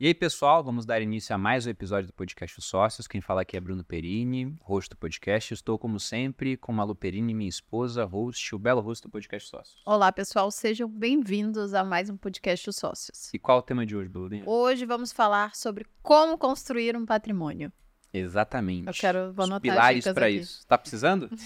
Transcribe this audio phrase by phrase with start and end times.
[0.00, 3.06] E aí, pessoal, vamos dar início a mais um episódio do podcast Os Sócios.
[3.06, 5.52] Quem fala aqui é Bruno Perini, host do podcast.
[5.52, 9.82] Estou, como sempre, com Malu Perini, minha esposa, host, o belo host do podcast Sócios.
[9.84, 13.30] Olá, pessoal, sejam bem-vindos a mais um podcast Os Sócios.
[13.34, 14.44] E qual é o tema de hoje, Belurinha?
[14.46, 17.70] Hoje vamos falar sobre como construir um patrimônio.
[18.12, 18.88] Exatamente.
[18.88, 20.66] Eu quero vou Os anotar pilares dicas para isso.
[20.66, 21.30] Tá precisando?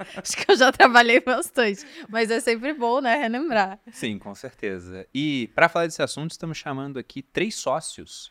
[0.16, 3.78] Acho que eu já trabalhei bastante, mas é sempre bom, né, relembrar.
[3.92, 5.06] Sim, com certeza.
[5.14, 8.30] E para falar desse assunto, estamos chamando aqui três sócios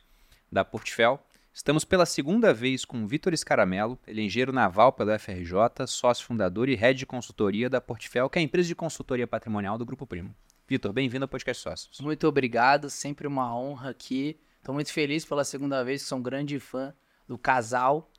[0.52, 1.20] da Portfel.
[1.54, 6.26] Estamos pela segunda vez com o Vitor Escaramelo, ele é engenheiro naval pela FRJ, sócio
[6.26, 9.86] fundador e head de consultoria da Portfel, que é a empresa de consultoria patrimonial do
[9.86, 10.34] Grupo Primo.
[10.68, 12.00] Vitor, bem-vindo ao podcast Sócios.
[12.00, 14.40] Muito obrigado, sempre uma honra aqui.
[14.60, 16.94] Estou muito feliz pela segunda vez, sou um grande fã
[17.28, 18.12] do casal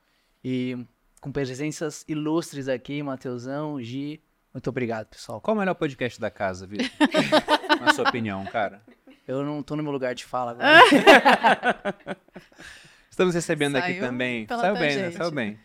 [0.43, 0.77] e
[1.21, 4.21] com presenças ilustres aqui, Mateusão, Gi.
[4.53, 5.41] Muito obrigado, pessoal.
[5.41, 6.91] Qual o melhor podcast da casa, Vitor?
[7.81, 8.83] Na sua opinião, cara?
[9.29, 12.17] Eu não tô no meu lugar de fala agora.
[13.09, 14.47] Estamos recebendo aqui Saiu também.
[14.47, 15.11] pela Saiu bem, né?
[15.13, 15.59] Saiu bem.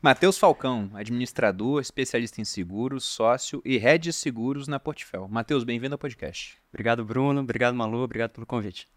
[0.00, 5.28] Matheus Falcão, administrador, especialista em seguros, sócio e head de seguros na Portfel.
[5.28, 6.58] Matheus, bem-vindo ao podcast.
[6.72, 7.40] Obrigado, Bruno.
[7.42, 7.98] Obrigado, Malu.
[7.98, 8.88] Obrigado pelo convite.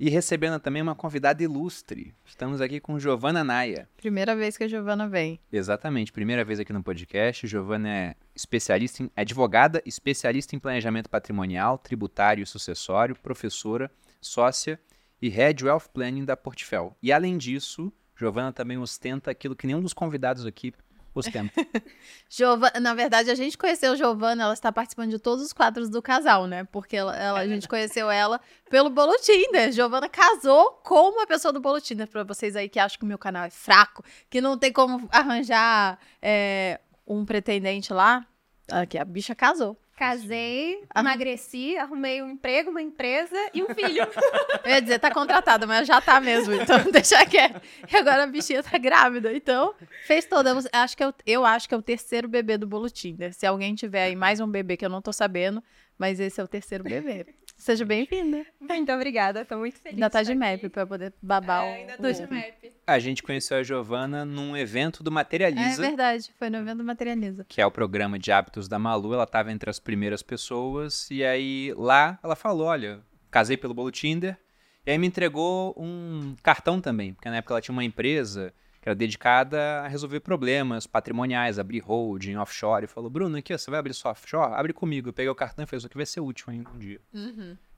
[0.00, 2.14] E recebendo também uma convidada ilustre.
[2.24, 3.88] Estamos aqui com Giovana Naia.
[3.96, 5.40] Primeira vez que a Giovana vem.
[5.52, 7.48] Exatamente, primeira vez aqui no podcast.
[7.48, 13.90] Giovana é especialista em advogada, especialista em planejamento patrimonial, tributário e sucessório, professora,
[14.20, 14.78] sócia
[15.20, 16.96] e head wealth planning da Portfel.
[17.02, 20.72] E além disso, Giovana também ostenta aquilo que nenhum dos convidados aqui
[21.20, 21.52] ostenta.
[22.28, 25.88] Giovana, na verdade, a gente conheceu a Giovana, ela está participando de todos os quadros
[25.88, 26.64] do casal, né?
[26.64, 29.72] Porque ela, ela- a gente conheceu ela pelo Bolo Tinder.
[29.72, 32.06] Giovana casou com uma pessoa do Bolo Tinder.
[32.08, 35.08] Pra vocês aí que acham que o meu canal é fraco, que não tem como
[35.10, 38.26] arranjar é, um pretendente lá.
[38.70, 39.78] Aqui, a bicha casou.
[39.98, 41.00] Casei, Ah.
[41.00, 44.06] emagreci, arrumei um emprego, uma empresa e um filho.
[44.64, 47.60] Eu ia dizer, tá contratada, mas já tá mesmo, então deixa quieto.
[47.92, 49.74] E agora a bichinha tá grávida, então
[50.06, 50.50] fez toda.
[50.50, 53.34] Eu acho que é o- eu acho que é o terceiro bebê do bolo Tinder.
[53.34, 55.62] Se alguém tiver aí mais um bebê que eu não tô sabendo,
[55.98, 57.26] mas esse é o terceiro bebê.
[57.58, 58.46] Seja bem-vinda.
[58.60, 59.96] Muito obrigada, tô muito feliz.
[59.96, 61.74] Ainda tá de map pra poder babar É, o...
[61.74, 62.72] ainda tô de map.
[62.86, 67.44] A gente conheceu a Giovana num evento do É Materializa, verdade, foi no evento Materializa.
[67.48, 69.12] que é o programa de hábitos da Malu.
[69.12, 71.10] Ela estava entre as primeiras pessoas.
[71.10, 74.38] E aí lá ela falou: Olha, casei pelo bolo Tinder.
[74.86, 78.54] E aí me entregou um cartão também, porque na época ela tinha uma empresa
[78.88, 82.84] era dedicada a resolver problemas patrimoniais, abrir holding, offshore.
[82.84, 84.54] E falou: Bruno, aqui, ó, você vai abrir sua offshore?
[84.54, 85.10] Abre comigo.
[85.10, 87.00] Eu peguei o cartão e falei: Isso aqui vai ser útil ainda um dia.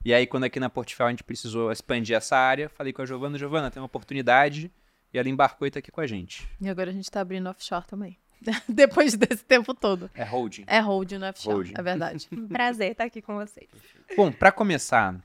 [0.03, 3.05] E aí, quando aqui na Portfel a gente precisou expandir essa área, falei com a
[3.05, 4.71] Giovana: Giovana, tem uma oportunidade.
[5.13, 6.47] E ela embarcou e tá aqui com a gente.
[6.61, 8.17] E agora a gente tá abrindo offshore também.
[8.67, 10.09] Depois desse tempo todo.
[10.15, 10.63] É holding.
[10.65, 11.73] É holding no offshore, Holding.
[11.77, 12.29] é verdade.
[12.47, 13.69] Prazer estar aqui com vocês.
[14.15, 15.21] Bom, para começar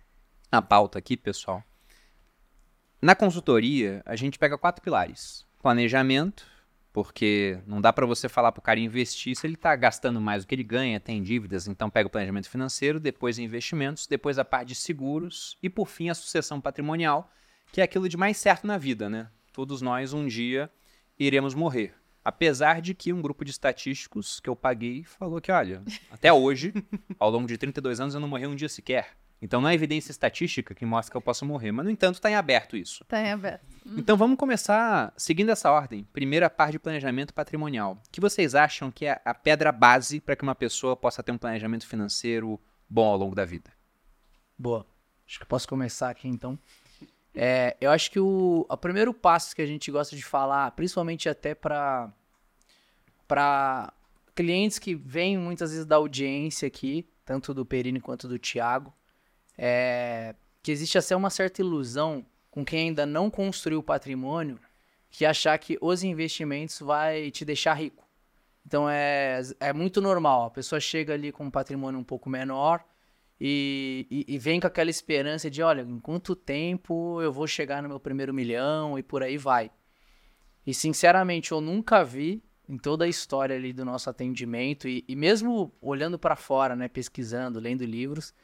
[0.51, 1.63] a pauta aqui, pessoal,
[3.01, 6.47] na consultoria a gente pega quatro pilares: planejamento,
[6.93, 10.49] porque não dá para você falar pro cara investir se ele tá gastando mais do
[10.49, 14.69] que ele ganha, tem dívidas, então pega o planejamento financeiro, depois investimentos, depois a parte
[14.69, 17.31] de seguros e por fim a sucessão patrimonial,
[17.71, 19.29] que é aquilo de mais certo na vida, né?
[19.53, 20.71] Todos nós um dia
[21.19, 21.95] iremos morrer.
[22.25, 26.73] Apesar de que um grupo de estatísticos que eu paguei falou que, olha, até hoje,
[27.21, 29.17] ao longo de 32 anos, eu não morri um dia sequer.
[29.41, 31.71] Então não é evidência estatística que mostra que eu posso morrer.
[31.73, 33.05] Mas, no entanto, está em aberto isso.
[33.05, 33.65] Tá em aberto.
[33.97, 36.05] Então vamos começar seguindo essa ordem.
[36.13, 38.01] Primeira parte de planejamento patrimonial.
[38.07, 41.33] O que vocês acham que é a pedra base para que uma pessoa possa ter
[41.33, 42.59] um planejamento financeiro
[42.89, 43.71] bom ao longo da vida?
[44.59, 44.87] Boa.
[45.27, 46.59] Acho que eu posso começar aqui então.
[47.35, 51.29] É, eu acho que o, o primeiro passo que a gente gosta de falar, principalmente
[51.29, 52.11] até para
[53.29, 53.93] para
[54.35, 58.95] clientes que vêm muitas vezes da audiência aqui, tanto do Perini quanto do Thiago,
[59.59, 64.59] é que existe até uma certa ilusão com quem ainda não construiu patrimônio,
[65.11, 68.05] que achar que os investimentos vai te deixar rico.
[68.67, 72.85] Então é, é muito normal, a pessoa chega ali com um patrimônio um pouco menor,
[73.41, 77.83] e, e- e vem com aquela esperança de, olha, em quanto tempo eu vou chegar
[77.83, 79.71] no meu primeiro milhão e por aí vai.
[80.67, 85.15] E sinceramente, eu nunca vi em toda a história ali do nosso atendimento e, e
[85.15, 88.35] mesmo olhando para fora, né, pesquisando, lendo livros,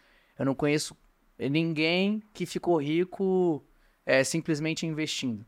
[0.43, 0.97] eu não conheço
[1.39, 3.65] ninguém que ficou rico
[4.05, 5.47] é, simplesmente investindo.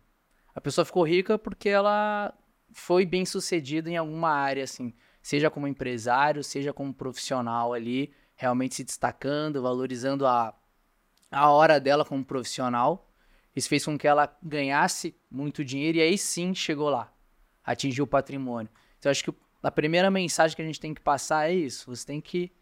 [0.54, 2.32] A pessoa ficou rica porque ela
[2.72, 8.76] foi bem sucedida em alguma área, assim, seja como empresário, seja como profissional ali, realmente
[8.76, 10.56] se destacando, valorizando a,
[11.28, 13.12] a hora dela como profissional.
[13.56, 17.12] Isso fez com que ela ganhasse muito dinheiro e aí sim chegou lá,
[17.64, 18.70] atingiu o patrimônio.
[19.00, 22.06] Então, acho que a primeira mensagem que a gente tem que passar é isso: você
[22.06, 22.52] tem que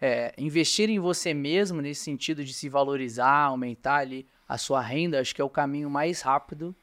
[0.00, 5.20] é, investir em você mesmo, nesse sentido de se valorizar, aumentar ali a sua renda,
[5.20, 6.74] acho que é o caminho mais rápido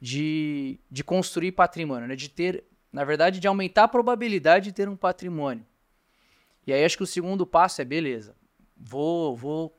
[0.00, 2.16] de, de construir patrimônio, né?
[2.16, 5.66] De ter, na verdade, de aumentar a probabilidade de ter um patrimônio.
[6.66, 8.34] E aí acho que o segundo passo é, beleza,
[8.76, 9.78] vou, vou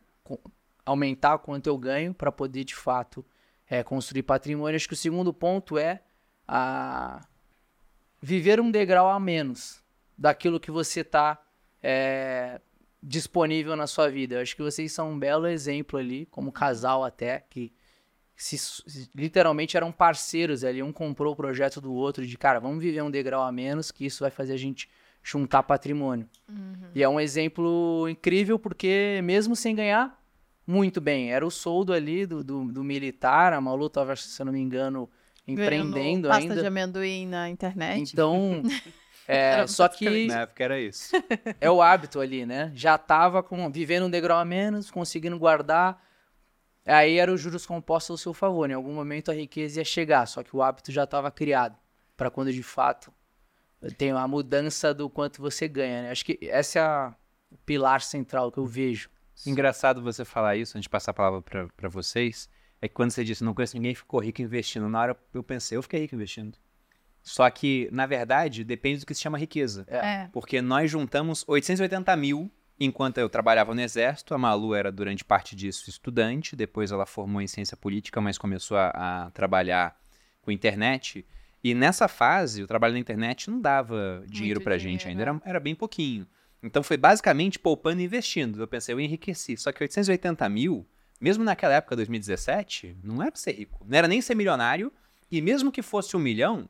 [0.86, 3.26] aumentar quanto eu ganho para poder, de fato,
[3.68, 4.76] é, construir patrimônio.
[4.76, 6.02] Acho que o segundo ponto é
[6.48, 7.26] a
[8.22, 9.82] viver um degrau a menos
[10.18, 11.42] daquilo que você está
[11.82, 12.62] é,
[13.04, 14.36] disponível na sua vida.
[14.36, 17.74] Eu acho que vocês são um belo exemplo ali, como casal até, que
[18.36, 18.58] se,
[19.14, 20.82] literalmente eram parceiros ali.
[20.82, 24.06] Um comprou o projeto do outro de, cara, vamos viver um degrau a menos, que
[24.06, 24.90] isso vai fazer a gente
[25.22, 26.30] juntar patrimônio.
[26.48, 26.90] Uhum.
[26.96, 30.22] E é um exemplo incrível porque mesmo sem ganhar
[30.66, 34.46] muito bem, era o soldo ali do, do, do militar, a Malu estava, se eu
[34.46, 35.10] não me engano,
[35.46, 36.62] empreendendo pasta ainda.
[36.62, 38.12] de amendoim na internet.
[38.14, 38.64] Então,
[39.28, 41.12] é, só que na época era isso.
[41.60, 42.72] É o hábito ali, né?
[42.76, 46.02] Já tava com, vivendo um degrau a menos, conseguindo guardar.
[46.86, 48.70] Aí era os juros compostos ao seu favor.
[48.70, 51.78] Em algum momento a riqueza ia chegar, só que o hábito já estava criado
[52.18, 53.14] para quando de fato
[53.98, 56.04] tem a mudança do quanto você ganha.
[56.04, 56.12] Né?
[56.12, 57.14] Acho que esse é a,
[57.50, 59.10] o pilar central que eu vejo.
[59.46, 61.42] Engraçado você falar isso, antes de passar a palavra
[61.76, 62.50] para vocês
[62.84, 65.42] é que quando você disse, não conheço ninguém que ficou rico investindo, na hora eu
[65.42, 66.58] pensei, eu fiquei rico investindo.
[67.24, 69.86] Só que, na verdade, depende do que se chama riqueza.
[69.88, 70.28] É.
[70.32, 74.36] Porque nós juntamos 880 mil enquanto eu trabalhava no Exército.
[74.36, 76.56] A Malu era, durante parte disso, estudante.
[76.56, 78.90] Depois ela formou em ciência política, mas começou a,
[79.26, 79.98] a trabalhar
[80.42, 81.26] com internet.
[81.64, 85.22] E nessa fase, o trabalho na internet não dava dinheiro Muito pra dinheiro, gente ainda,
[85.22, 86.28] era, era bem pouquinho.
[86.62, 88.62] Então foi basicamente poupando e investindo.
[88.62, 89.56] Eu pensei, eu enriqueci.
[89.56, 90.86] Só que 880 mil
[91.24, 93.86] mesmo naquela época, 2017, não era ser rico.
[93.88, 94.92] Não era nem ser milionário.
[95.32, 96.68] E mesmo que fosse um milhão,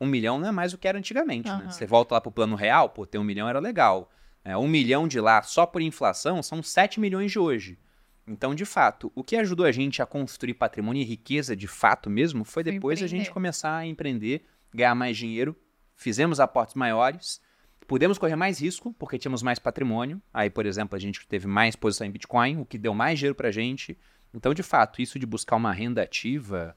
[0.00, 1.50] um milhão não é mais o que era antigamente.
[1.50, 1.58] Uhum.
[1.58, 1.70] Né?
[1.70, 4.10] Você volta lá pro plano real, pô, ter um milhão era legal.
[4.44, 7.78] É, um milhão de lá só por inflação são 7 milhões de hoje.
[8.26, 12.08] Então, de fato, o que ajudou a gente a construir patrimônio e riqueza de fato
[12.08, 15.54] mesmo foi depois a gente começar a empreender, ganhar mais dinheiro,
[15.94, 17.40] fizemos aportes maiores
[17.86, 20.20] Pudemos correr mais risco, porque tínhamos mais patrimônio.
[20.32, 23.34] Aí, por exemplo, a gente teve mais posição em Bitcoin, o que deu mais dinheiro
[23.34, 23.98] para a gente.
[24.32, 26.76] Então, de fato, isso de buscar uma renda ativa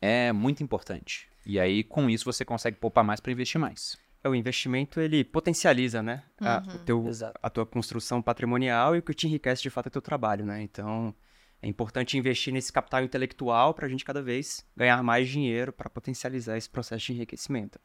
[0.00, 1.28] é muito importante.
[1.48, 3.96] E aí, com isso, você consegue poupar mais para investir mais.
[4.22, 6.22] É, o investimento, ele potencializa, né?
[6.38, 6.84] A, uhum.
[6.84, 7.10] teu,
[7.42, 10.60] a tua construção patrimonial e o que te enriquece, de fato, é teu trabalho, né?
[10.60, 11.14] Então,
[11.62, 15.88] é importante investir nesse capital intelectual para a gente cada vez ganhar mais dinheiro para
[15.88, 17.80] potencializar esse processo de enriquecimento.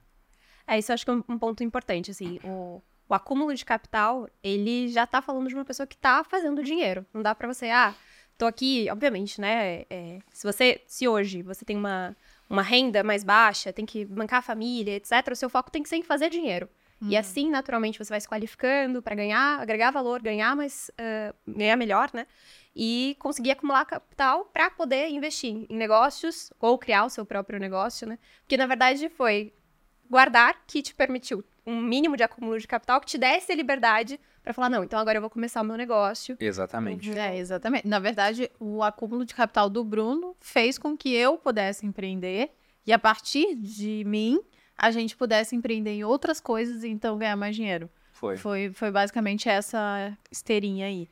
[0.67, 3.63] É, isso eu acho que é um, um ponto importante, assim, o, o, acúmulo de
[3.63, 7.05] capital, ele já tá falando de uma pessoa que tá fazendo dinheiro.
[7.13, 7.95] Não dá para você, ah,
[8.37, 12.15] tô aqui, obviamente, né, é, se você, se hoje você tem uma,
[12.53, 15.89] uma renda mais baixa, tem que bancar a família, etc., o seu foco tem que
[15.89, 16.69] ser em fazer dinheiro.
[17.01, 17.09] Uhum.
[17.09, 21.75] E assim, naturalmente, você vai se qualificando para ganhar, agregar valor, ganhar mais, uh, ganhar
[21.75, 22.27] melhor, né?
[22.75, 28.07] E conseguir acumular capital para poder investir em negócios ou criar o seu próprio negócio,
[28.07, 28.19] né?
[28.41, 29.51] Porque na verdade foi
[30.07, 34.19] guardar que te permitiu um mínimo de acúmulo de capital que te desse a liberdade
[34.43, 36.35] para falar, não, então agora eu vou começar o meu negócio.
[36.39, 37.17] Exatamente.
[37.17, 37.87] É, exatamente.
[37.87, 42.51] Na verdade, o acúmulo de capital do Bruno fez com que eu pudesse empreender
[42.85, 44.41] e a partir de mim
[44.77, 47.89] a gente pudesse empreender em outras coisas e então ganhar mais dinheiro.
[48.11, 48.37] Foi.
[48.37, 51.09] Foi, foi basicamente essa esteirinha aí.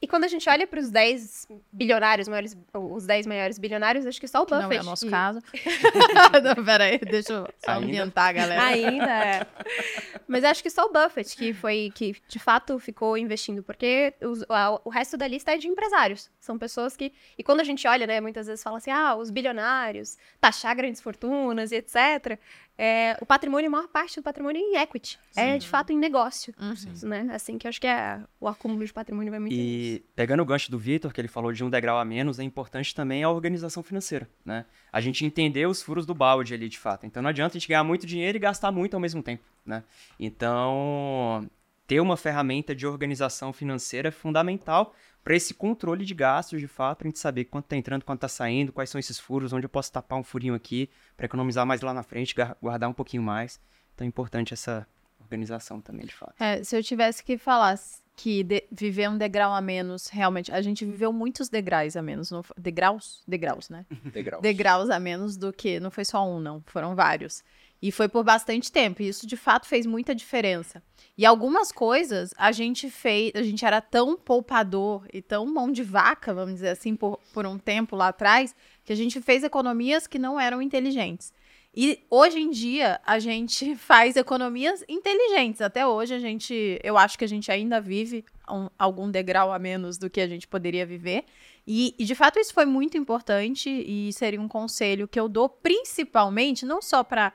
[0.00, 4.20] E quando a gente olha para os 10 bilionários, maiores, os 10 maiores bilionários, acho
[4.20, 4.68] que só o Buffett.
[4.68, 5.10] Não é o nosso e...
[5.10, 5.40] caso.
[6.44, 8.62] não, peraí, deixa eu só ambientar a galera.
[8.62, 9.46] Ainda é.
[10.28, 14.44] Mas acho que só o Buffett que foi, que de fato ficou investindo, porque os,
[14.50, 16.30] a, o resto da lista é de empresários.
[16.38, 17.12] São pessoas que.
[17.38, 21.00] E quando a gente olha, né, muitas vezes fala assim, ah, os bilionários, taxar grandes
[21.00, 22.38] fortunas e etc
[22.78, 25.18] é, o patrimônio, a maior parte do patrimônio é em equity.
[25.34, 25.50] É, Sim.
[25.50, 26.54] É, de fato, em negócio.
[26.60, 27.08] Uhum.
[27.08, 27.28] Né?
[27.32, 30.46] Assim que eu acho que é, o acúmulo de patrimônio vai muito E pegando o
[30.46, 33.30] gancho do Vitor, que ele falou de um degrau a menos, é importante também a
[33.30, 34.66] organização financeira, né?
[34.92, 37.06] A gente entender os furos do balde ali, de fato.
[37.06, 39.82] Então, não adianta a gente ganhar muito dinheiro e gastar muito ao mesmo tempo, né?
[40.20, 41.48] Então,
[41.86, 46.98] ter uma ferramenta de organização financeira é fundamental para esse controle de gastos, de fato,
[46.98, 49.66] para a gente saber quanto está entrando, quanto está saindo, quais são esses furos, onde
[49.66, 53.22] eu posso tapar um furinho aqui para economizar mais lá na frente, guardar um pouquinho
[53.22, 53.60] mais.
[53.94, 54.86] Então é importante essa
[55.20, 56.34] organização também, de fato.
[56.40, 57.76] É, se eu tivesse que falar
[58.16, 62.30] que de, viver um degrau a menos, realmente, a gente viveu muitos degraus a menos,
[62.30, 63.22] não, degraus?
[63.28, 63.84] Degraus, né?
[64.12, 64.42] Degraus.
[64.42, 67.44] Degraus a menos do que, não foi só um, não, foram vários.
[67.80, 69.02] E foi por bastante tempo.
[69.02, 70.82] E isso de fato fez muita diferença.
[71.16, 75.82] E algumas coisas a gente fez, a gente era tão poupador e tão mão de
[75.82, 78.54] vaca, vamos dizer assim, por, por um tempo lá atrás,
[78.84, 81.32] que a gente fez economias que não eram inteligentes.
[81.78, 85.60] E hoje em dia a gente faz economias inteligentes.
[85.60, 89.58] Até hoje a gente, eu acho que a gente ainda vive um, algum degrau a
[89.58, 91.24] menos do que a gente poderia viver.
[91.66, 95.48] E, e, de fato isso foi muito importante e seria um conselho que eu dou
[95.48, 97.32] principalmente não só para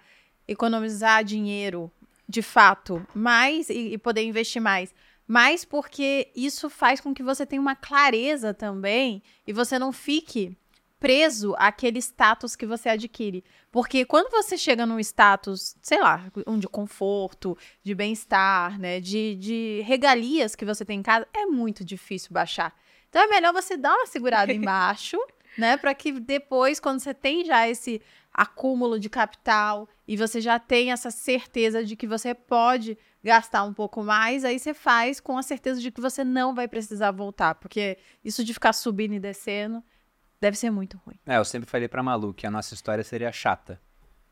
[0.47, 1.91] economizar dinheiro
[2.27, 4.93] de fato, mais e, e poder investir mais,
[5.27, 10.57] mas porque isso faz com que você tenha uma clareza também e você não fique
[11.01, 13.43] preso àquele status que você adquire.
[13.71, 19.35] Porque quando você chega num status, sei lá, um de conforto, de bem-estar, né, de,
[19.35, 22.77] de regalias que você tem em casa, é muito difícil baixar.
[23.09, 25.17] Então é melhor você dar uma segurada embaixo,
[25.57, 27.99] né, para que depois, quando você tem já esse
[28.33, 33.73] acúmulo de capital e você já tem essa certeza de que você pode gastar um
[33.73, 37.55] pouco mais, aí você faz com a certeza de que você não vai precisar voltar,
[37.55, 39.83] porque isso de ficar subindo e descendo
[40.41, 41.15] Deve ser muito ruim.
[41.27, 43.79] É, eu sempre falei pra Malu que a nossa história seria chata.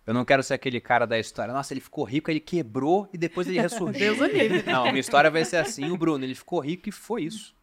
[0.07, 1.53] Eu não quero ser aquele cara da história.
[1.53, 4.15] Nossa, ele ficou rico, ele quebrou e depois ele ressurgiu.
[4.15, 4.63] Deus o livre.
[4.63, 7.55] Não, minha história vai ser assim, o Bruno, ele ficou rico e foi isso.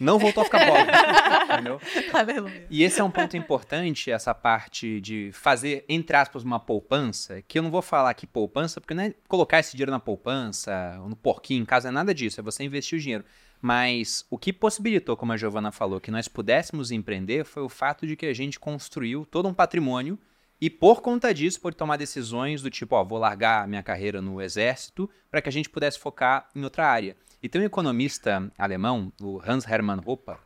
[0.00, 0.90] Não voltou a ficar pobre.
[1.52, 1.80] entendeu?
[2.12, 2.66] Aleluia.
[2.70, 7.58] E esse é um ponto importante, essa parte de fazer, entre aspas, uma poupança, que
[7.58, 11.14] eu não vou falar aqui poupança, porque não é colocar esse dinheiro na poupança, no
[11.14, 13.24] porquinho em casa, é nada disso, é você investir o dinheiro.
[13.60, 18.06] Mas o que possibilitou, como a Giovana falou, que nós pudéssemos empreender foi o fato
[18.06, 20.18] de que a gente construiu todo um patrimônio
[20.58, 24.40] e por conta disso pôde tomar decisões do tipo, ó, vou largar minha carreira no
[24.40, 27.16] exército para que a gente pudesse focar em outra área.
[27.42, 30.36] E tem um economista alemão, o Hans Hermann Hoppe,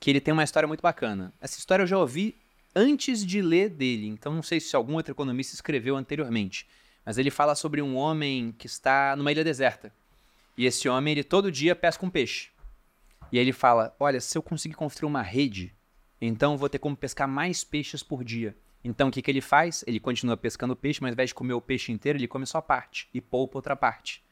[0.00, 1.32] que ele tem uma história muito bacana.
[1.40, 2.36] Essa história eu já ouvi
[2.74, 6.66] antes de ler dele, então não sei se algum outro economista escreveu anteriormente.
[7.06, 9.92] Mas ele fala sobre um homem que está numa ilha deserta.
[10.56, 12.50] E esse homem, ele todo dia pesca um peixe.
[13.30, 15.72] E aí ele fala: Olha, se eu conseguir construir uma rede,
[16.20, 18.56] então vou ter como pescar mais peixes por dia.
[18.84, 19.84] Então o que, que ele faz?
[19.86, 22.60] Ele continua pescando peixe, mas ao invés de comer o peixe inteiro, ele come só
[22.60, 24.22] parte e poupa outra parte.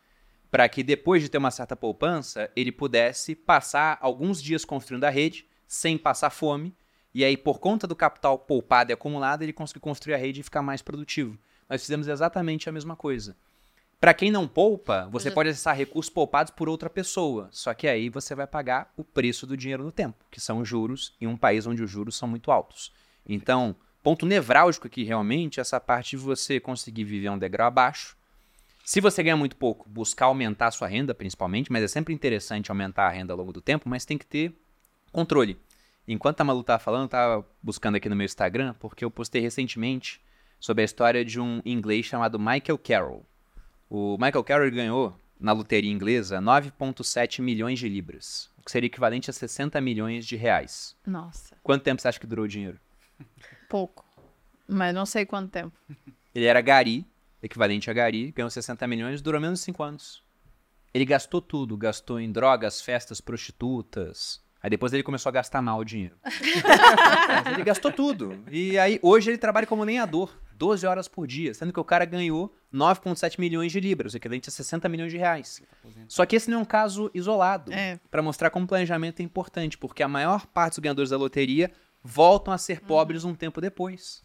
[0.50, 5.11] Para que depois de ter uma certa poupança, ele pudesse passar alguns dias construindo a
[5.11, 6.75] rede sem passar fome.
[7.14, 10.45] E aí, por conta do capital poupado e acumulado, ele conseguiu construir a rede e
[10.45, 11.38] ficar mais produtivo.
[11.69, 13.37] Nós fizemos exatamente a mesma coisa.
[14.00, 17.49] Para quem não poupa, você pode acessar recursos poupados por outra pessoa.
[17.52, 20.69] Só que aí você vai pagar o preço do dinheiro no tempo, que são os
[20.69, 22.92] juros em um país onde os juros são muito altos.
[23.28, 28.16] Então, ponto nevrálgico aqui realmente essa parte de você conseguir viver um degrau abaixo.
[28.90, 32.73] Se você ganha muito pouco, buscar aumentar a sua renda, principalmente, mas é sempre interessante
[32.73, 34.52] aumentar a renda ao longo do tempo, mas tem que ter
[35.12, 35.56] controle.
[36.09, 39.40] Enquanto a Malu estava falando, eu estava buscando aqui no meu Instagram, porque eu postei
[39.40, 40.20] recentemente
[40.59, 43.25] sobre a história de um inglês chamado Michael Carroll.
[43.88, 49.30] O Michael Carroll ganhou na loteria inglesa 9,7 milhões de libras, o que seria equivalente
[49.30, 50.97] a 60 milhões de reais.
[51.06, 51.56] Nossa.
[51.62, 52.80] Quanto tempo você acha que durou o dinheiro?
[53.68, 54.04] Pouco.
[54.66, 55.76] Mas não sei quanto tempo.
[56.35, 57.06] Ele era gari,
[57.42, 60.23] equivalente a gari, ganhou 60 milhões, durou menos de 5 anos.
[60.92, 64.42] Ele gastou tudo, gastou em drogas, festas, prostitutas.
[64.62, 66.16] Aí depois ele começou a gastar mal o dinheiro.
[67.54, 68.44] ele gastou tudo.
[68.50, 70.37] E aí hoje ele trabalha como lenhador.
[70.61, 74.52] 12 horas por dia, sendo que o cara ganhou 9,7 milhões de libras, equivalente a
[74.52, 75.62] 60 milhões de reais.
[76.06, 77.99] Só que esse não é um caso isolado, é.
[78.11, 81.73] para mostrar como planejamento é importante, porque a maior parte dos ganhadores da loteria
[82.04, 84.23] voltam a ser pobres um tempo depois.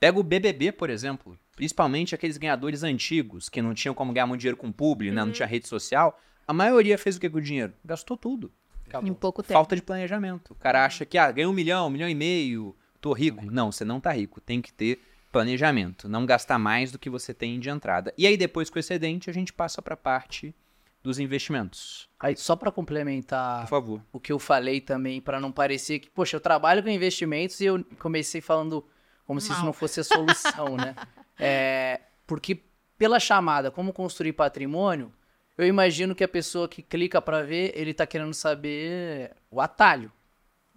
[0.00, 4.40] Pega o BBB, por exemplo, principalmente aqueles ganhadores antigos, que não tinham como ganhar muito
[4.40, 5.24] dinheiro com publi, né?
[5.24, 7.72] não tinha rede social, a maioria fez o que com o dinheiro?
[7.84, 8.52] Gastou tudo.
[8.86, 9.10] Acabou.
[9.10, 9.54] Em pouco tempo.
[9.54, 10.52] Falta de planejamento.
[10.52, 13.44] O cara acha que, ah, ganha um milhão, um milhão e meio, tô rico.
[13.50, 14.40] Não, você não tá rico.
[14.40, 15.00] Tem que ter
[15.32, 18.14] planejamento, não gastar mais do que você tem de entrada.
[18.16, 20.54] E aí depois com o excedente a gente passa para a parte
[21.02, 22.08] dos investimentos.
[22.18, 24.02] Aí só para complementar Por favor.
[24.12, 27.66] o que eu falei também para não parecer que, poxa, eu trabalho com investimentos e
[27.66, 28.84] eu comecei falando
[29.26, 30.94] como se isso não fosse a solução, né?
[31.38, 32.62] É, porque
[32.96, 35.12] pela chamada como construir patrimônio,
[35.58, 40.10] eu imagino que a pessoa que clica para ver, ele está querendo saber o atalho,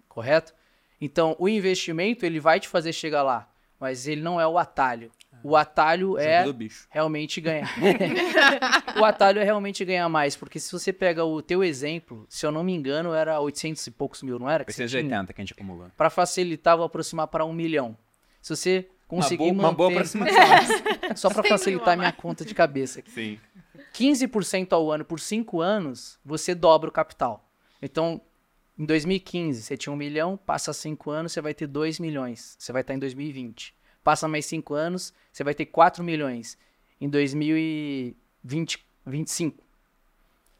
[0.06, 0.52] correto?
[1.00, 5.10] Então, o investimento, ele vai te fazer chegar lá mas ele não é o atalho.
[5.42, 6.44] O atalho é
[6.90, 7.66] realmente ganhar.
[9.00, 12.52] o atalho é realmente ganhar mais, porque se você pega o teu exemplo, se eu
[12.52, 14.64] não me engano, era 800 e poucos mil, não era?
[14.68, 15.90] 880 que a gente acumulou.
[15.96, 17.96] Para facilitar, vou aproximar para um milhão.
[18.40, 20.16] Se você conseguir uma boa, manter...
[20.16, 21.16] Uma boa.
[21.16, 23.02] Só para facilitar minha conta de cabeça.
[23.06, 23.38] Sim.
[23.92, 27.46] 15% ao ano por 5 anos, você dobra o capital.
[27.82, 28.22] Então,
[28.78, 32.56] em 2015, você tinha um milhão, passa cinco anos, você vai ter 2 milhões.
[32.58, 33.74] Você vai estar em 2020.
[34.02, 36.56] Passa mais cinco anos, você vai ter 4 milhões.
[36.98, 39.62] Em 2025.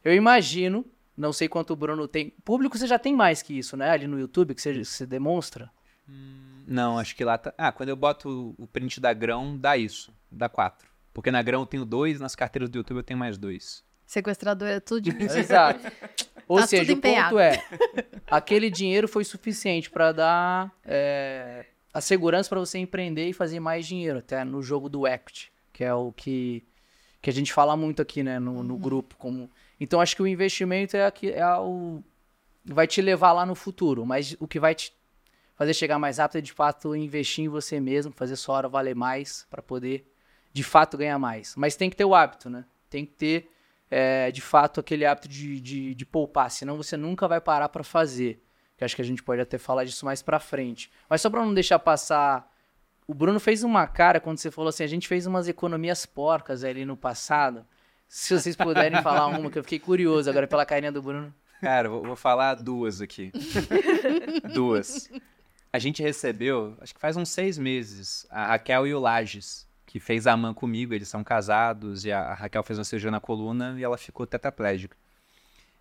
[0.04, 0.84] Eu imagino,
[1.16, 2.34] não sei quanto o Bruno tem.
[2.44, 3.90] Público você já tem mais que isso, né?
[3.90, 5.70] Ali no YouTube, que você, você demonstra.
[6.10, 7.54] Hum, não, acho que lá tá.
[7.56, 10.12] Ah, quando eu boto o print da grão, dá isso.
[10.30, 10.88] Dá 4.
[11.12, 13.82] Porque na grão eu tenho dois, nas carteiras do YouTube eu tenho mais dois.
[14.06, 15.80] Sequestrador é tudo de Exato.
[16.48, 17.30] Ou Tá seja, tudo o empenhado.
[17.30, 17.62] ponto é,
[18.28, 23.86] aquele dinheiro foi suficiente para dar é, a segurança para você empreender e fazer mais
[23.86, 26.64] dinheiro, até no jogo do equity, que é o que,
[27.22, 28.62] que a gente fala muito aqui, né, no, Uhum.
[28.64, 29.14] no grupo.
[29.16, 29.48] Como...
[29.80, 32.02] Então, acho que o investimento é, aqui, é o...
[32.64, 34.92] vai te levar lá no futuro, mas o que vai te
[35.60, 38.94] fazer chegar mais rápido é, de fato, investir em você mesmo, fazer sua hora valer
[38.94, 40.10] mais para poder,
[40.54, 41.54] de fato, ganhar mais.
[41.54, 42.64] Mas tem que ter o hábito, né?
[42.88, 43.50] Tem que ter
[43.90, 47.84] é, de fato aquele hábito de, de, de poupar, senão você nunca vai parar para
[47.84, 48.42] fazer.
[48.74, 50.90] Que acho que a gente pode até falar disso mais pra frente.
[51.10, 52.50] Mas só para não deixar passar,
[53.06, 56.64] o Bruno fez uma cara quando você falou assim, a gente fez umas economias porcas
[56.64, 57.66] ali no passado.
[58.08, 61.34] Se vocês puderem falar uma, que eu fiquei curioso agora pela carinha do Bruno.
[61.60, 63.30] Cara, vou, vou falar duas aqui.
[64.54, 65.10] duas.
[65.72, 70.00] A gente recebeu, acho que faz uns seis meses, a Raquel e o Lages, que
[70.00, 73.20] fez a mãe comigo, eles são casados, e a a Raquel fez uma cirurgia na
[73.20, 74.96] coluna e ela ficou tetraplégica.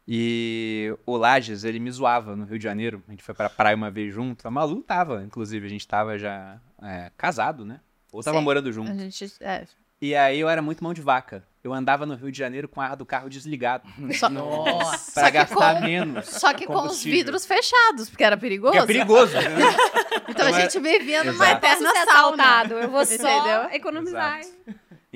[0.07, 3.75] E o Lages, ele me zoava no Rio de Janeiro, a gente foi pra praia
[3.75, 7.79] uma vez junto, a Malu tava, inclusive, a gente tava já é, casado, né?
[8.11, 8.43] Ou tava Sim.
[8.43, 8.91] morando junto.
[8.91, 9.31] A gente.
[9.39, 9.65] É,
[10.01, 11.43] E aí eu era muito mão de vaca.
[11.61, 13.83] Eu andava no Rio de Janeiro com a ar do carro desligado.
[14.17, 15.11] só, Nossa.
[15.19, 16.25] Pra gastar com- menos.
[16.27, 18.73] só que com os vidros fechados, porque era perigoso.
[18.73, 19.33] Que é perigoso.
[19.33, 19.41] né?
[20.29, 23.69] Então a gente vivia numa eterna assaltado, eu vou só Entendeu?
[23.71, 24.39] economizar.
[24.39, 24.55] Exato.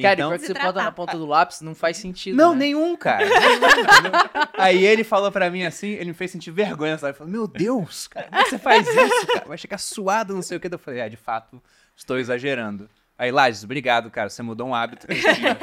[0.01, 2.35] Cara, Então, e pior que você bota na ponta do lápis, não faz sentido.
[2.35, 2.59] não, né?
[2.65, 3.23] nenhum, cara.
[3.23, 4.11] Nenhum?
[4.57, 7.11] Aí ele falou pra mim assim, ele me fez sentir vergonha, sabe?
[7.11, 9.45] Ele falou, meu Deus, cara, como é que você faz isso, cara?
[9.47, 10.67] Vai chegar suado, não sei o que.
[10.73, 11.61] Eu falei, é, de fato,
[11.95, 12.89] estou exagerando.
[13.15, 15.57] Aí, Lages, obrigado, cara, você mudou um hábito que eu tinha.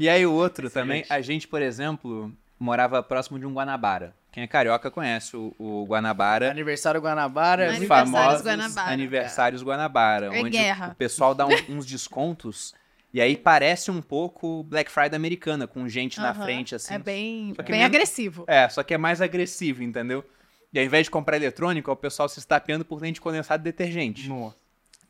[0.00, 4.14] E aí o outro também, a gente, por exemplo, morava próximo de um Guanabara.
[4.32, 6.50] Quem é carioca conhece o, o Guanabara.
[6.50, 7.64] Aniversário Guanabara.
[7.70, 8.92] Os Aniversários famosos Guanabara.
[8.92, 10.90] aniversários Guanabara, É onde guerra.
[10.92, 12.72] o pessoal dá um- uns descontos
[13.12, 16.44] e aí parece um pouco Black Friday americana, com gente na Aham.
[16.44, 16.94] frente assim.
[16.94, 18.44] É bem, bem menos- agressivo.
[18.46, 20.24] É, só que é mais agressivo, entendeu?
[20.72, 23.64] E ao invés de comprar eletrônico, o pessoal se estapeando por dentro de condensado de
[23.70, 24.28] detergente.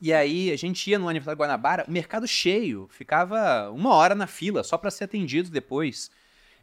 [0.01, 4.25] E aí a gente ia no aniversário Guanabara, o mercado cheio, ficava uma hora na
[4.25, 6.09] fila só para ser atendido depois.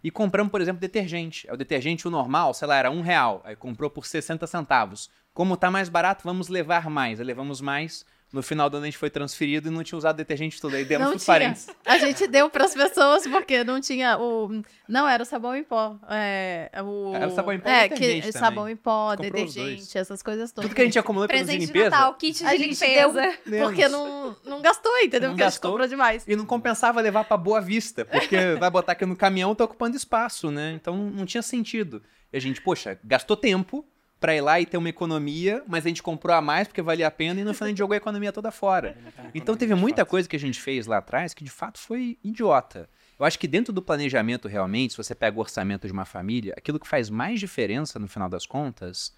[0.03, 1.48] E compramos, por exemplo, detergente.
[1.48, 3.40] É O detergente, o normal, sei lá, era um real.
[3.44, 5.09] Aí comprou por 60 centavos.
[5.33, 7.20] Como tá mais barato, vamos levar mais.
[7.20, 8.05] Aí levamos mais.
[8.31, 10.77] No final do ano a gente foi transferido e não tinha usado detergente tudo.
[10.77, 11.35] Aí demos Não pros tinha.
[11.35, 11.67] parentes.
[11.83, 14.62] A gente deu pras pessoas porque não tinha o.
[14.87, 15.97] Não, era o sabão em pó.
[16.11, 17.14] É, o...
[17.14, 18.49] Era o sabão em pó É, detergente que, também.
[18.49, 20.69] sabão em pó, Comprou detergente, essas coisas todas.
[20.69, 21.97] Tudo que a gente acumulou pra produzir Presente de limpeza.
[21.97, 23.38] Natal, kit A de gente limpeza.
[23.64, 25.31] Porque não, não gastou, entendeu?
[25.31, 25.71] Não porque a gente gastou.
[25.71, 26.25] comprou demais.
[26.29, 29.97] E não compensava levar pra Boa Vista, porque vai botar aqui no caminhão, tá ocupando
[29.97, 30.73] espaço, né?
[30.75, 32.03] Então não tinha sentido.
[32.31, 33.87] E a gente, poxa, gastou tempo
[34.20, 37.07] pra ir lá e ter uma economia, mas a gente comprou a mais porque valia
[37.07, 38.96] a pena e no final a gente jogou a economia toda fora.
[39.35, 42.88] Então teve muita coisa que a gente fez lá atrás que de fato foi idiota.
[43.18, 46.54] Eu acho que dentro do planejamento realmente, se você pega o orçamento de uma família,
[46.57, 49.12] aquilo que faz mais diferença no final das contas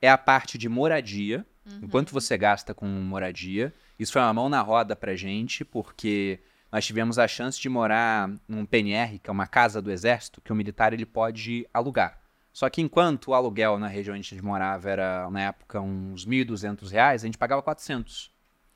[0.00, 1.44] é a parte de moradia,
[1.82, 3.74] enquanto você gasta com moradia.
[3.98, 6.38] Isso foi uma mão na roda pra gente, porque
[6.70, 10.52] nós tivemos a chance de morar num PNR, que é uma casa do exército, que
[10.52, 12.20] o militar ele pode alugar.
[12.56, 16.24] Só que enquanto o aluguel na região onde a gente morava era, na época, uns
[16.24, 18.32] 1.200 reais, a gente pagava 400.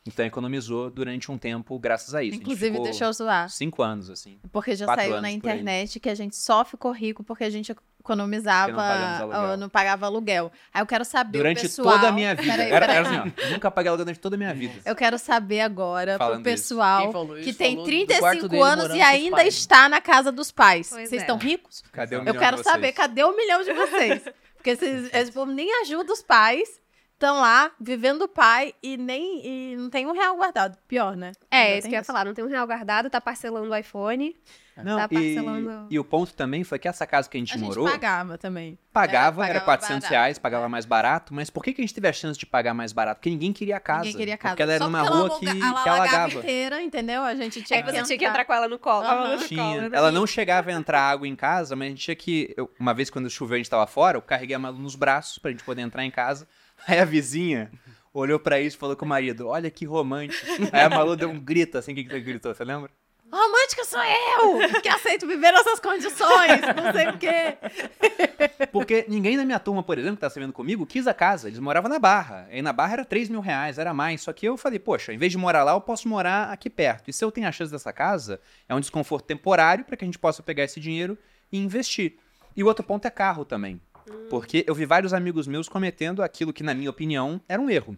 [0.06, 2.38] Então economizou durante um tempo graças a isso.
[2.38, 3.48] A Inclusive, deixa eu zoar.
[3.50, 4.38] Cinco anos, assim.
[4.50, 8.72] Porque já saiu na internet que a gente só ficou rico porque a gente economizava,
[8.72, 10.50] Porque não ah, não pagava aluguel.
[10.72, 11.96] Aí eu quero saber o Durante pessoal...
[11.96, 12.50] toda a minha vida.
[12.50, 12.96] Peraí, era, peraí.
[12.96, 13.50] era assim, ó.
[13.50, 14.74] Nunca paguei aluguel durante toda a minha vida.
[14.86, 16.62] Eu quero saber agora Falando pro isso.
[16.62, 20.00] pessoal falou que isso tem falou do quarto 35 dele anos e ainda está na
[20.00, 20.88] casa dos pais.
[20.88, 21.24] Pois Vocês é.
[21.24, 21.82] estão ricos?
[21.92, 22.74] Cadê o Eu milhão quero de vocês?
[22.74, 24.22] saber, cadê o milhão de vocês?
[24.56, 26.80] Porque esses, esse povo nem ajuda os pais,
[27.20, 30.78] estão lá vivendo o pai e nem e não tem um real guardado.
[30.88, 31.32] Pior, né?
[31.50, 32.24] É, isso tem que eu ia falar.
[32.24, 34.34] Não tem um real guardado, tá parcelando o iPhone.
[34.82, 37.52] Não, Tá e, parcelando- e o ponto também foi que essa casa que a gente
[37.52, 38.78] A gente morou pagava também.
[38.90, 40.10] pagava, É, era pagava 400 barato.
[40.10, 42.72] reais, pagava mais barato, mas por que, que a gente teve a chance de pagar
[42.72, 43.18] mais barato?
[43.18, 44.04] Porque ninguém queria a casa.
[44.04, 44.52] Ninguém queria casa.
[44.54, 47.22] Porque ela era Só numa rua que, ela que alagava inteira, entendeu?
[47.22, 49.04] A gente tinha Aí você tinha que entrar com ela no colo.
[49.04, 49.24] Aham.
[49.26, 49.62] ela no Tinha.
[49.62, 49.90] colo, né?
[49.92, 52.54] Ela não chegava a entrar água em casa, mas a gente tinha que.
[52.56, 55.36] eu- uma vez quando choveu, a gente tava fora, eu carreguei a Malu nos braços
[55.36, 56.48] pra gente poder entrar em casa.
[56.86, 57.70] Aí a vizinha
[58.12, 60.46] olhou pra isso e falou com o marido: Olha que romântico.
[60.72, 62.54] Aí a Malu deu um grito assim, o que, que ele gritou?
[62.54, 62.90] Você lembra?
[63.32, 68.66] Romântica sou eu, que aceito viver nessas condições, não sei o quê.
[68.72, 71.46] Porque ninguém na minha turma, por exemplo, que tá servindo comigo, quis a casa.
[71.46, 72.48] Eles moravam na Barra.
[72.50, 74.22] Aí na Barra era 3 mil reais, era mais.
[74.22, 77.08] Só que eu falei, poxa, em vez de morar lá, eu posso morar aqui perto.
[77.08, 80.08] E se eu tenho a chance dessa casa, é um desconforto temporário para que a
[80.08, 81.16] gente possa pegar esse dinheiro
[81.52, 82.16] e investir.
[82.56, 83.80] E o outro ponto é carro também.
[84.28, 87.96] Porque eu vi vários amigos meus cometendo aquilo que, na minha opinião, era um erro.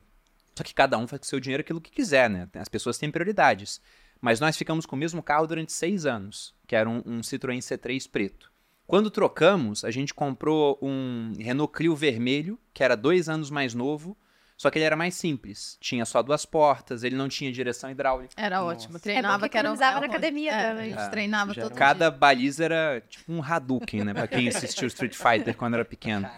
[0.55, 2.49] Só que cada um faz com seu dinheiro aquilo que quiser, né?
[2.55, 3.81] As pessoas têm prioridades.
[4.21, 7.59] Mas nós ficamos com o mesmo carro durante seis anos, que era um, um Citroën
[7.59, 8.53] C3 preto.
[8.87, 14.17] Quando trocamos, a gente comprou um Renault Clio vermelho, que era dois anos mais novo,
[14.63, 15.77] só que ele era mais simples.
[15.81, 18.33] Tinha só duas portas, ele não tinha direção hidráulica.
[18.37, 18.71] Era Nossa.
[18.77, 18.97] ótimo.
[18.97, 20.85] É Treinava porque que era um economizava na é, academia é, também.
[20.85, 21.79] A gente É, treinava já todo era.
[21.81, 24.15] Cada baliza era tipo um Hadouken, né?
[24.15, 26.31] Pra quem assistiu Street Fighter quando era pequeno.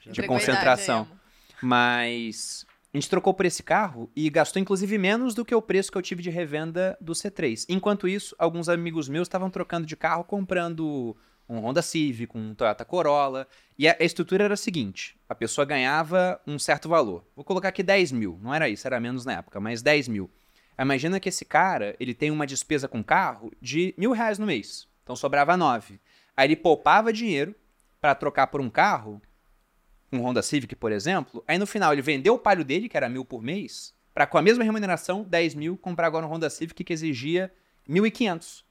[0.00, 0.10] dia.
[0.10, 1.06] de concentração.
[1.60, 5.92] Mas a gente trocou por esse carro e gastou inclusive menos do que o preço
[5.92, 7.66] que eu tive de revenda do C3.
[7.68, 11.14] Enquanto isso, alguns amigos meus estavam trocando de carro, comprando
[11.48, 13.46] um Honda Civic, um Toyota Corolla.
[13.78, 17.24] E a estrutura era a seguinte: a pessoa ganhava um certo valor.
[17.34, 18.38] Vou colocar aqui 10 mil.
[18.42, 20.30] Não era isso, era menos na época, mas 10 mil.
[20.78, 24.86] Imagina que esse cara ele tem uma despesa com carro de mil reais no mês.
[25.02, 26.00] Então sobrava nove.
[26.36, 27.54] Aí ele poupava dinheiro
[28.00, 29.22] para trocar por um carro
[30.12, 33.08] um Honda Civic, por exemplo, aí no final ele vendeu o palio dele, que era
[33.08, 36.84] mil por mês, para com a mesma remuneração, 10 mil, comprar agora um Honda Civic
[36.84, 37.52] que exigia
[37.88, 38.64] 1.500.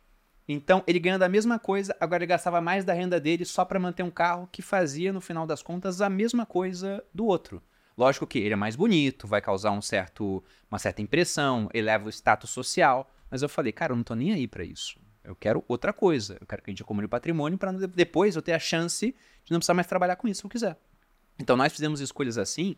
[0.47, 3.79] Então ele ganhando a mesma coisa, agora ele gastava mais da renda dele só para
[3.79, 7.62] manter um carro que fazia, no final das contas, a mesma coisa do outro.
[7.97, 12.10] Lógico que ele é mais bonito, vai causar um certo, uma certa impressão, eleva o
[12.10, 14.99] status social, mas eu falei, cara, eu não tô nem aí para isso.
[15.23, 16.38] Eu quero outra coisa.
[16.39, 19.60] Eu quero que a gente acumule patrimônio para depois eu ter a chance de não
[19.60, 20.77] precisar mais trabalhar com isso se eu quiser.
[21.39, 22.75] Então nós fizemos escolhas assim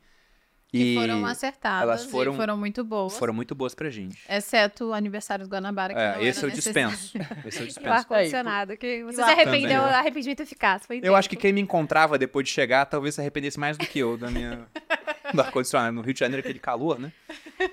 [0.73, 3.17] E foram acertadas elas e foram- foram muito boas.
[3.17, 4.17] foram muito boas pra gente.
[4.29, 7.17] Exceto o aniversário do Guanabara, que É, não esse era eu dispenso.
[7.47, 7.89] Esse eu E o dispenso.
[7.89, 9.93] ar-condicionado, que você se arrependeu, ar-condicionado.
[9.95, 10.85] arrependimento eficaz.
[10.85, 11.41] Foi Eu acho que tempo.
[11.43, 14.67] quem me encontrava depois de chegar talvez se arrependesse mais do que eu da minha
[15.33, 15.93] do ar-condicionado.
[15.95, 17.13] No Rio de Janeiro, aquele calor, né?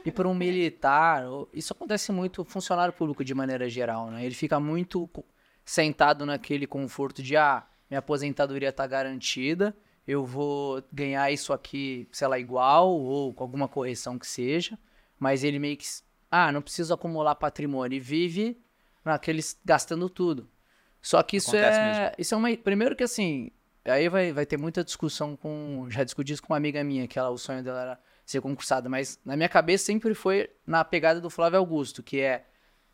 [0.05, 4.25] E para um militar, isso acontece muito funcionário público de maneira geral, né?
[4.25, 5.11] Ele fica muito
[5.65, 9.75] sentado naquele conforto de ah, minha aposentadoria tá garantida,
[10.07, 14.79] eu vou ganhar isso aqui, sei lá, igual ou com alguma correção que seja,
[15.19, 15.87] mas ele meio que
[16.31, 18.61] ah, não preciso acumular patrimônio e vive
[19.05, 20.49] naqueles gastando tudo.
[21.01, 22.15] Só que isso Acontece é, mesmo.
[22.19, 23.51] isso é uma, primeiro que assim,
[23.85, 27.19] aí vai, vai ter muita discussão com, já discuti isso com uma amiga minha, que
[27.19, 31.21] ela, o sonho dela era ser concursada, mas na minha cabeça sempre foi na pegada
[31.21, 32.47] do Flávio Augusto, que é,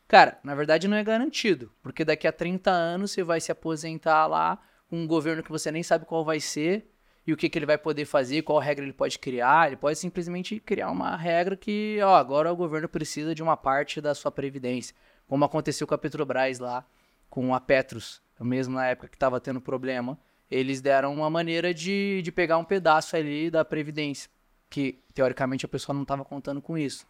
[0.09, 4.27] cara, na verdade não é garantido, porque daqui a 30 anos você vai se aposentar
[4.27, 6.91] lá com um governo que você nem sabe qual vai ser
[7.31, 9.97] e o que, que ele vai poder fazer, qual regra ele pode criar, ele pode
[9.97, 14.33] simplesmente criar uma regra que, ó, agora o governo precisa de uma parte da sua
[14.33, 14.97] previdência,
[15.29, 16.85] como aconteceu com a Petrobras lá,
[17.29, 20.19] com a Petros, mesmo na época que estava tendo problema,
[20.51, 24.29] eles deram uma maneira de, de pegar um pedaço ali da previdência
[24.69, 27.07] que teoricamente a pessoa não estava contando com isso.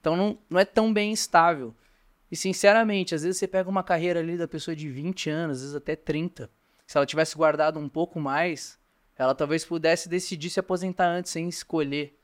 [0.00, 1.74] Então não, não é tão bem estável.
[2.30, 5.62] E sinceramente, às vezes você pega uma carreira ali da pessoa de 20 anos, às
[5.62, 6.48] vezes até 30.
[6.86, 8.78] Se ela tivesse guardado um pouco mais,
[9.16, 12.18] ela talvez pudesse decidir se aposentar antes sem escolher.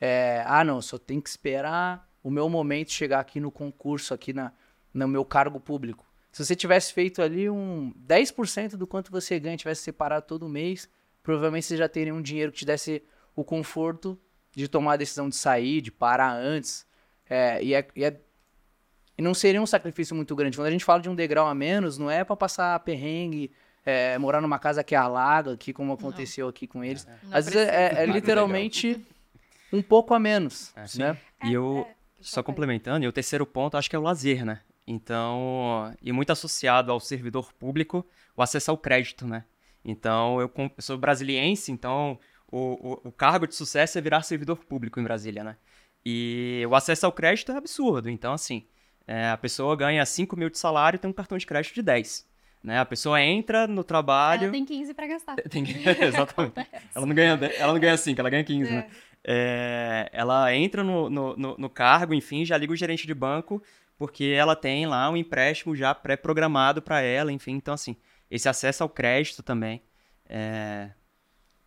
[0.00, 4.32] É, ah, não, só tem que esperar o meu momento chegar aqui no concurso, aqui
[4.32, 4.52] na,
[4.92, 6.06] no meu cargo público.
[6.32, 10.88] Se você tivesse feito ali um 10% do quanto você ganha, tivesse separado todo mês,
[11.22, 13.02] provavelmente você já teria um dinheiro que te desse
[13.34, 14.18] o conforto
[14.52, 16.86] de tomar a decisão de sair, de parar antes.
[17.28, 18.20] É, e, é, e, é-
[19.18, 20.56] e não seria um sacrifício muito grande.
[20.56, 23.52] Quando a gente fala de um degrau a menos, não é para passar perrengue,
[23.90, 27.06] é, morar numa casa que alaga, aqui como aconteceu aqui com eles.
[27.24, 29.04] Não Às vezes é, é literalmente
[29.72, 31.18] um pouco a menos, É, né?
[31.44, 31.86] E eu,
[32.20, 34.60] só complementando, e o terceiro ponto acho que é o lazer, né?
[34.86, 38.04] Então, e muito associado ao servidor público,
[38.36, 39.44] o acesso ao crédito, né?
[39.84, 42.18] Então, eu, eu sou brasiliense, então
[42.50, 45.56] o, o, o cargo de sucesso é virar servidor público em Brasília, né?
[46.04, 48.08] E o acesso ao crédito é absurdo.
[48.10, 48.66] Então, assim,
[49.06, 51.82] é, a pessoa ganha 5 mil de salário e tem um cartão de crédito de
[51.82, 52.28] 10.
[52.62, 52.78] Né?
[52.78, 54.44] A pessoa entra no trabalho.
[54.44, 55.36] Ela tem 15 pra gastar.
[55.48, 55.64] Tem
[56.02, 56.54] Exatamente.
[56.94, 58.86] Ela não ganha, ela não ganha 5, ela ganha 15, né?
[59.24, 63.62] É, ela entra no, no, no- no cargo, enfim, já liga o gerente de banco,
[63.96, 67.52] porque ela tem lá um empréstimo já pré-programado para ela, enfim.
[67.52, 67.96] Então, assim,
[68.30, 69.82] esse acesso ao crédito também
[70.28, 70.90] é,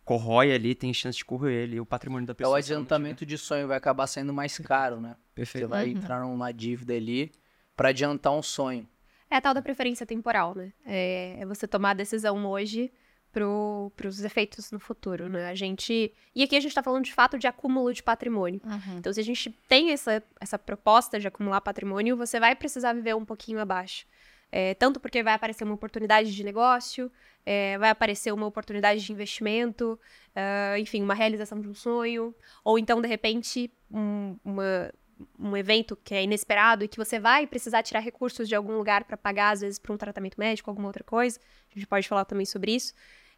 [0.04, 2.58] corrói ali, tem chance de corroer ali o patrimônio da É o pessoa.
[2.58, 5.10] adiantamento de sonho vai acabar sendo mais caro, né?
[5.10, 5.68] Você Perfeito.
[5.68, 7.32] vai entrar numa dívida ali
[7.76, 8.86] para adiantar um sonho.
[9.30, 10.72] É a tal da preferência temporal, né?
[10.84, 12.92] É, é você tomar a decisão hoje
[13.32, 15.48] para os efeitos no futuro, né?
[15.48, 16.12] A gente...
[16.34, 18.60] E aqui a gente tá falando de fato de acúmulo de patrimônio.
[18.64, 18.98] Uhum.
[18.98, 23.16] Então, se a gente tem essa, essa proposta de acumular patrimônio, você vai precisar viver
[23.16, 24.06] um pouquinho abaixo.
[24.52, 27.10] É, tanto porque vai aparecer uma oportunidade de negócio,
[27.44, 29.98] é, vai aparecer uma oportunidade de investimento,
[30.32, 32.32] ah, enfim, uma realização de um sonho,
[32.62, 34.92] ou então, de repente, um, uma-
[35.38, 39.04] um evento que é inesperado e que você vai precisar tirar recursos de algum lugar
[39.04, 41.38] para pagar, às vezes, para um tratamento médico, alguma outra coisa.
[41.70, 42.92] A gente pode falar também sobre isso.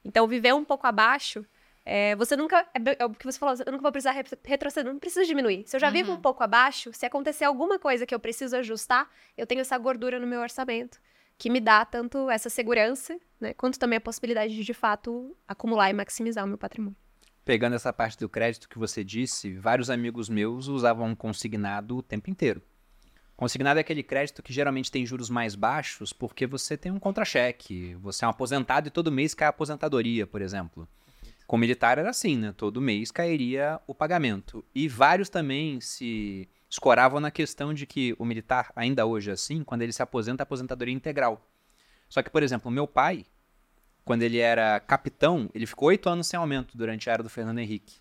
[0.05, 1.45] Então, viver um pouco abaixo
[1.89, 2.67] é, você nunca.
[2.75, 5.63] É, é o que você falou, eu nunca vou precisar re- retroceder, não precisa diminuir.
[5.67, 6.19] Se eu já vivo Uhum.
[6.19, 10.19] um pouco abaixo, se acontecer alguma coisa que eu preciso ajustar, eu tenho essa gordura
[10.19, 10.99] no meu orçamento.
[11.39, 15.91] que me dá tanto essa segurança, né, quanto também a possibilidade de, de fato, acumular
[15.91, 16.97] e maximizar o meu patrimônio.
[17.47, 22.29] Pegando essa parte do crédito que você disse, vários amigos meus usavam consignado o tempo
[22.29, 22.61] inteiro.
[23.37, 27.95] Consignado é aquele crédito que geralmente tem juros mais baixos porque você tem um contra-cheque,
[28.01, 30.89] você é um aposentado e todo mês cai a aposentadoria, por exemplo.
[31.47, 32.53] Com militar era assim, né?
[32.53, 34.65] Todo mês cairia o pagamento.
[34.75, 39.63] E vários também se escoravam na questão de que o militar, ainda hoje é assim,
[39.63, 41.49] quando ele se aposenta, a aposentadoria é integral.
[42.09, 43.25] Só que, por exemplo, meu pai,
[44.07, 47.59] quando ele era capitão, ele ficou oito anos sem aumento durante a era do Fernando
[47.59, 47.97] Henrique.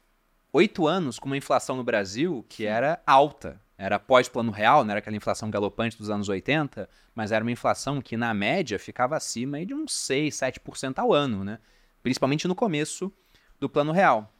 [0.54, 3.60] Oito anos com uma inflação no Brasil que era alta.
[3.76, 8.00] Era pós-plano real, não era aquela inflação galopante dos anos 80, mas era uma inflação
[8.04, 11.58] que, na média, ficava acima de uns 6, 7% ao ano, né?
[12.04, 13.12] Principalmente no começo
[13.60, 14.32] do plano real.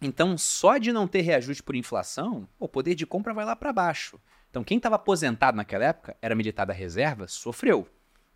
[0.00, 3.72] Então, só de não ter reajuste por inflação, o poder de compra vai lá para
[3.72, 4.20] baixo.
[4.50, 7.88] Então, quem estava aposentado naquela época, era militar da reserva, sofreu.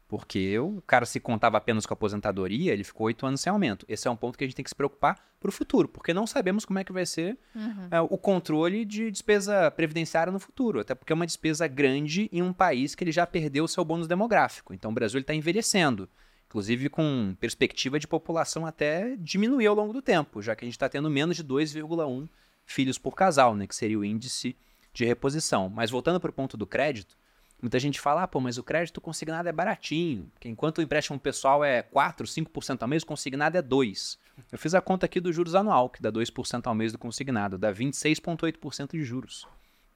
[0.08, 3.84] Porque o cara se contava apenas com a aposentadoria, ele ficou oito anos sem aumento.
[3.88, 6.14] Esse é um ponto que a gente tem que se preocupar para o futuro, porque
[6.14, 7.88] não sabemos como é que vai ser uhum.
[7.90, 10.78] é, o controle de despesa previdenciária no futuro.
[10.80, 13.84] Até porque é uma despesa grande em um país que ele já perdeu o seu
[13.84, 14.72] bônus demográfico.
[14.72, 16.08] Então o Brasil está envelhecendo,
[16.46, 20.76] inclusive com perspectiva de população até diminuir ao longo do tempo, já que a gente
[20.76, 22.28] está tendo menos de 2,1
[22.64, 24.56] filhos por casal, né, que seria o índice
[24.92, 25.68] de reposição.
[25.68, 27.16] Mas voltando para o ponto do crédito,
[27.60, 30.30] Muita gente fala, ah, pô, mas o crédito consignado é baratinho.
[30.34, 34.18] Porque enquanto o empréstimo pessoal é 4, 5% ao mês, o consignado é 2%.
[34.52, 37.56] Eu fiz a conta aqui dos juros anual, que dá 2% ao mês do consignado,
[37.56, 39.46] dá 26,8% de juros.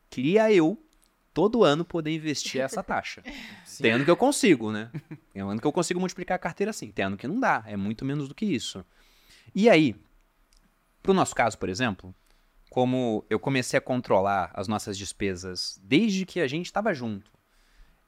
[0.08, 0.82] Queria eu,
[1.34, 3.22] todo ano, poder investir essa taxa.
[3.64, 3.82] Sim.
[3.82, 4.90] Tem ano que eu consigo, né?
[5.32, 6.90] Tem ano que eu consigo multiplicar a carteira assim.
[6.90, 8.84] Tem ano que não dá, é muito menos do que isso.
[9.54, 9.94] E aí,
[11.02, 12.14] pro nosso caso, por exemplo,
[12.70, 17.30] como eu comecei a controlar as nossas despesas desde que a gente estava junto,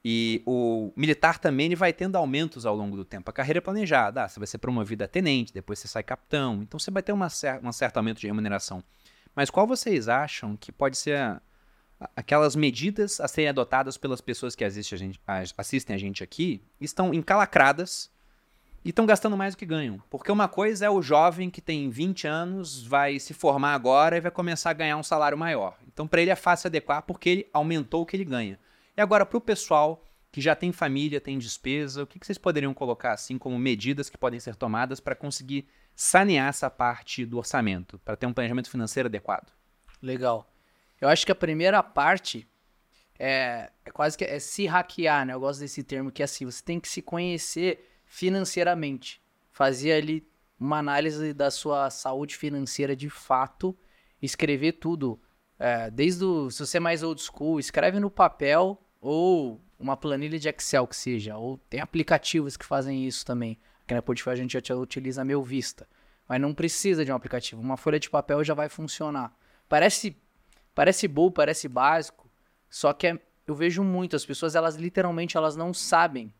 [0.05, 3.31] e o militar também ele vai tendo aumentos ao longo do tempo.
[3.31, 4.25] A carreira é planejada.
[4.25, 6.61] Ah, você vai ser promovido a tenente, depois você sai capitão.
[6.63, 8.83] Então você vai ter uma cer um certo aumento de remuneração.
[9.35, 11.41] Mas qual vocês acham que pode ser
[12.17, 15.21] aquelas medidas a serem adotadas pelas pessoas que assistem a gente,
[15.57, 18.11] assistem a gente aqui, estão encalacradas
[18.85, 20.03] e estão gastando mais do que ganham?
[20.11, 24.21] Porque uma coisa é o jovem que tem 20 anos, vai se formar agora e
[24.21, 25.79] vai começar a ganhar um salário maior.
[25.87, 28.59] Então para ele é fácil adequar porque ele aumentou o que ele ganha.
[28.97, 32.39] E agora, para o pessoal que já tem família, tem despesa, o que, que vocês
[32.39, 37.39] poderiam colocar assim como medidas que podem ser tomadas para conseguir sanear essa parte do
[37.39, 39.53] orçamento, para ter um planejamento financeiro adequado?
[40.01, 40.51] Legal.
[41.01, 42.49] Eu acho que a primeira parte
[43.19, 45.35] é, é quase que é se hackear, né?
[45.35, 50.27] Eu gosto desse termo que é assim, você tem que se conhecer financeiramente, fazer ali
[50.59, 53.77] uma análise da sua saúde financeira de fato,
[54.21, 55.21] escrever tudo
[55.59, 60.39] é, desde o, se você é mais old school, escreve no papel ou uma planilha
[60.39, 63.59] de Excel que seja, ou tem aplicativos que fazem isso também.
[63.83, 65.89] Aqui na Portfólio a gente já utiliza Meu Vista,
[66.29, 67.61] mas não precisa de um aplicativo.
[67.61, 69.37] Uma folha de papel já vai funcionar.
[69.69, 70.17] Parece
[70.73, 72.31] parece bom, parece básico,
[72.71, 76.33] só que é, eu vejo muito as pessoas, elas literalmente elas não sabem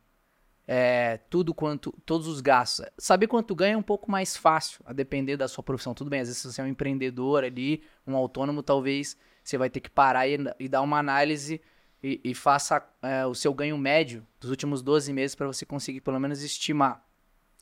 [0.67, 2.87] é, tudo quanto todos os gastos.
[2.97, 5.93] Saber quanto ganha é um pouco mais fácil, a depender da sua profissão.
[5.95, 9.81] Tudo bem, às vezes você é um empreendedor ali, um autônomo, talvez você vai ter
[9.81, 11.61] que parar e, e dar uma análise
[12.03, 16.01] e, e faça é, o seu ganho médio dos últimos 12 meses para você conseguir
[16.01, 17.05] pelo menos estimar.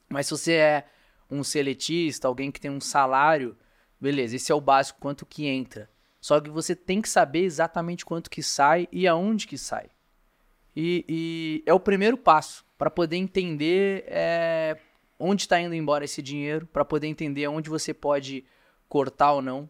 [0.08, 0.86] Mas se você é
[1.30, 3.56] um seletista, alguém que tem um salário,
[4.00, 5.88] beleza, esse é o básico, quanto que entra.
[6.20, 9.88] Só que você tem que saber exatamente quanto que sai e aonde que sai.
[10.74, 14.76] E, e é o primeiro passo para poder entender é,
[15.18, 18.44] onde está indo embora esse dinheiro, para poder entender onde você pode
[18.88, 19.68] cortar ou não,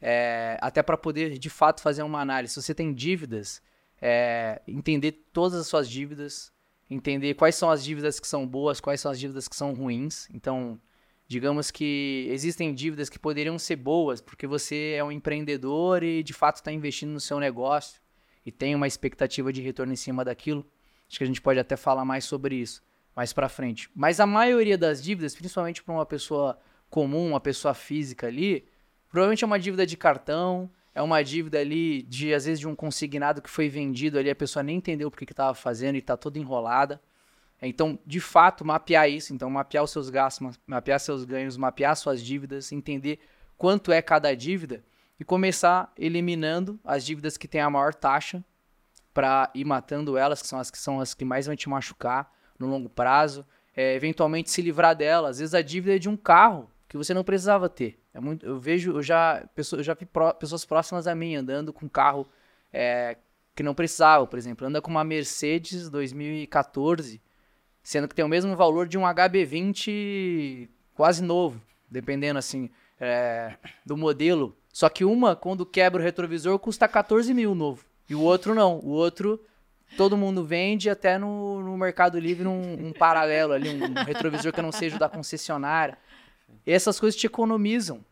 [0.00, 2.54] é, até para poder de fato fazer uma análise.
[2.54, 3.62] Se você tem dívidas,
[4.00, 6.52] é, entender todas as suas dívidas,
[6.90, 10.28] entender quais são as dívidas que são boas, quais são as dívidas que são ruins.
[10.32, 10.80] Então,
[11.26, 16.32] digamos que existem dívidas que poderiam ser boas porque você é um empreendedor e de
[16.32, 18.00] fato está investindo no seu negócio
[18.44, 20.66] e tem uma expectativa de retorno em cima daquilo.
[21.08, 22.82] Acho que a gente pode até falar mais sobre isso
[23.18, 23.90] mais para frente.
[23.96, 26.56] Mas a maioria das dívidas, principalmente para uma pessoa
[26.88, 28.68] comum, uma pessoa física ali,
[29.08, 32.74] provavelmente é uma dívida de cartão, é uma dívida ali de às vezes de um
[32.74, 36.16] consignado que foi vendido ali, a pessoa nem entendeu porque que estava fazendo e está
[36.16, 37.00] toda enrolada.
[37.62, 42.20] Então, de fato, mapear isso, então mapear os seus gastos, mapear seus ganhos, mapear suas
[42.20, 43.20] dívidas, entender
[43.56, 44.84] quanto é cada dívida
[45.20, 48.44] e começar eliminando as dívidas que têm a maior taxa
[49.14, 52.32] para ir matando elas, que são as que são as que mais vão te machucar
[52.58, 53.46] no longo prazo.
[53.76, 55.36] É, eventualmente se livrar delas.
[55.36, 58.00] Às vezes a dívida é de um carro que você não precisava ter.
[58.18, 60.04] É muito, eu vejo, eu já, eu já vi
[60.40, 62.26] pessoas próximas a mim andando com carro
[62.72, 63.16] é,
[63.54, 64.66] que não precisava, por exemplo.
[64.66, 67.22] Anda com uma Mercedes 2014,
[67.80, 73.96] sendo que tem o mesmo valor de um HB20 quase novo, dependendo assim é, do
[73.96, 74.56] modelo.
[74.72, 77.84] Só que uma, quando quebra o retrovisor, custa 14 mil novo.
[78.10, 78.80] E o outro não.
[78.80, 79.40] O outro
[79.96, 84.52] todo mundo vende até no, no Mercado Livre um, um paralelo ali, um, um retrovisor
[84.52, 85.96] que não seja da concessionária.
[86.66, 88.04] E essas coisas te economizam.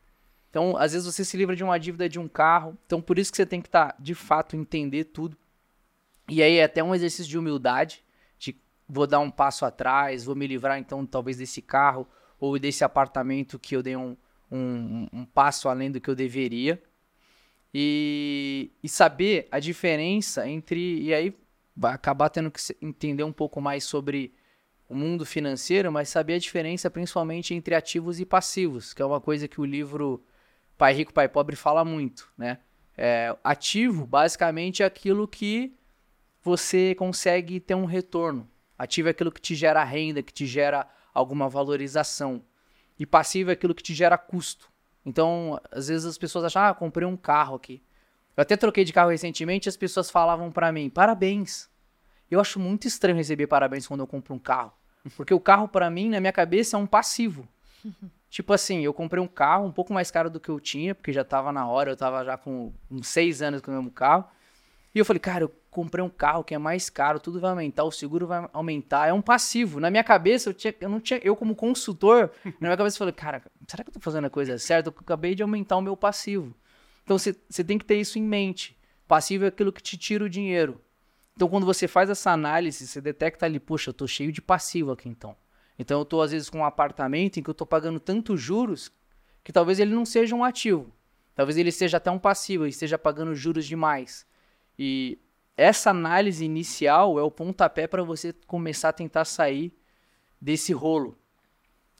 [0.50, 2.76] Então, às vezes você se livra de uma dívida de um carro.
[2.86, 5.36] Então, por isso que você tem que estar, tá, de fato, entender tudo.
[6.28, 8.04] E aí é até um exercício de humildade,
[8.38, 8.56] de
[8.88, 12.06] vou dar um passo atrás, vou me livrar então talvez desse carro
[12.38, 14.16] ou desse apartamento que eu dei um,
[14.50, 16.82] um, um passo além do que eu deveria.
[17.72, 21.02] E, e saber a diferença entre.
[21.02, 21.36] E aí
[21.76, 24.32] vai acabar tendo que entender um pouco mais sobre
[24.88, 29.20] o mundo financeiro, mas saber a diferença principalmente entre ativos e passivos, que é uma
[29.20, 30.24] coisa que o livro
[30.76, 32.58] Pai Rico, Pai Pobre fala muito, né?
[32.96, 35.74] É, ativo, basicamente, é aquilo que
[36.42, 38.48] você consegue ter um retorno.
[38.78, 42.42] Ativo é aquilo que te gera renda, que te gera alguma valorização.
[42.98, 44.70] E passivo é aquilo que te gera custo.
[45.04, 47.82] Então, às vezes as pessoas acham, ah, comprei um carro aqui.
[48.36, 51.70] Eu até troquei de carro recentemente e as pessoas falavam para mim, parabéns.
[52.30, 54.72] Eu acho muito estranho receber parabéns quando eu compro um carro.
[55.16, 57.48] Porque o carro, para mim, na minha cabeça, é um passivo.
[58.30, 61.12] tipo assim, eu comprei um carro um pouco mais caro do que eu tinha, porque
[61.12, 64.24] já tava na hora, eu tava já com uns seis anos com o mesmo carro.
[64.94, 67.84] E eu falei, cara, eu comprei um carro que é mais caro, tudo vai aumentar,
[67.84, 69.78] o seguro vai aumentar, é um passivo.
[69.78, 72.98] Na minha cabeça, eu, tinha, eu não tinha, eu como consultor, na minha cabeça eu
[72.98, 74.88] falei, cara, será que eu tô fazendo a coisa certa?
[74.88, 76.56] Eu acabei de aumentar o meu passivo.
[77.04, 78.76] Então você tem que ter isso em mente.
[79.06, 80.80] Passivo é aquilo que te tira o dinheiro.
[81.34, 84.92] Então quando você faz essa análise, você detecta ali, poxa, eu tô cheio de passivo
[84.92, 85.36] aqui então.
[85.78, 88.90] Então eu tô às vezes com um apartamento em que eu tô pagando tantos juros
[89.44, 90.92] que talvez ele não seja um ativo.
[91.34, 94.26] Talvez ele seja até um passivo e esteja pagando juros demais.
[94.78, 95.18] E
[95.56, 99.76] essa análise inicial é o pontapé para você começar a tentar sair
[100.40, 101.18] desse rolo.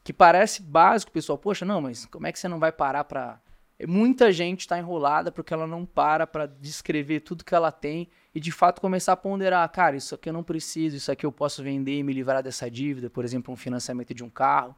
[0.03, 1.39] Que parece básico, pessoal.
[1.39, 3.41] Poxa, não, mas como é que você não vai parar para.
[3.87, 8.40] Muita gente está enrolada porque ela não para para descrever tudo que ela tem e
[8.40, 11.62] de fato começar a ponderar: cara, isso aqui eu não preciso, isso aqui eu posso
[11.62, 14.77] vender e me livrar dessa dívida, por exemplo, um financiamento de um carro.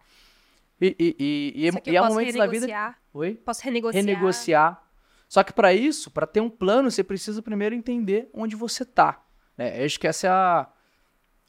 [0.81, 2.95] E, e, e, e, e há momentos na vida.
[3.13, 3.35] Oi?
[3.35, 4.05] Posso renegociar.
[4.05, 4.83] Renegociar.
[5.29, 9.21] Só que para isso, para ter um plano, você precisa primeiro entender onde você está.
[9.57, 9.85] Né?
[9.85, 10.69] Acho que essa é a,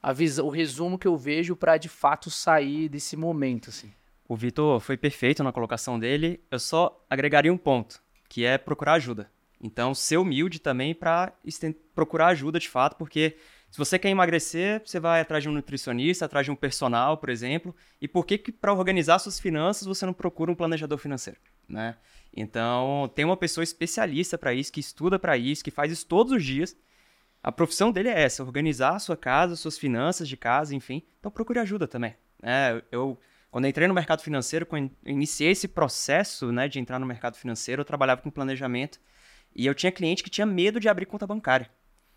[0.01, 3.69] a visão, o resumo que eu vejo para de fato sair desse momento.
[3.69, 3.93] Assim.
[4.27, 6.43] O Vitor foi perfeito na colocação dele.
[6.49, 9.29] Eu só agregaria um ponto, que é procurar ajuda.
[9.61, 11.33] Então, ser humilde também para
[11.93, 13.35] procurar ajuda de fato, porque
[13.69, 17.29] se você quer emagrecer, você vai atrás de um nutricionista, atrás de um personal, por
[17.29, 17.75] exemplo.
[18.01, 21.97] E por que, que para organizar suas finanças você não procura um planejador financeiro, né?
[22.35, 26.31] Então, tem uma pessoa especialista para isso, que estuda para isso, que faz isso todos
[26.31, 26.75] os dias.
[27.43, 31.03] A profissão dele é essa, organizar a sua casa, suas finanças de casa, enfim.
[31.19, 32.15] Então, procure ajuda também.
[32.41, 33.19] É, eu,
[33.51, 37.81] quando entrei no mercado financeiro, quando iniciei esse processo né, de entrar no mercado financeiro,
[37.81, 38.99] eu trabalhava com planejamento
[39.55, 41.69] e eu tinha cliente que tinha medo de abrir conta bancária.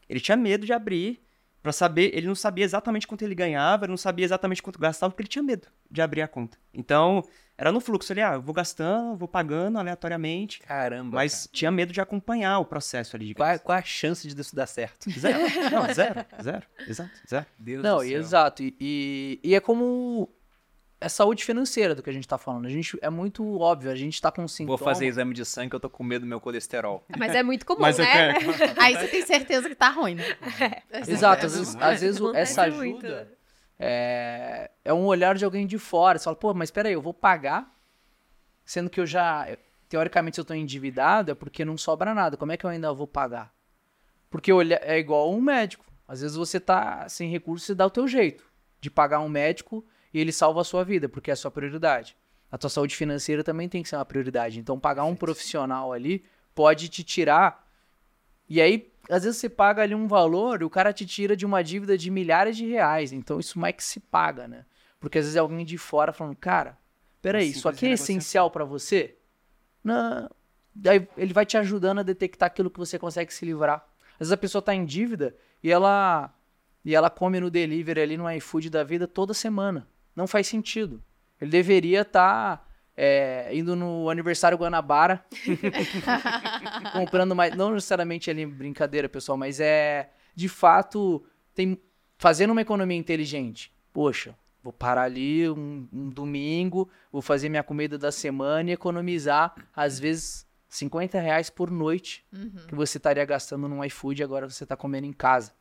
[0.08, 1.22] Ele tinha medo de abrir
[1.62, 5.10] para saber, ele não sabia exatamente quanto ele ganhava, ele não sabia exatamente quanto gastava,
[5.10, 6.58] porque ele tinha medo de abrir a conta.
[6.74, 7.22] Então,
[7.56, 10.60] era no fluxo ali, ah, eu vou gastando, vou pagando aleatoriamente.
[10.60, 11.14] Caramba.
[11.14, 11.50] Mas cara.
[11.52, 13.26] tinha medo de acompanhar o processo ali.
[13.26, 15.08] De qual, qual a chance de isso dar certo?
[15.08, 15.38] Zero.
[15.70, 16.66] não, zero, zero.
[16.88, 17.46] Exato, zero.
[17.56, 18.62] Deus não, exato.
[18.64, 20.28] E, e, e, é como
[21.02, 22.66] é saúde financeira do que a gente tá falando.
[22.66, 24.76] A gente é muito óbvio, a gente tá com sintoma.
[24.76, 27.04] Vou fazer exame de sangue, eu tô com medo do meu colesterol.
[27.18, 28.34] Mas é muito comum, Mas né?
[28.78, 30.24] Aí você tem certeza que tá ruim, né?
[30.90, 31.10] É.
[31.10, 33.28] Exato, às vezes, às vezes essa ajuda
[33.78, 36.18] é, é um olhar de alguém de fora.
[36.18, 37.68] Você fala, pô, mas peraí, eu vou pagar,
[38.64, 39.48] sendo que eu já,
[39.88, 42.36] teoricamente, se eu tô endividado, é porque não sobra nada.
[42.36, 43.52] Como é que eu ainda vou pagar?
[44.30, 45.84] Porque é igual um médico.
[46.06, 48.44] Às vezes você tá sem recursos e dá o teu jeito
[48.80, 52.16] de pagar um médico e ele salva a sua vida, porque é a sua prioridade.
[52.50, 54.58] A tua saúde financeira também tem que ser uma prioridade.
[54.58, 57.66] Então, pagar um profissional ali pode te tirar.
[58.48, 61.46] E aí, às vezes você paga ali um valor e o cara te tira de
[61.46, 63.12] uma dívida de milhares de reais.
[63.12, 64.66] Então, isso mais que se paga, né?
[65.00, 66.78] Porque às vezes é alguém de fora falando, cara,
[67.22, 69.16] peraí, isso aqui é essencial para você?
[69.82, 70.30] Não.
[70.74, 73.86] Daí ele vai te ajudando a detectar aquilo que você consegue se livrar.
[74.14, 76.32] Às vezes a pessoa tá em dívida e ela
[76.84, 79.88] e ela come no delivery ali no iFood da vida toda semana.
[80.14, 81.02] Não faz sentido.
[81.40, 85.24] Ele deveria estar tá, é, indo no aniversário Guanabara,
[86.92, 87.56] comprando mais.
[87.56, 91.78] Não necessariamente ali brincadeira, pessoal, mas é de fato tem
[92.16, 93.72] fazendo uma economia inteligente.
[93.92, 99.54] Poxa, vou parar ali um, um domingo, vou fazer minha comida da semana e economizar,
[99.74, 102.66] às vezes, 50 reais por noite uhum.
[102.66, 105.52] que você estaria gastando no iFood e agora você está comendo em casa.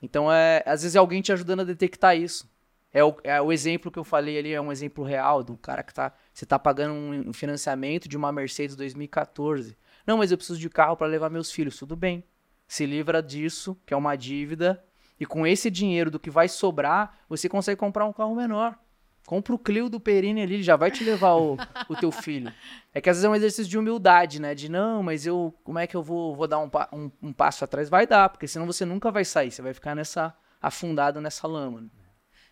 [0.00, 2.48] Então, é, às vezes é alguém te ajudando a detectar isso.
[2.94, 5.82] É o, é o exemplo que eu falei ali, é um exemplo real do cara
[5.82, 6.12] que tá.
[6.32, 9.76] Você tá pagando um financiamento de uma Mercedes 2014.
[10.06, 11.76] Não, mas eu preciso de carro para levar meus filhos.
[11.76, 12.22] Tudo bem.
[12.68, 14.82] Se livra disso, que é uma dívida.
[15.18, 18.78] E com esse dinheiro do que vai sobrar, você consegue comprar um carro menor.
[19.26, 21.56] Compra o Clio do Perini ali, ele já vai te levar o,
[21.88, 22.52] o teu filho.
[22.92, 24.54] É que às vezes é um exercício de humildade, né?
[24.54, 27.64] De não, mas eu, como é que eu vou, vou dar um, um, um passo
[27.64, 27.88] atrás?
[27.88, 31.80] Vai dar, porque senão você nunca vai sair, você vai ficar nessa, afundado nessa lama.
[31.80, 31.88] Né?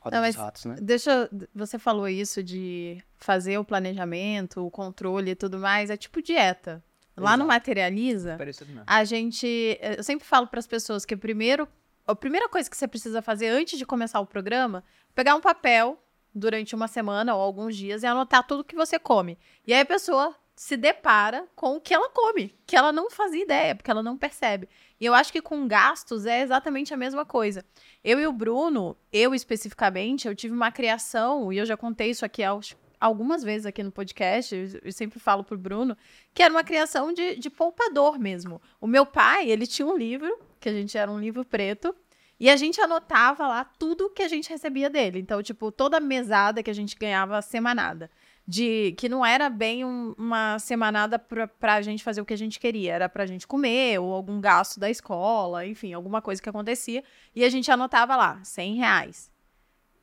[0.02, 0.76] Roda não, dos ratos, né?
[0.80, 6.20] Deixa, você falou isso de fazer o planejamento, o controle e tudo mais, é tipo
[6.20, 6.82] dieta.
[7.16, 7.38] Lá Exato.
[7.38, 8.38] no Materializa,
[8.86, 11.68] a gente, eu sempre falo para as pessoas que primeiro,
[12.06, 14.82] a primeira coisa que você precisa fazer antes de começar o programa,
[15.14, 16.02] pegar um papel
[16.34, 19.38] durante uma semana ou alguns dias e anotar tudo que você come.
[19.66, 23.42] E aí a pessoa se depara com o que ela come, que ela não fazia
[23.42, 24.68] ideia, porque ela não percebe.
[25.00, 27.64] E eu acho que com gastos é exatamente a mesma coisa.
[28.04, 32.24] Eu e o Bruno, eu especificamente, eu tive uma criação, e eu já contei isso
[32.24, 35.96] aqui aos, algumas vezes aqui no podcast, eu, sempre falo pro Bruno,
[36.32, 38.60] que era uma criação de, de poupador mesmo.
[38.80, 41.94] O meu pai, ele tinha um livro, que a gente era um livro preto,
[42.38, 45.18] e a gente anotava lá tudo que a gente recebia dele.
[45.18, 48.10] Então, tipo, toda mesada que a gente ganhava semanada.
[48.46, 52.38] De que não era bem um, uma semanada pra, pra gente fazer o que a
[52.38, 52.94] gente queria.
[52.94, 57.04] Era pra gente comer, ou algum gasto da escola, enfim, alguma coisa que acontecia.
[57.34, 59.32] E a gente anotava lá, 100 reais.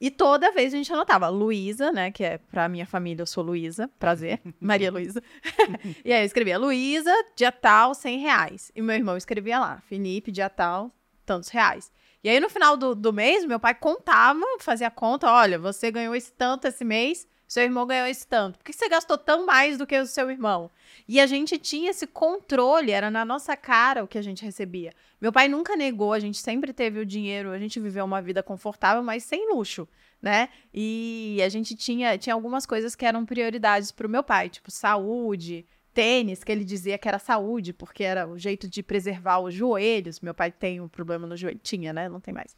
[0.02, 2.10] E toda vez a gente anotava, Luísa, né?
[2.10, 5.22] Que é pra minha família, eu sou Luísa, prazer, Maria Luísa.
[6.06, 8.72] e aí eu escrevia Luísa, dia tal, 100 reais.
[8.74, 11.92] E meu irmão escrevia lá, Felipe, dia tal, tantos reais.
[12.24, 16.16] E aí, no final do, do mês, meu pai contava, fazia conta: olha, você ganhou
[16.16, 18.60] esse tanto esse mês, seu irmão ganhou esse tanto.
[18.60, 20.70] Por que você gastou tão mais do que o seu irmão?
[21.08, 24.94] E a gente tinha esse controle, era na nossa cara o que a gente recebia.
[25.20, 28.44] Meu pai nunca negou, a gente sempre teve o dinheiro, a gente viveu uma vida
[28.44, 29.88] confortável, mas sem luxo,
[30.22, 30.50] né?
[30.72, 34.70] E a gente tinha, tinha algumas coisas que eram prioridades para o meu pai, tipo
[34.70, 39.56] saúde, tênis, que ele dizia que era saúde, porque era o jeito de preservar os
[39.56, 40.20] joelhos.
[40.20, 41.60] Meu pai tem um problema no joelho.
[41.64, 42.08] Tinha, né?
[42.08, 42.56] Não tem mais.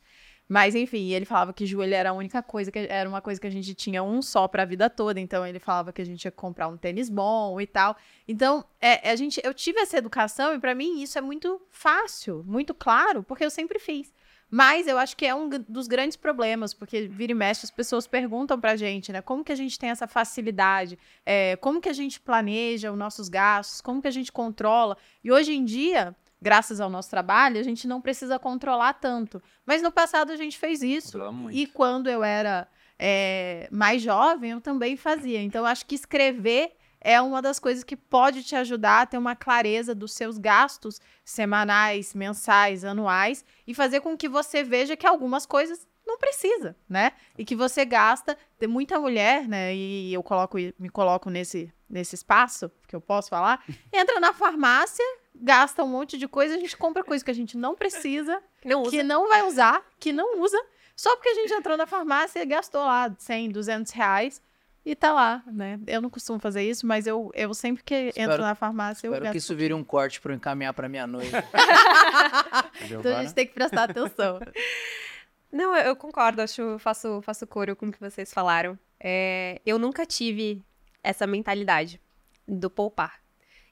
[0.52, 3.47] Mas, enfim, ele falava que joelho era a única coisa, que era uma coisa que
[3.47, 5.18] a gente tinha um só para a vida toda.
[5.18, 7.95] Então, ele falava que a gente ia comprar um tênis bom e tal.
[8.28, 12.43] Então, é, a gente, eu tive essa educação e para mim isso é muito fácil,
[12.45, 14.14] muito claro, porque eu sempre fiz.
[14.49, 18.06] Mas eu acho que é um dos grandes problemas, porque vira e mexe as pessoas
[18.06, 19.22] perguntam pra gente, né?
[19.22, 20.99] Como que a gente tem essa facilidade?
[21.26, 23.80] É, como que a gente planeja os nossos gastos?
[23.80, 24.97] Como que a gente controla?
[25.24, 29.42] E hoje em dia, graças ao nosso trabalho, a gente não precisa controlar tanto.
[29.66, 31.18] Mas no passado a gente fez isso.
[31.52, 32.68] E quando eu era
[32.98, 35.42] é, mais jovem, eu também fazia.
[35.42, 36.74] Então, acho que escrever
[37.04, 41.02] é uma das coisas que pode te ajudar a ter uma clareza dos seus gastos
[41.26, 47.14] semanais, mensais, anuais e fazer com que você veja que algumas coisas não precisa, né?
[47.38, 49.74] E que você gasta, tem muita mulher, né?
[49.76, 55.06] E eu coloco, me coloco nesse, nesse espaço, que eu posso falar, entra na farmácia,
[55.42, 58.84] gasta um monte de coisa, a gente compra coisa que a gente não precisa, não
[58.84, 60.58] que não vai usar, que não usa,
[60.96, 64.42] só porque a gente entrou na farmácia e gastou lá 100, 200 reais
[64.86, 65.80] e tá lá, né?
[65.86, 69.14] Eu não costumo fazer isso, mas eu, eu sempre que espero, entro na farmácia, eu
[69.14, 71.44] Espero que isso vire um corte para encaminhar para minha noiva.
[72.89, 74.39] então a gente tem que prestar atenção.
[75.52, 78.80] Não, eu concordo, acho, faço, faço coro com o que vocês falaram.
[79.00, 80.64] É, eu nunca tive
[81.04, 82.00] essa mentalidade
[82.48, 83.20] do poupar.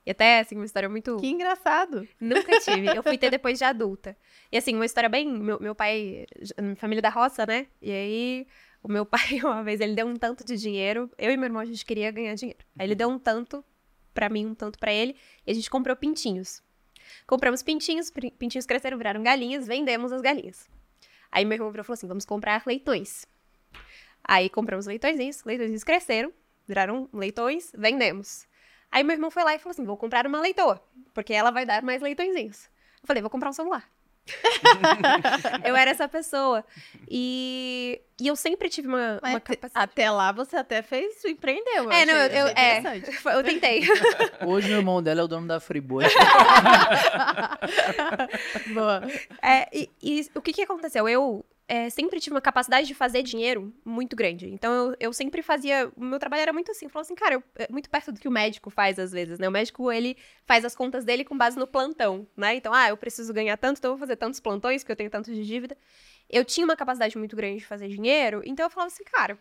[0.09, 1.17] E até, assim, uma história muito...
[1.17, 2.07] Que engraçado!
[2.19, 2.87] Nunca tive.
[2.97, 4.17] Eu fui ter depois de adulta.
[4.51, 5.31] E, assim, uma história bem...
[5.31, 6.25] Meu, meu pai...
[6.77, 7.67] Família da roça, né?
[7.79, 8.47] E aí
[8.81, 11.11] o meu pai, uma vez, ele deu um tanto de dinheiro.
[11.15, 12.57] Eu e meu irmão, a gente queria ganhar dinheiro.
[12.79, 13.63] Aí ele deu um tanto
[14.11, 15.15] para mim, um tanto para ele.
[15.45, 16.63] E a gente comprou pintinhos.
[17.27, 20.67] Compramos pintinhos, pintinhos cresceram, viraram galinhas, vendemos as galinhas.
[21.31, 23.27] Aí meu irmão falou assim: vamos comprar leitões.
[24.23, 26.33] Aí compramos leitõezinhos, leitõezinhos cresceram,
[26.67, 28.48] viraram leitões, vendemos.
[28.91, 30.81] Aí meu irmão foi lá e falou assim: vou comprar uma leitoa,
[31.13, 32.65] porque ela vai dar mais leitõezinhos.
[33.01, 33.87] Eu falei: vou comprar um celular.
[35.63, 36.63] eu era essa pessoa.
[37.09, 39.73] E, e eu sempre tive uma, uma capacidade.
[39.73, 41.91] Até lá você até fez, empreendeu.
[41.91, 42.81] É, não, eu, eu, é,
[43.35, 43.81] eu tentei.
[44.45, 46.05] Hoje o irmão dela é o dono da Friboi.
[48.73, 49.01] Boa.
[49.41, 51.07] É, e, e o que que aconteceu?
[51.07, 54.49] Eu é, sempre tive uma capacidade de fazer dinheiro muito grande.
[54.49, 55.91] Então, eu, eu sempre fazia.
[55.95, 56.85] O meu trabalho era muito assim.
[56.85, 59.37] Eu falava assim, cara, eu, é muito perto do que o médico faz às vezes,
[59.37, 59.47] né?
[59.47, 60.17] O médico, ele
[60.47, 62.55] faz as contas dele com base no plantão, né?
[62.55, 65.11] Então, ah, eu preciso ganhar tanto, então eu vou fazer tantos plantões, porque eu tenho
[65.11, 65.77] tanto de dívida.
[66.27, 69.37] Eu tinha uma capacidade muito grande de fazer dinheiro, então eu falava assim, cara.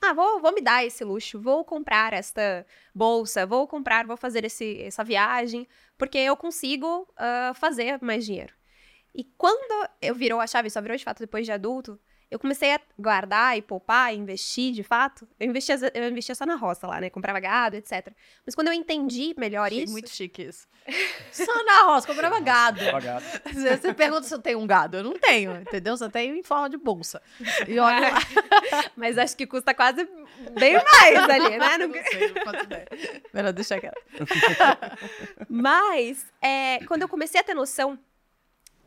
[0.00, 4.44] Ah, vou, vou me dar esse luxo, vou comprar esta bolsa, vou comprar, vou fazer
[4.44, 8.52] esse, essa viagem, porque eu consigo uh, fazer mais dinheiro.
[9.14, 11.98] E quando eu virou a chave, só virou de fato depois de adulto,
[12.30, 15.28] eu comecei a guardar e poupar, e investir de fato.
[15.38, 17.10] Eu investia, eu investia só na roça lá, né?
[17.10, 18.08] Comprava gado, etc.
[18.46, 19.92] Mas quando eu entendi melhor Achei isso.
[19.92, 20.66] muito chique isso.
[21.30, 22.80] Só na roça, comprava gado.
[22.90, 23.24] Pagado.
[23.52, 24.96] Você você pergunta se eu tenho um gado.
[24.96, 25.96] Eu não tenho, entendeu?
[25.96, 27.22] Só tenho em forma de bolsa.
[27.68, 28.18] E olha lá.
[28.96, 30.04] Mas acho que custa quase
[30.58, 31.78] bem mais ali, né?
[31.78, 32.88] Não- Não sei, não faço ideia.
[33.32, 33.96] Melhor deixar quieto.
[35.48, 37.98] Mas, é, quando eu comecei a ter noção,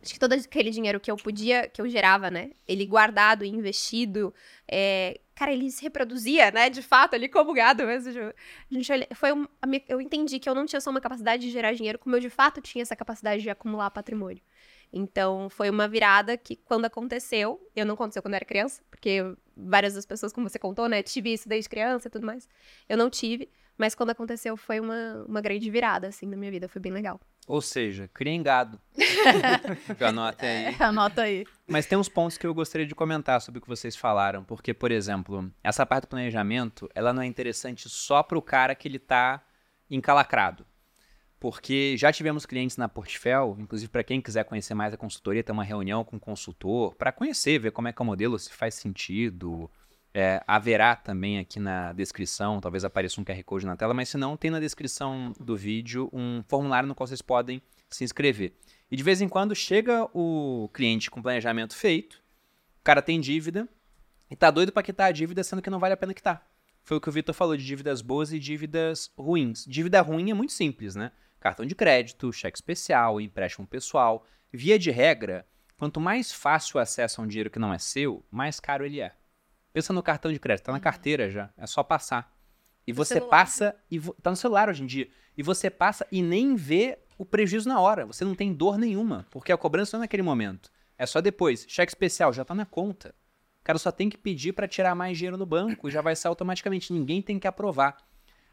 [0.06, 2.52] acho que todo aquele dinheiro que eu podia, que eu gerava, né?
[2.68, 4.34] Ele guardado e investido,
[4.68, 6.70] é, cara, ele se reproduzia, né?
[6.70, 8.12] De fato, ali como gado mesmo.
[8.72, 9.48] gente foi um-
[9.90, 12.30] eu entendi que eu não tinha só uma capacidade de gerar dinheiro, como eu de
[12.30, 14.42] fato tinha essa capacidade de acumular patrimônio.
[14.94, 19.20] Então, foi uma virada que, quando aconteceu, eu não aconteceu quando eu era criança, porque
[19.58, 22.48] várias das pessoas, como você contou, né, tive isso desde criança e tudo mais.
[22.88, 26.70] Eu não tive, mas quando aconteceu, foi uma, uma grande virada, assim, na minha vida.
[26.70, 27.20] Foi bem legal.
[27.48, 28.80] Ou seja, criem gado.
[30.00, 30.66] Anota aí.
[30.66, 31.46] É, anota aí.
[31.68, 34.74] Mas tem uns pontos que eu gostaria de comentar sobre o que vocês falaram, porque,
[34.74, 38.88] por exemplo, essa parte do planejamento, ela não é interessante só para o cara que
[38.88, 39.44] ele tá
[39.90, 40.66] encalacrado.
[41.40, 45.54] Porque já tivemos clientes na Portfel, inclusive para quem quiser conhecer mais a consultoria, tem
[45.54, 48.52] uma reunião com o consultor para conhecer, ver como é que é o modelo, se
[48.52, 49.70] faz sentido.
[50.18, 54.16] É, haverá também aqui na descrição, talvez apareça um QR Code na tela, mas se
[54.16, 58.54] não, tem na descrição do vídeo um formulário no qual vocês podem se inscrever.
[58.90, 62.24] E de vez em quando chega o cliente com planejamento feito,
[62.80, 63.68] o cara tem dívida
[64.32, 66.50] e tá doido para quitar a dívida, sendo que não vale a pena quitar.
[66.82, 69.66] Foi o que o Vitor falou de dívidas boas e dívidas ruins.
[69.66, 71.12] Dívida ruim é muito simples, né?
[71.42, 74.26] Cartão de crédito, cheque especial, empréstimo pessoal.
[74.50, 75.46] Via de regra,
[75.76, 79.02] quanto mais fácil o acesso a um dinheiro que não é seu, mais caro ele
[79.02, 79.12] é.
[79.76, 82.34] Pensa no cartão de crédito, tá na carteira já, é só passar.
[82.88, 83.30] E No você celular.
[83.30, 85.10] passa e tá no celular hoje em dia.
[85.38, 88.06] E você passa e nem vê o prejuízo na hora.
[88.06, 90.72] Você não tem dor nenhuma, porque a cobrança não é naquele momento.
[90.98, 91.66] É só depois.
[91.68, 93.10] Cheque especial já tá na conta.
[93.60, 96.16] O cara só tem que pedir para tirar mais dinheiro no banco e já vai
[96.16, 96.94] sair automaticamente.
[96.94, 97.98] Ninguém tem que aprovar.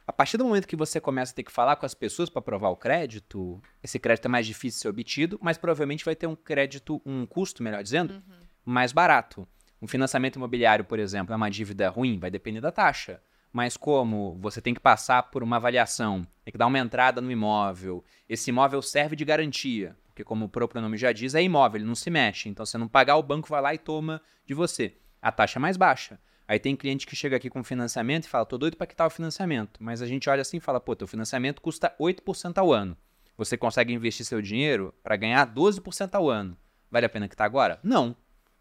[0.05, 2.41] A partir do momento que você começa a ter que falar com as pessoas para
[2.41, 6.27] aprovar o crédito, esse crédito é mais difícil de ser obtido, mas provavelmente vai ter
[6.27, 8.21] um crédito, um custo, melhor dizendo,
[8.65, 9.47] mais barato.
[9.83, 13.21] Um financiamento imobiliário, por exemplo, é uma dívida ruim, vai depender da taxa.
[13.53, 17.33] Mas como você tem que passar por uma avaliação, tem que dar uma entrada no
[17.33, 21.81] imóvel, esse imóvel serve de garantia, porque como o próprio nome já diz, é imóvel,
[21.81, 22.49] ele não se mexe.
[22.49, 24.95] Então, se não pagar, o banco vai lá e toma de você.
[25.21, 26.21] A taxa é mais baixa.
[26.47, 29.11] Aí tem cliente que chega aqui com financiamento e fala, tô doido para quitar o
[29.11, 29.83] financiamento.
[29.83, 32.97] Mas a gente olha assim e fala, pô, teu financiamento custa 8% ao ano.
[33.37, 36.57] Você consegue investir seu dinheiro para ganhar 12% ao ano.
[36.89, 37.81] Vale a pena quitar agora?
[37.83, 38.15] Não.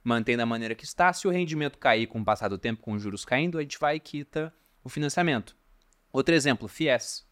[0.03, 1.11] Mantém da maneira que está.
[1.13, 3.79] Se o rendimento cair com o passar do tempo, com os juros caindo, a gente
[3.79, 5.55] vai e quita o financiamento.
[6.11, 7.25] Outro exemplo, FIES.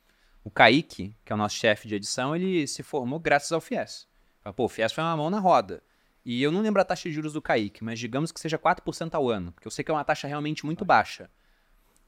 [0.44, 4.08] O Kaique, que é o nosso chefe de edição, ele se formou graças ao FIES.
[4.56, 5.84] Pô, o FIES foi uma mão na roda.
[6.24, 9.14] E eu não lembro a taxa de juros do Kaique, mas digamos que seja 4%
[9.16, 11.30] ao ano, porque eu sei que é uma taxa realmente muito baixa.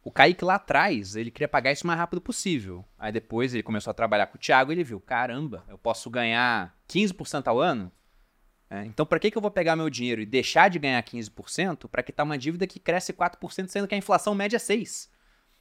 [0.03, 2.83] O Kaique lá atrás, ele queria pagar isso o mais rápido possível.
[2.97, 6.09] Aí depois ele começou a trabalhar com o Thiago e ele viu, caramba, eu posso
[6.09, 7.91] ganhar 15% ao ano?
[8.71, 11.89] É, então, para que, que eu vou pegar meu dinheiro e deixar de ganhar 15%
[11.89, 15.09] para quitar uma dívida que cresce 4%, sendo que a inflação média é 6%?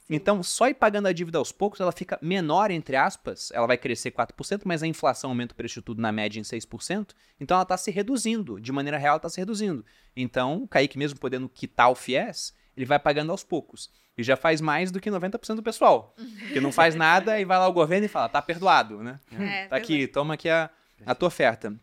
[0.09, 3.77] Então, só ir pagando a dívida aos poucos, ela fica menor, entre aspas, ela vai
[3.77, 7.55] crescer 4%, mas a inflação aumenta o preço de tudo na média em 6%, então
[7.55, 9.85] ela está se reduzindo, de maneira real está se reduzindo.
[10.15, 13.89] Então, o Kaique mesmo podendo quitar o FIES, ele vai pagando aos poucos.
[14.17, 16.13] E já faz mais do que 90% do pessoal,
[16.51, 19.19] que não faz nada e vai lá o governo e fala, tá perdoado, né?
[19.31, 20.69] É, tá aqui, toma aqui a,
[21.05, 21.73] a tua oferta.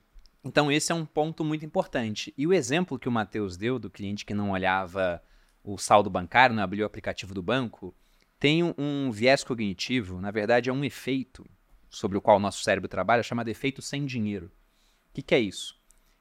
[0.49, 2.32] Então, esse é um ponto muito importante.
[2.34, 5.22] E o exemplo que o Matheus deu do cliente que não olhava
[5.62, 7.94] o saldo bancário, não abriu o aplicativo do banco,
[8.40, 11.44] tem um, um viés cognitivo, na verdade é um efeito
[11.90, 14.46] sobre o qual o nosso cérebro trabalha, chamado efeito sem dinheiro.
[15.11, 15.78] O que, que é isso?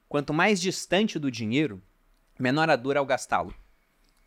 [0.09, 1.82] Quanto mais distante do dinheiro,
[2.38, 3.55] menor a dor ao gastá-lo.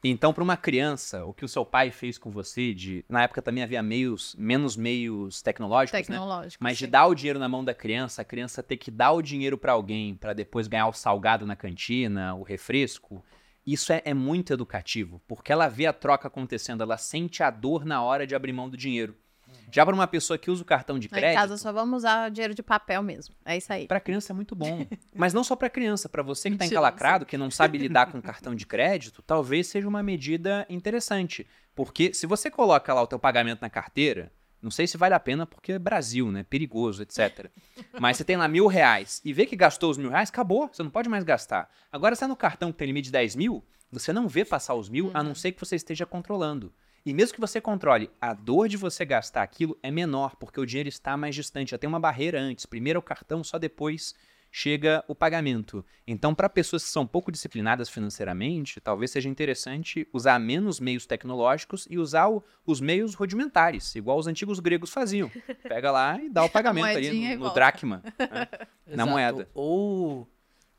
[0.03, 3.43] Então, para uma criança, o que o seu pai fez com você, de na época
[3.43, 6.17] também havia meios, menos meios tecnológicos, né?
[6.17, 6.63] Tecnológico.
[6.63, 6.91] Mas de sim.
[6.91, 9.73] dar o dinheiro na mão da criança, a criança ter que dar o dinheiro para
[9.73, 13.23] alguém para depois ganhar o salgado na cantina, o refresco,
[13.67, 17.85] isso é, é muito educativo, porque ela vê a troca acontecendo, ela sente a dor
[17.85, 19.15] na hora de abrir mão do dinheiro.
[19.71, 21.99] Já para uma pessoa que usa o cartão de Lá em casa crédito, só vamos
[21.99, 23.35] usar dinheiro de papel mesmo.
[23.45, 23.87] É isso aí.
[23.87, 24.87] para criança é muito bom.
[25.15, 28.21] Mas não só para criança, para você que está encalacrado, que não sabe lidar com
[28.21, 33.19] cartão de crédito, talvez seja uma medida interessante, porque se você coloca lá o teu
[33.19, 34.33] pagamento na carteira,
[34.63, 36.45] não sei se vale a pena porque é Brasil, né?
[36.45, 37.51] Perigoso, etc.
[37.99, 40.69] Mas você tem lá mil reais e vê que gastou os mil reais, acabou.
[40.71, 41.71] Você não pode mais gastar.
[41.91, 44.75] Agora, se é no cartão que tem limite de 10 mil, você não vê passar
[44.75, 46.73] os mil, a não ser que você esteja controlando.
[47.05, 50.67] E mesmo que você controle, a dor de você gastar aquilo é menor, porque o
[50.67, 51.71] dinheiro está mais distante.
[51.71, 52.67] Já tem uma barreira antes.
[52.67, 54.15] Primeiro é o cartão, só depois
[54.51, 55.85] chega o pagamento.
[56.07, 61.87] Então, para pessoas que são pouco disciplinadas financeiramente, talvez seja interessante usar menos meios tecnológicos
[61.89, 65.31] e usar o, os meios rudimentares, igual os antigos gregos faziam.
[65.63, 68.49] Pega lá e dá o pagamento ali no, no dracma, né?
[68.97, 69.49] na moeda.
[69.55, 70.29] Ou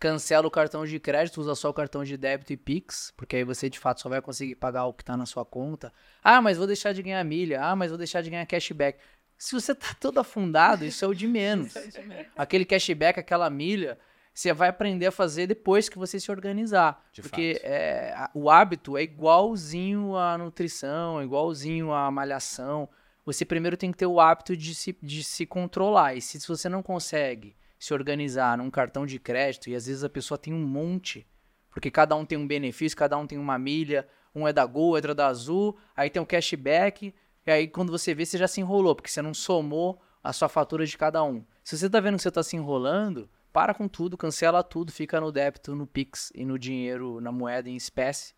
[0.01, 3.43] cancela o cartão de crédito, usa só o cartão de débito e Pix, porque aí
[3.43, 5.93] você de fato só vai conseguir pagar o que está na sua conta.
[6.23, 7.63] Ah, mas vou deixar de ganhar milha.
[7.63, 8.99] Ah, mas vou deixar de ganhar cashback.
[9.37, 11.75] Se você tá todo afundado, isso é o de menos.
[12.35, 13.95] Aquele cashback, aquela milha,
[14.33, 17.05] você vai aprender a fazer depois que você se organizar.
[17.13, 22.89] De porque é, o hábito é igualzinho à nutrição, é igualzinho à malhação.
[23.23, 26.15] Você primeiro tem que ter o hábito de se, de se controlar.
[26.15, 30.03] E se, se você não consegue se organizar num cartão de crédito, e às vezes
[30.03, 31.25] a pessoa tem um monte,
[31.71, 34.91] porque cada um tem um benefício, cada um tem uma milha, um é da Gol,
[34.91, 37.11] outro é da Azul, aí tem o cashback,
[37.43, 40.47] e aí, quando você vê, você já se enrolou, porque você não somou a sua
[40.47, 41.43] fatura de cada um.
[41.63, 45.19] Se você tá vendo que você tá se enrolando, para com tudo, cancela tudo, fica
[45.19, 48.35] no débito, no Pix e no dinheiro, na moeda em espécie,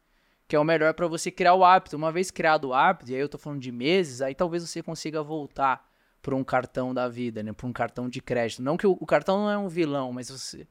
[0.48, 1.98] que é o melhor para você criar o hábito.
[1.98, 4.82] Uma vez criado o hábito, e aí eu tô falando de meses, aí talvez você
[4.82, 5.86] consiga voltar
[6.24, 7.54] para um cartão da vida, né?
[7.54, 8.64] Para um cartão de crédito.
[8.64, 10.66] Não que o, o cartão não é um vilão, mas você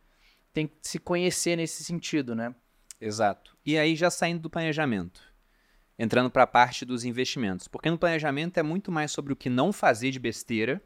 [0.53, 2.55] tem que se conhecer nesse sentido, né?
[3.01, 3.57] Exato.
[3.65, 5.33] E aí já saindo do planejamento
[5.99, 7.69] entrando para a parte dos investimentos.
[7.69, 10.83] Porque no planejamento é muito mais sobre o que não fazer de besteira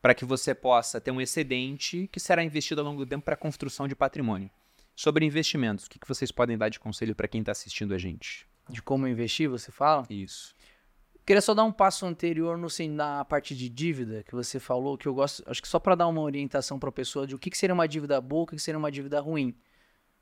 [0.00, 3.34] para que você possa ter um excedente que será investido ao longo do tempo para
[3.34, 4.50] a construção de patrimônio.
[4.94, 7.98] Sobre investimentos, o que, que vocês podem dar de conselho para quem está assistindo a
[7.98, 8.46] gente?
[8.68, 10.06] De como investir, você fala?
[10.08, 10.54] Isso.
[11.24, 14.98] Queria só dar um passo anterior no, assim, na parte de dívida que você falou,
[14.98, 17.38] que eu gosto, acho que só para dar uma orientação para a pessoa de o
[17.38, 19.56] que, que seria uma dívida boa, o que, que seria uma dívida ruim.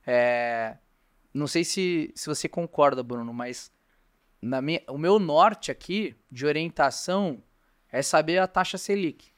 [0.06, 0.76] É,
[1.34, 3.72] não sei se, se você concorda, Bruno, mas
[4.40, 7.42] na minha, o meu norte aqui de orientação
[7.90, 9.32] é saber a taxa Selic,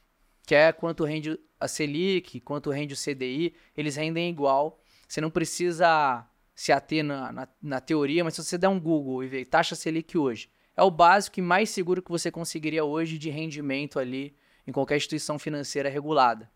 [0.45, 4.79] que é quanto rende a Selic, quanto rende o CDI, eles rendem igual.
[5.07, 9.23] Você não precisa se ater na, na, na, teoria, mas se você der um Google
[9.23, 13.17] e ver taxa Selic hoje, é o básico e mais seguro que você conseguiria hoje
[13.17, 14.35] de rendimento ali
[14.67, 16.51] em qualquer instituição financeira regulada.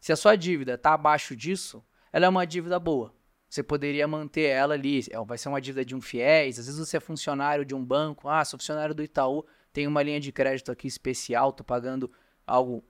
[0.00, 3.14] Se a sua dívida está abaixo disso, ela é uma dívida boa
[3.52, 5.04] você poderia manter ela ali.
[5.10, 7.84] É, vai ser uma dívida de um fiéis, às vezes você é funcionário de um
[7.84, 12.10] banco, ah, sou funcionário do Itaú, tem uma linha de crédito aqui especial, tô pagando
[12.46, 12.82] algo.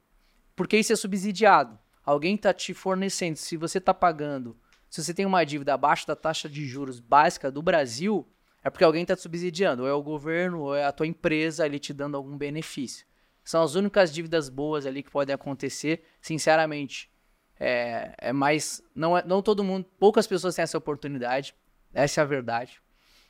[0.54, 1.76] Porque isso é subsidiado.
[2.04, 3.36] Alguém está te fornecendo.
[3.36, 4.56] Se você está pagando,
[4.88, 8.28] se você tem uma dívida abaixo da taxa de juros básica do Brasil,
[8.64, 9.82] é porque alguém está te subsidiando.
[9.82, 13.06] Ou é o governo, ou é a tua empresa ali te dando algum benefício.
[13.44, 16.04] São as únicas dívidas boas ali que podem acontecer.
[16.20, 17.10] Sinceramente,
[17.58, 18.82] é, é mais.
[18.94, 19.86] Não, é, não todo mundo.
[19.98, 21.54] Poucas pessoas têm essa oportunidade.
[21.92, 22.80] Essa é a verdade.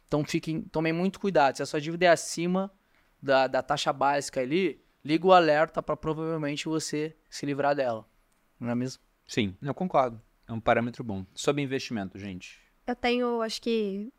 [0.07, 1.57] Então fiquem, tomem muito cuidado.
[1.57, 2.71] Se a sua dívida é acima
[3.21, 8.07] da, da taxa básica ali, liga o alerta para provavelmente você se livrar dela.
[8.61, 9.03] Não é mesmo?
[9.27, 10.21] Sim, eu concordo.
[10.47, 11.25] É um parâmetro bom.
[11.35, 12.61] Sobre investimento, gente.
[12.87, 14.13] Eu tenho, acho que.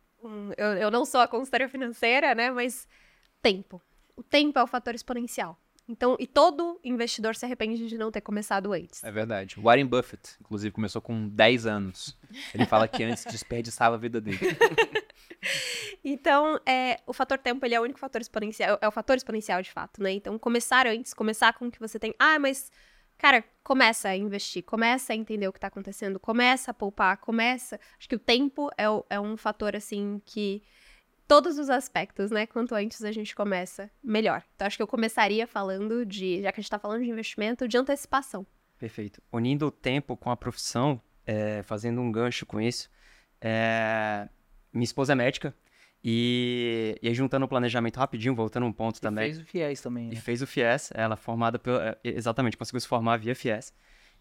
[0.57, 2.51] Eu, eu não sou a consultoria financeira, né?
[2.51, 2.87] Mas
[3.41, 3.81] tempo.
[4.15, 5.57] O tempo é o fator exponencial.
[5.87, 9.03] Então, e todo investidor se arrepende de não ter começado antes.
[9.03, 9.59] É verdade.
[9.59, 12.17] Warren Buffett, inclusive, começou com 10 anos.
[12.53, 14.39] Ele fala que antes desperdiçava a vida dele.
[16.03, 19.61] então, é, o fator tempo ele é o único fator exponencial, é o fator exponencial
[19.61, 20.11] de fato, né?
[20.13, 22.15] Então, começar antes, começar com o que você tem.
[22.17, 22.71] Ah, mas,
[23.23, 27.79] cara, começa a investir, começa a entender o que está acontecendo, começa a poupar, começa.
[27.97, 30.61] Acho que o tempo é, é um fator, assim, que
[31.25, 32.45] todos os aspectos, né?
[32.45, 34.43] Quanto antes a gente começa, melhor.
[34.53, 37.65] Então, acho que eu começaria falando de, já que a gente está falando de investimento,
[37.65, 38.45] de antecipação.
[38.77, 39.21] Perfeito.
[39.31, 42.89] Unindo o tempo com a profissão, é, fazendo um gancho com isso,
[43.39, 44.27] é,
[44.73, 45.55] minha esposa é médica,
[46.03, 49.33] e, e aí, juntando o planejamento rapidinho, voltando um ponto e também.
[49.33, 50.13] fez o FIES também, né?
[50.13, 51.77] E fez o FIES, ela formada pelo.
[51.77, 53.73] É, exatamente, conseguiu se formar via FIES.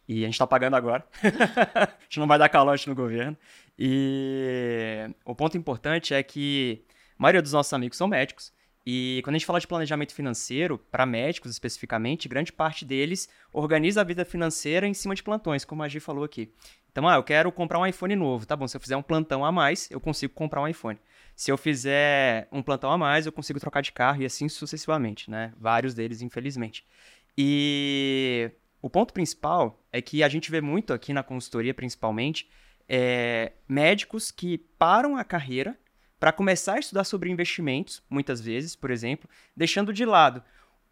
[0.07, 1.05] E a gente tá pagando agora.
[1.75, 3.37] a gente não vai dar calote no governo.
[3.77, 6.85] E o ponto importante é que
[7.19, 8.53] a maioria dos nossos amigos são médicos.
[8.85, 14.01] E quando a gente fala de planejamento financeiro, para médicos especificamente, grande parte deles organiza
[14.01, 16.53] a vida financeira em cima de plantões, como a Gi falou aqui.
[16.91, 18.45] Então, ah, eu quero comprar um iPhone novo.
[18.45, 20.99] Tá bom, se eu fizer um plantão a mais, eu consigo comprar um iPhone.
[21.35, 25.31] Se eu fizer um plantão a mais, eu consigo trocar de carro e assim sucessivamente,
[25.31, 25.55] né?
[25.59, 26.85] Vários deles, infelizmente.
[27.39, 28.51] E
[28.83, 32.51] o ponto principal é que a gente vê muito aqui na consultoria, principalmente,
[32.87, 35.79] é, médicos que param a carreira
[36.23, 40.41] para começar a estudar sobre investimentos, muitas vezes, por exemplo, deixando de lado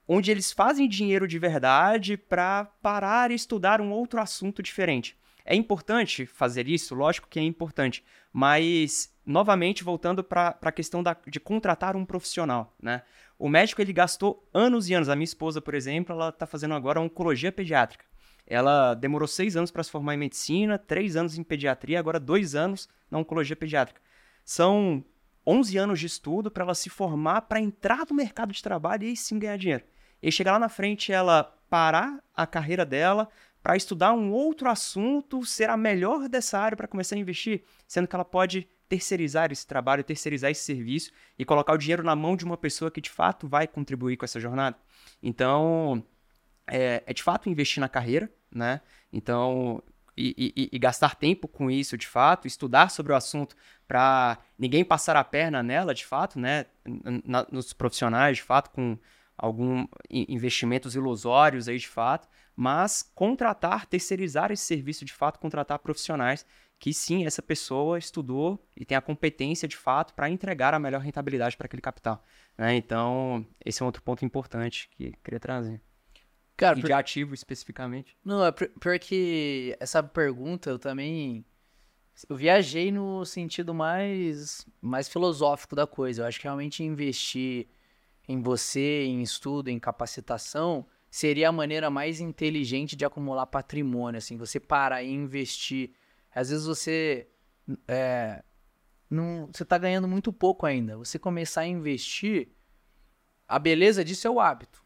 [0.08, 5.16] onde eles fazem dinheiro de verdade para parar e estudar um outro assunto diferente.
[5.44, 6.96] É importante fazer isso?
[6.96, 12.74] Lógico que é importante, mas novamente voltando para a questão da, de contratar um profissional,
[12.82, 13.02] né?
[13.38, 15.08] O médico ele gastou anos e anos.
[15.08, 18.04] A minha esposa, por exemplo, ela está fazendo agora oncologia pediátrica.
[18.48, 22.56] ela demorou seis anos para se formar em medicina, três anos em pediatria, agora dois
[22.56, 24.00] anos na oncologia pediátrica.
[24.44, 25.04] São
[25.46, 29.16] 11 anos de estudo para ela se formar, para entrar no mercado de trabalho e
[29.16, 29.84] sim ganhar dinheiro.
[30.22, 33.28] E chegar lá na frente, ela parar a carreira dela
[33.62, 38.08] para estudar um outro assunto, ser a melhor dessa área para começar a investir, sendo
[38.08, 42.36] que ela pode terceirizar esse trabalho, terceirizar esse serviço e colocar o dinheiro na mão
[42.36, 44.76] de uma pessoa que de fato vai contribuir com essa jornada.
[45.22, 46.04] Então,
[46.66, 48.80] é, é de fato investir na carreira, né?
[49.12, 49.82] Então,
[50.16, 53.56] e, e, e, gastar tempo com isso de fato, estudar sobre o assunto
[53.90, 56.66] para ninguém passar a perna nela de fato, né?
[57.24, 58.96] Na, nos profissionais de fato, com
[59.36, 66.46] algum investimentos ilusórios aí de fato, mas contratar, terceirizar esse serviço de fato, contratar profissionais
[66.78, 71.00] que sim, essa pessoa estudou e tem a competência de fato para entregar a melhor
[71.00, 72.24] rentabilidade para aquele capital.
[72.56, 72.76] Né?
[72.76, 75.80] Então, esse é um outro ponto importante que eu queria trazer.
[76.56, 78.16] Cara, e de ativo especificamente.
[78.24, 81.44] Não, é pior que essa pergunta eu também.
[82.28, 86.22] Eu viajei no sentido mais, mais filosófico da coisa.
[86.22, 87.68] Eu acho que realmente investir
[88.28, 94.18] em você, em estudo, em capacitação, seria a maneira mais inteligente de acumular patrimônio.
[94.18, 95.92] Assim, você parar e investir
[96.32, 97.28] às vezes você
[97.88, 98.42] é,
[99.08, 100.96] não, você está ganhando muito pouco ainda.
[100.96, 102.48] Você começar a investir,
[103.48, 104.84] a beleza disso é o hábito.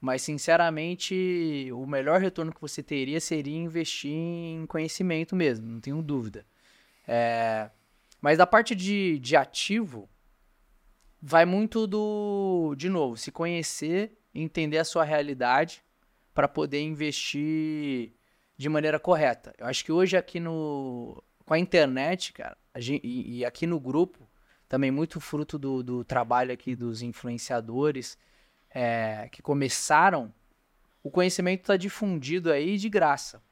[0.00, 6.02] Mas, sinceramente, o melhor retorno que você teria seria investir em conhecimento mesmo, não tenho
[6.02, 6.46] dúvida.
[7.12, 7.68] É,
[8.20, 10.08] mas da parte de, de ativo,
[11.20, 15.82] vai muito do, de novo, se conhecer, entender a sua realidade
[16.32, 18.12] para poder investir
[18.56, 19.52] de maneira correta.
[19.58, 23.66] Eu acho que hoje aqui no com a internet, cara, a gente, e, e, aqui
[23.66, 24.30] no grupo,
[24.68, 28.16] também muito fruto do, do trabalho aqui dos influenciadores
[28.70, 30.32] é, que começaram,
[31.02, 33.42] o conhecimento está difundido aí de graça.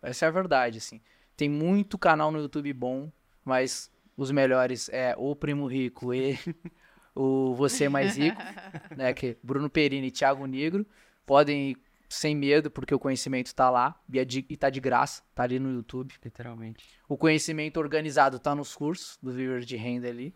[0.00, 1.02] Essa é a verdade, assim.
[1.42, 3.10] Tem muito canal no YouTube bom,
[3.44, 6.38] mas os melhores é o Primo Rico e
[7.16, 8.40] o Você Mais Rico,
[8.96, 10.86] né, que Bruno Perini e Thiago Negro
[11.26, 11.76] podem
[12.08, 15.42] sem medo, porque o conhecimento está lá e, é de, e tá de graça, tá
[15.42, 16.14] ali no YouTube.
[16.24, 16.84] Literalmente.
[17.08, 20.32] O conhecimento organizado tá nos cursos do Viver de Renda ali.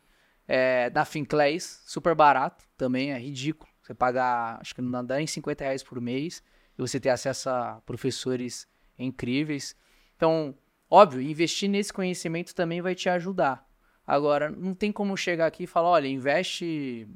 [0.48, 3.70] É, na Finclays, super barato, também é ridículo.
[3.80, 6.42] Você pagar, acho que não dá nem 50 reais por mês
[6.76, 8.66] e você ter acesso a professores
[8.98, 9.76] incríveis.
[10.16, 10.52] Então,
[10.90, 13.66] óbvio, investir nesse conhecimento também vai te ajudar.
[14.06, 17.08] Agora, não tem como chegar aqui e falar, olha, investe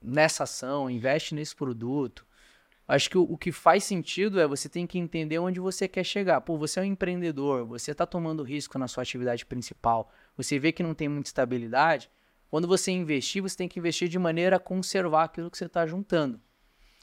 [0.00, 2.26] nessa ação, investe nesse produto,
[2.88, 6.04] Acho que o, o, que faz sentido é você tem que entender onde você quer
[6.04, 6.40] chegar.
[6.40, 10.70] Pô, você é um empreendedor, você está tomando risco na sua atividade principal, você vê
[10.70, 12.08] que não tem muita estabilidade.
[12.48, 15.84] Quando você investir, você tem que investir de maneira a conservar aquilo que você está
[15.84, 16.40] juntando.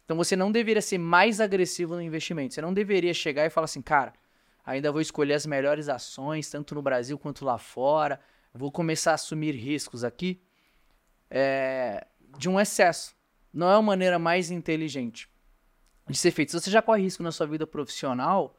[0.05, 2.53] Então você não deveria ser mais agressivo no investimento.
[2.53, 4.13] Você não deveria chegar e falar assim, cara,
[4.65, 8.19] ainda vou escolher as melhores ações, tanto no Brasil quanto lá fora.
[8.53, 10.41] Vou começar a assumir riscos aqui
[11.29, 12.05] é,
[12.37, 13.15] de um excesso.
[13.53, 15.29] Não é a maneira mais inteligente
[16.07, 16.51] de ser feito.
[16.51, 18.55] Se você já corre risco na sua vida profissional,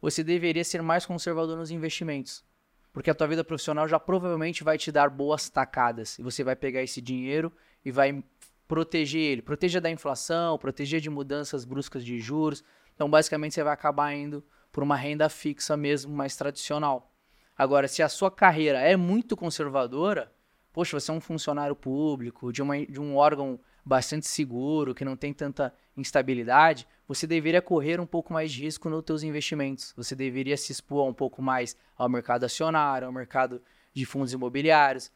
[0.00, 2.44] você deveria ser mais conservador nos investimentos.
[2.92, 6.18] Porque a tua vida profissional já provavelmente vai te dar boas tacadas.
[6.18, 7.52] E você vai pegar esse dinheiro
[7.84, 8.22] e vai
[8.68, 9.42] proteger ele.
[9.42, 12.62] Proteja da inflação, proteger de mudanças bruscas de juros.
[12.94, 14.44] Então, basicamente, você vai acabar indo
[14.74, 17.14] por uma renda fixa mesmo, mais tradicional.
[17.56, 20.32] Agora, se a sua carreira é muito conservadora,
[20.72, 25.16] poxa, você é um funcionário público, de, uma, de um órgão bastante seguro, que não
[25.16, 29.94] tem tanta instabilidade, você deveria correr um pouco mais de risco nos seus investimentos.
[29.96, 33.62] Você deveria se expor um pouco mais ao mercado acionário, ao mercado
[33.92, 35.08] de fundos imobiliários,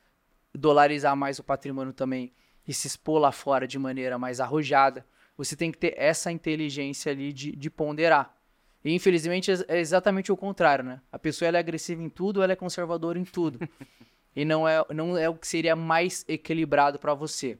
[0.54, 2.32] dolarizar mais o patrimônio também
[2.64, 5.04] e se expor lá fora de maneira mais arrojada.
[5.36, 8.37] Você tem que ter essa inteligência ali de, de ponderar.
[8.84, 11.00] E infelizmente é exatamente o contrário, né?
[11.10, 13.58] A pessoa é agressiva em tudo, ela é conservadora em tudo.
[14.34, 17.58] e não é, não é o que seria mais equilibrado para você.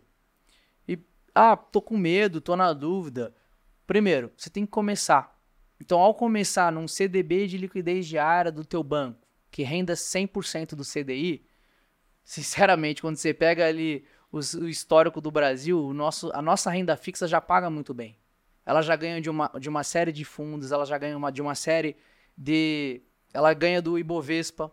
[1.41, 3.33] Ah, tô com medo, tô na dúvida.
[3.87, 5.41] Primeiro, você tem que começar.
[5.81, 10.83] Então, ao começar num CDB de liquidez diária do teu banco, que renda 100% do
[10.83, 11.47] CDI,
[12.25, 17.29] sinceramente, quando você pega ali o histórico do Brasil, o nosso, a nossa renda fixa
[17.29, 18.19] já paga muito bem.
[18.69, 21.41] Ela já ganha de uma, de uma série de fundos, ela já ganha uma, de
[21.41, 21.97] uma série
[22.37, 23.01] de.
[23.33, 24.71] Ela ganha do Ibovespa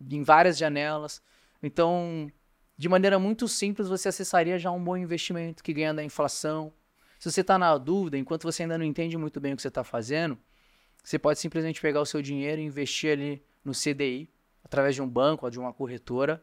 [0.00, 1.22] em várias janelas.
[1.62, 2.28] Então,
[2.76, 6.72] de maneira muito simples, você acessaria já um bom investimento que ganha da inflação.
[7.20, 9.68] Se você está na dúvida, enquanto você ainda não entende muito bem o que você
[9.68, 10.36] está fazendo,
[11.04, 14.28] você pode simplesmente pegar o seu dinheiro e investir ali no CDI,
[14.64, 16.42] através de um banco ou de uma corretora,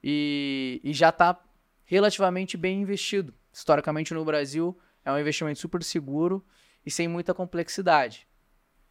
[0.00, 1.36] e, e já está
[1.84, 3.34] relativamente bem investido.
[3.52, 4.78] Historicamente no Brasil,
[5.08, 6.44] é um investimento super seguro
[6.84, 8.28] e sem muita complexidade.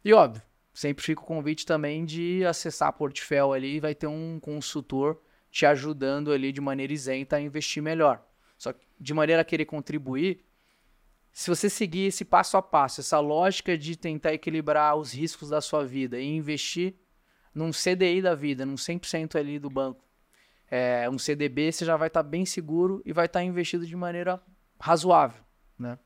[0.04, 0.42] E óbvio,
[0.74, 5.64] sempre fica o convite também de acessar a Portfel ali, vai ter um consultor te
[5.64, 8.26] ajudando ali de maneira isenta a investir melhor.
[8.56, 10.44] Só que de maneira a querer contribuir,
[11.32, 15.60] se você seguir esse passo a passo, essa lógica de tentar equilibrar os riscos da
[15.60, 16.96] sua vida e investir
[17.54, 20.04] num CDI da vida, num 100% ali do banco,
[20.68, 23.86] é, um CDB, você já vai estar tá bem seguro e vai estar tá investido
[23.86, 24.42] de maneira
[24.80, 25.42] razoável,
[25.78, 25.96] né?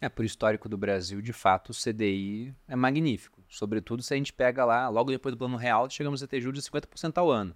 [0.00, 3.44] É, por histórico do Brasil, de fato, o CDI é magnífico.
[3.48, 6.64] Sobretudo se a gente pega lá, logo depois do plano real, chegamos a ter juros
[6.64, 7.54] de 50% ao ano.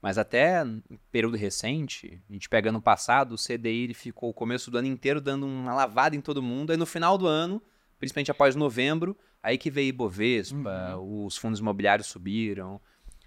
[0.00, 0.64] Mas até
[1.10, 5.20] período recente, a gente pega no passado, o CDI ficou o começo do ano inteiro
[5.20, 6.70] dando uma lavada em todo mundo.
[6.70, 7.60] Aí no final do ano,
[7.98, 11.26] principalmente após novembro, aí que veio Ibovespa, uhum.
[11.26, 12.80] os fundos imobiliários subiram.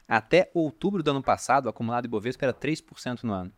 [0.08, 3.52] Até outubro do ano passado, o acumulado Ibovespa era 3% no ano.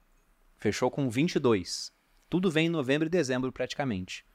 [0.58, 1.92] Fechou com 22%.
[2.28, 4.26] Tudo vem em novembro e dezembro praticamente.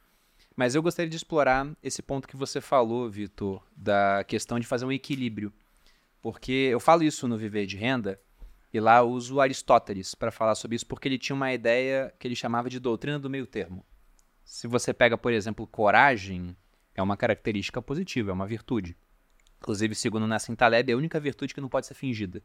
[0.56, 4.84] Mas eu gostaria de explorar esse ponto que você falou, Vitor, da questão de fazer
[4.84, 5.52] um equilíbrio.
[6.20, 8.20] Porque eu falo isso no Viver de Renda,
[8.72, 12.36] e lá uso Aristóteles para falar sobre isso, porque ele tinha uma ideia que ele
[12.36, 13.84] chamava de doutrina do meio termo.
[14.44, 16.56] Se você pega, por exemplo, coragem,
[16.94, 18.96] é uma característica positiva, é uma virtude.
[19.58, 22.42] Inclusive, segundo Nassim Taleb, é a única virtude que não pode ser fingida.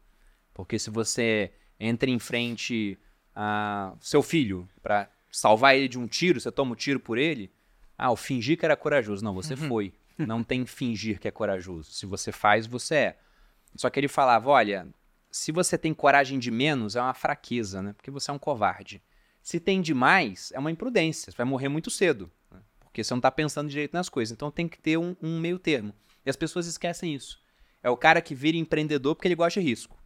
[0.52, 2.98] Porque se você entra em frente
[3.34, 7.50] a seu filho para salvar ele de um tiro, você toma um tiro por ele,
[7.98, 9.24] ah, o fingir que era corajoso.
[9.24, 9.68] Não, você uhum.
[9.68, 9.94] foi.
[10.18, 11.92] Não tem fingir que é corajoso.
[11.92, 13.18] Se você faz, você é.
[13.74, 14.88] Só que ele falava, olha,
[15.30, 17.92] se você tem coragem de menos, é uma fraqueza, né?
[17.92, 19.02] Porque você é um covarde.
[19.42, 21.30] Se tem demais, é uma imprudência.
[21.30, 22.30] Você vai morrer muito cedo.
[22.50, 22.58] Né?
[22.80, 24.32] Porque você não está pensando direito nas coisas.
[24.32, 25.94] Então tem que ter um, um, meio termo.
[26.24, 27.38] E as pessoas esquecem isso.
[27.82, 29.96] É o cara que vira empreendedor porque ele gosta de risco.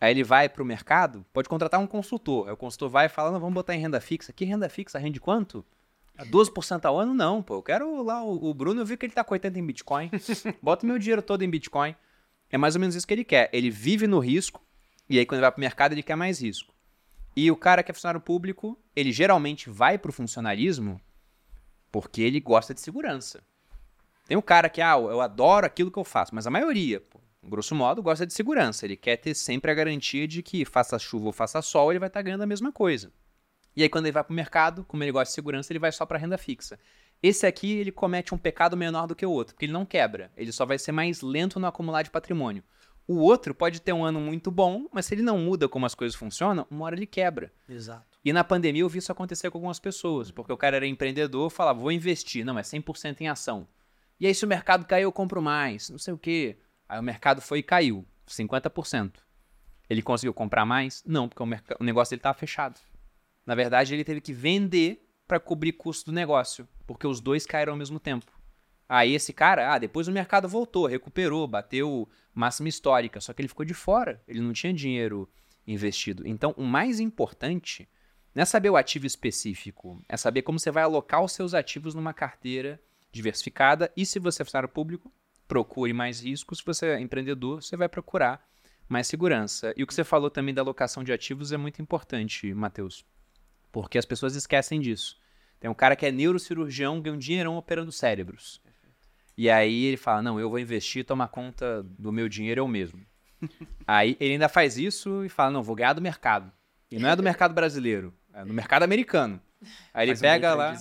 [0.00, 2.46] Aí ele vai para o mercado, pode contratar um consultor.
[2.46, 4.32] Aí o consultor vai e fala: não, vamos botar em renda fixa.
[4.32, 4.98] Que renda fixa?
[4.98, 5.64] Rende quanto?
[6.16, 7.14] A 12% ao ano?
[7.14, 7.56] Não, pô.
[7.56, 10.10] Eu quero lá o, o Bruno, eu vi que ele está com 80 em Bitcoin.
[10.62, 11.94] Bota meu dinheiro todo em Bitcoin.
[12.50, 13.50] É mais ou menos isso que ele quer.
[13.52, 14.62] Ele vive no risco,
[15.08, 16.74] e aí, quando ele vai para o mercado, ele quer mais risco.
[17.36, 21.00] E o cara que é funcionário público, ele geralmente vai para o funcionarismo
[21.92, 23.42] porque ele gosta de segurança.
[24.26, 27.20] Tem o cara que, ah, eu adoro aquilo que eu faço, mas a maioria, pô,
[27.44, 28.84] grosso modo, gosta de segurança.
[28.84, 32.08] Ele quer ter sempre a garantia de que, faça chuva ou faça sol, ele vai
[32.08, 33.12] estar tá ganhando a mesma coisa.
[33.76, 35.92] E aí, quando ele vai para o mercado, como ele gosta de segurança, ele vai
[35.92, 36.78] só para renda fixa.
[37.22, 40.30] Esse aqui, ele comete um pecado menor do que o outro, porque ele não quebra.
[40.36, 42.64] Ele só vai ser mais lento no acumular de patrimônio.
[43.08, 45.94] O outro pode ter um ano muito bom, mas se ele não muda como as
[45.94, 47.52] coisas funcionam, uma hora ele quebra.
[47.68, 48.18] Exato.
[48.24, 51.48] E na pandemia eu vi isso acontecer com algumas pessoas, porque o cara era empreendedor,
[51.48, 53.68] falava, vou investir, não, é 100% em ação.
[54.18, 56.58] E aí se o mercado cair, eu compro mais, não sei o quê.
[56.88, 59.12] Aí o mercado foi e caiu, 50%.
[59.88, 61.04] Ele conseguiu comprar mais?
[61.06, 61.46] Não, porque o,
[61.80, 62.80] o negócio dele estava fechado.
[63.46, 67.72] Na verdade, ele teve que vender para cobrir custo do negócio, porque os dois caíram
[67.72, 68.32] ao mesmo tempo.
[68.88, 73.48] Aí esse cara, ah, depois o mercado voltou, recuperou, bateu máxima histórica, só que ele
[73.48, 75.28] ficou de fora, ele não tinha dinheiro
[75.66, 76.26] investido.
[76.26, 77.88] Então, o mais importante
[78.34, 81.94] não é saber o ativo específico, é saber como você vai alocar os seus ativos
[81.94, 82.80] numa carteira
[83.10, 85.12] diversificada e se você é funcionário público,
[85.48, 88.46] procure mais riscos, se você é empreendedor, você vai procurar
[88.88, 89.72] mais segurança.
[89.76, 93.04] E o que você falou também da alocação de ativos é muito importante, Matheus,
[93.76, 95.18] porque as pessoas esquecem disso.
[95.60, 98.58] Tem um cara que é neurocirurgião, ganha um dinheirão operando cérebros.
[99.36, 103.04] E aí ele fala: Não, eu vou investir, tomar conta do meu dinheiro eu mesmo.
[103.86, 106.50] aí ele ainda faz isso e fala: Não, vou ganhar do mercado.
[106.90, 109.38] E não é do mercado brasileiro, é do mercado americano.
[109.92, 110.74] Aí ele pega um lá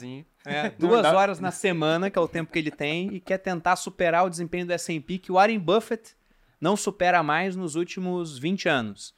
[0.46, 3.76] é, duas horas na semana, que é o tempo que ele tem, e quer tentar
[3.76, 6.16] superar o desempenho do S&P que o Warren Buffett
[6.62, 9.14] não supera mais nos últimos 20 anos.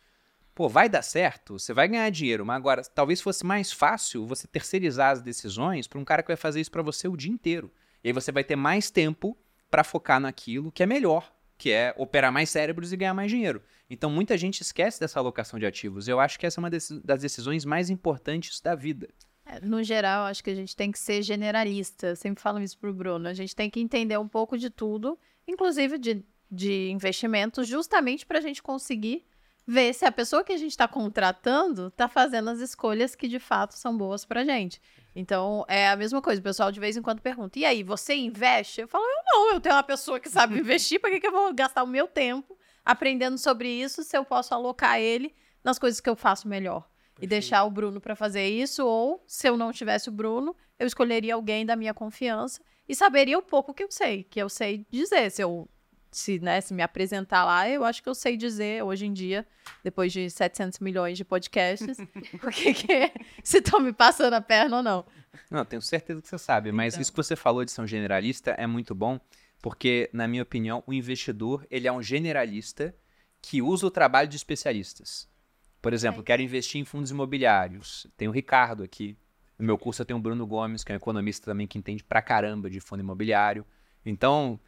[0.58, 4.48] Pô, vai dar certo, você vai ganhar dinheiro, mas agora talvez fosse mais fácil você
[4.48, 7.72] terceirizar as decisões para um cara que vai fazer isso para você o dia inteiro.
[8.04, 9.38] E aí você vai ter mais tempo
[9.70, 13.62] para focar naquilo que é melhor, que é operar mais cérebros e ganhar mais dinheiro.
[13.88, 16.08] Então muita gente esquece dessa alocação de ativos.
[16.08, 19.10] Eu acho que essa é uma das decisões mais importantes da vida.
[19.46, 22.08] É, no geral, acho que a gente tem que ser generalista.
[22.08, 23.28] Eu sempre falo isso pro Bruno.
[23.28, 28.40] A gente tem que entender um pouco de tudo, inclusive de, de investimentos, justamente para
[28.40, 29.24] a gente conseguir
[29.68, 33.38] ver se a pessoa que a gente está contratando está fazendo as escolhas que de
[33.38, 34.82] fato são boas para gente.
[35.14, 36.40] Então, é a mesma coisa.
[36.40, 38.82] O pessoal de vez em quando pergunta: e aí, você investe?
[38.82, 41.32] Eu falo: eu não, eu tenho uma pessoa que sabe investir, para que, que eu
[41.32, 46.00] vou gastar o meu tempo aprendendo sobre isso se eu posso alocar ele nas coisas
[46.00, 46.82] que eu faço melhor?
[46.84, 47.24] Perfeito.
[47.24, 50.88] E deixar o Bruno para fazer isso, ou se eu não tivesse o Bruno, eu
[50.88, 54.86] escolheria alguém da minha confiança e saberia o pouco que eu sei, que eu sei
[54.90, 55.30] dizer.
[55.32, 55.68] Se eu
[56.18, 59.46] se, né, se me apresentar lá, eu acho que eu sei dizer hoje em dia,
[59.84, 61.98] depois de 700 milhões de podcasts,
[62.44, 63.14] o que, que é,
[63.44, 65.06] se estão me passando a perna ou não.
[65.52, 67.02] Não, tenho certeza que você sabe, mas então.
[67.02, 69.20] isso que você falou de ser um generalista é muito bom,
[69.62, 72.96] Porque, na minha opinião, o investidor ele é um generalista
[73.42, 75.28] que usa o trabalho de especialistas.
[75.82, 76.24] Por exemplo, É.
[76.24, 78.08] quero investir em fundos imobiliários.
[78.16, 79.18] Tem o Ricardo aqui.
[79.58, 82.04] No meu curso eu tenho o Bruno Gomes, que é um economista também que entende
[82.04, 83.66] pra caramba de fundo imobiliário.
[84.06, 84.60] Então,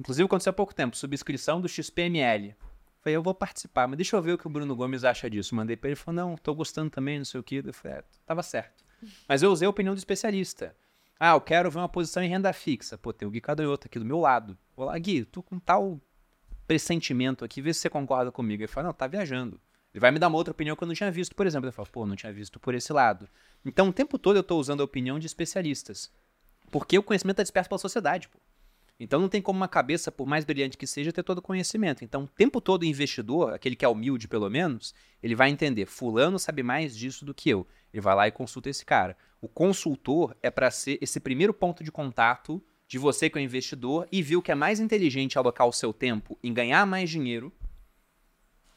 [0.00, 2.56] inclusive aconteceu há pouco tempo, subscrição do XPML.
[3.02, 5.54] Falei, eu vou participar, mas deixa eu ver o que o Bruno Gomes acha disso.
[5.54, 7.56] Mandei pra ele, ele falou, não, tô gostando também, não sei o que.
[7.56, 8.84] Eu falei, é, tava certo.
[9.28, 10.74] Mas eu usei a opinião do especialista.
[11.18, 12.98] Ah, eu quero ver uma posição em renda fixa.
[12.98, 14.56] Pô, tem o Gui Cadonhoto aqui do meu lado.
[14.76, 16.00] Vou lá, Gui, tô com tal
[16.66, 18.62] pressentimento aqui, vê se você concorda comigo.
[18.62, 19.60] Ele fala, não, tá viajando.
[19.92, 21.66] Ele vai me dar uma outra opinião que eu não tinha visto, por exemplo.
[21.66, 23.28] Ele fala, pô, não tinha visto por esse lado.
[23.64, 26.10] Então, o tempo todo eu tô usando a opinião de especialistas.
[26.70, 28.38] Porque o conhecimento é disperso pela sociedade, pô.
[29.02, 32.04] Então não tem como uma cabeça, por mais brilhante que seja, ter todo o conhecimento.
[32.04, 35.86] Então, o tempo todo o investidor, aquele que é humilde pelo menos, ele vai entender,
[35.86, 37.66] fulano sabe mais disso do que eu.
[37.94, 39.16] Ele vai lá e consulta esse cara.
[39.40, 43.44] O consultor é para ser esse primeiro ponto de contato de você que é o
[43.44, 47.50] investidor e viu que é mais inteligente alocar o seu tempo em ganhar mais dinheiro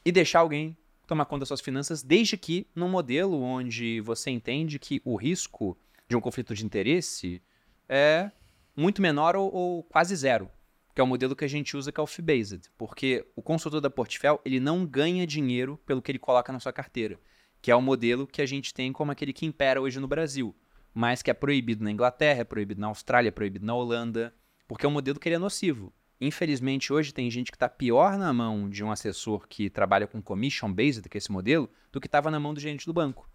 [0.02, 0.74] e deixar alguém
[1.06, 5.76] tomar conta das suas finanças, desde que num modelo onde você entende que o risco
[6.08, 7.42] de um conflito de interesse
[7.86, 8.30] é
[8.76, 10.50] muito menor ou, ou quase zero,
[10.94, 13.80] que é o modelo que a gente usa que é o fee-based, porque o consultor
[13.80, 17.18] da Portfel, ele não ganha dinheiro pelo que ele coloca na sua carteira,
[17.60, 20.54] que é o modelo que a gente tem como aquele que impera hoje no Brasil,
[20.92, 24.34] mas que é proibido na Inglaterra, é proibido na Austrália, é proibido na Holanda,
[24.68, 25.92] porque é um modelo que ele é nocivo.
[26.20, 30.22] Infelizmente, hoje tem gente que está pior na mão de um assessor que trabalha com
[30.22, 33.28] commission based, que é esse modelo, do que estava na mão do gerente do banco.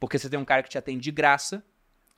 [0.00, 1.64] Porque você tem um cara que te atende de graça,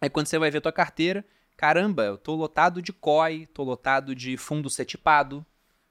[0.00, 1.24] aí quando você vai ver tua carteira,
[1.56, 5.44] caramba, eu tô lotado de COI, tô lotado de fundo setipado,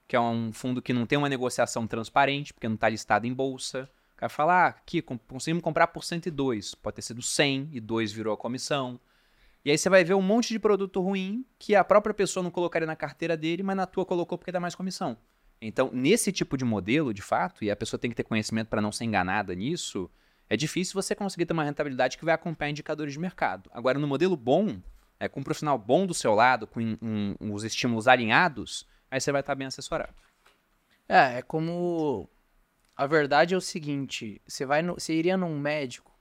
[0.07, 3.33] que é um fundo que não tem uma negociação transparente, porque não está listado em
[3.33, 3.89] bolsa.
[4.13, 8.11] O cara fala, ah, aqui, conseguimos comprar por 102, pode ter sido 100 e 2
[8.13, 8.99] virou a comissão.
[9.63, 12.51] E aí você vai ver um monte de produto ruim que a própria pessoa não
[12.51, 15.17] colocaria na carteira dele, mas na tua colocou porque dá mais comissão.
[15.59, 18.81] Então, nesse tipo de modelo, de fato, e a pessoa tem que ter conhecimento para
[18.81, 20.09] não ser enganada nisso,
[20.47, 23.69] é difícil você conseguir ter uma rentabilidade que vai acompanhar indicadores de mercado.
[23.73, 24.79] Agora, no modelo bom,
[25.19, 29.19] é, com um profissional bom do seu lado, com um- um- os estímulos alinhados, aí
[29.19, 30.13] você vai estar bem assessorado.
[31.07, 32.29] É, é como.
[32.95, 34.93] A verdade é o seguinte: você vai no...
[34.95, 36.11] você iria num médico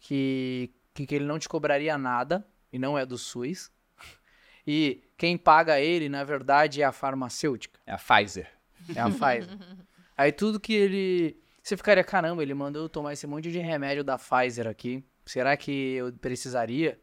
[0.00, 0.70] que...
[0.92, 3.70] que que ele não te cobraria nada, e não é do SUS.
[4.66, 7.78] E quem paga ele, na verdade, é a farmacêutica.
[7.86, 8.50] É a Pfizer.
[8.96, 9.58] É a Pfizer.
[10.16, 11.38] Aí tudo que ele.
[11.62, 15.04] Você ficaria, caramba, ele mandou eu tomar esse monte de remédio da Pfizer aqui.
[15.26, 16.98] Será que eu precisaria?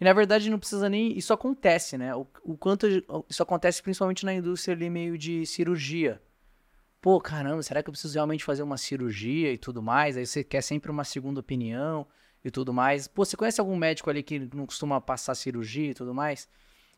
[0.00, 1.16] E na verdade não precisa nem.
[1.16, 2.14] Isso acontece, né?
[2.14, 2.86] O, o quanto.
[3.28, 6.20] Isso acontece principalmente na indústria ali meio de cirurgia.
[7.00, 10.16] Pô, caramba, será que eu preciso realmente fazer uma cirurgia e tudo mais?
[10.16, 12.06] Aí você quer sempre uma segunda opinião
[12.44, 13.06] e tudo mais.
[13.08, 16.48] Pô, você conhece algum médico ali que não costuma passar cirurgia e tudo mais?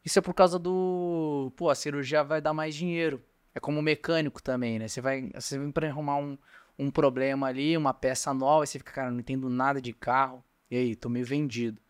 [0.05, 1.53] Isso é por causa do.
[1.57, 3.23] Pô, a cirurgia vai dar mais dinheiro.
[3.55, 4.87] É como mecânico também, né?
[4.89, 6.39] Você vai, você vem pra arrumar um,
[6.79, 10.43] um problema ali, uma peça nova, e você fica, cara, não entendo nada de carro.
[10.71, 11.82] E aí, tô meio vendido.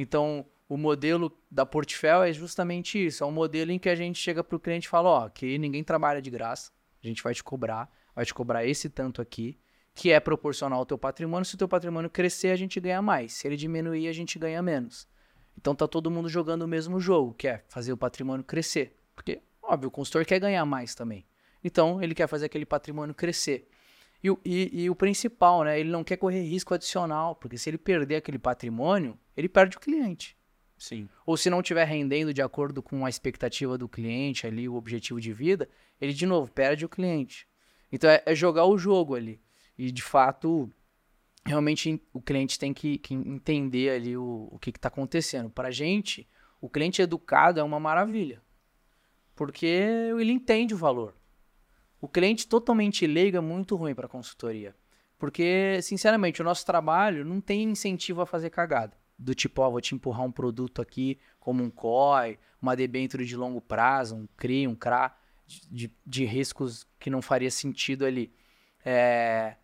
[0.00, 3.22] Então, o modelo da Portfel é justamente isso.
[3.22, 5.84] É um modelo em que a gente chega pro cliente e fala, ó, aqui ninguém
[5.84, 6.72] trabalha de graça.
[7.04, 9.58] A gente vai te cobrar, vai te cobrar esse tanto aqui,
[9.94, 11.44] que é proporcional ao teu patrimônio.
[11.44, 13.34] Se o teu patrimônio crescer, a gente ganha mais.
[13.34, 15.06] Se ele diminuir, a gente ganha menos.
[15.58, 18.96] Então tá todo mundo jogando o mesmo jogo, que é fazer o patrimônio crescer.
[19.14, 21.26] Porque, óbvio, o consultor quer ganhar mais também.
[21.62, 23.68] Então, ele quer fazer aquele patrimônio crescer.
[24.22, 25.80] E, o- e- e o principal, né?
[25.80, 29.80] Ele não quer correr risco adicional, porque se ele perder aquele patrimônio, ele perde o
[29.80, 30.36] cliente.
[30.76, 31.08] Sim.
[31.26, 35.20] Ou se não estiver rendendo de acordo com a expectativa do cliente ali, o objetivo
[35.20, 35.68] de vida,
[36.00, 37.46] ele de novo perde o cliente.
[37.92, 39.40] Então é, é jogar o jogo ali.
[39.76, 40.70] E de fato,
[41.44, 45.50] realmente o cliente tem que, que entender ali o, o que está acontecendo.
[45.50, 46.26] Para gente,
[46.60, 48.42] o cliente educado é uma maravilha.
[49.34, 51.14] Porque ele entende o valor.
[52.00, 54.74] O cliente totalmente leigo é muito ruim para consultoria.
[55.18, 58.96] Porque, sinceramente, o nosso trabalho não tem incentivo a fazer cagada.
[59.18, 63.36] Do tipo, ó, vou te empurrar um produto aqui, como um COI, uma debênture de
[63.36, 65.14] longo prazo, um CRI, um CRA,
[65.46, 68.32] de, de- riscos que não faria sentido ali.
[68.84, 69.56] É,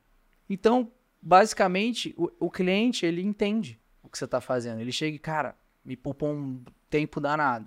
[0.50, 4.80] Então, basicamente, o, o cliente, ele entende o que você está fazendo.
[4.80, 7.66] Ele chega e, cara, me poupou um tempo danado.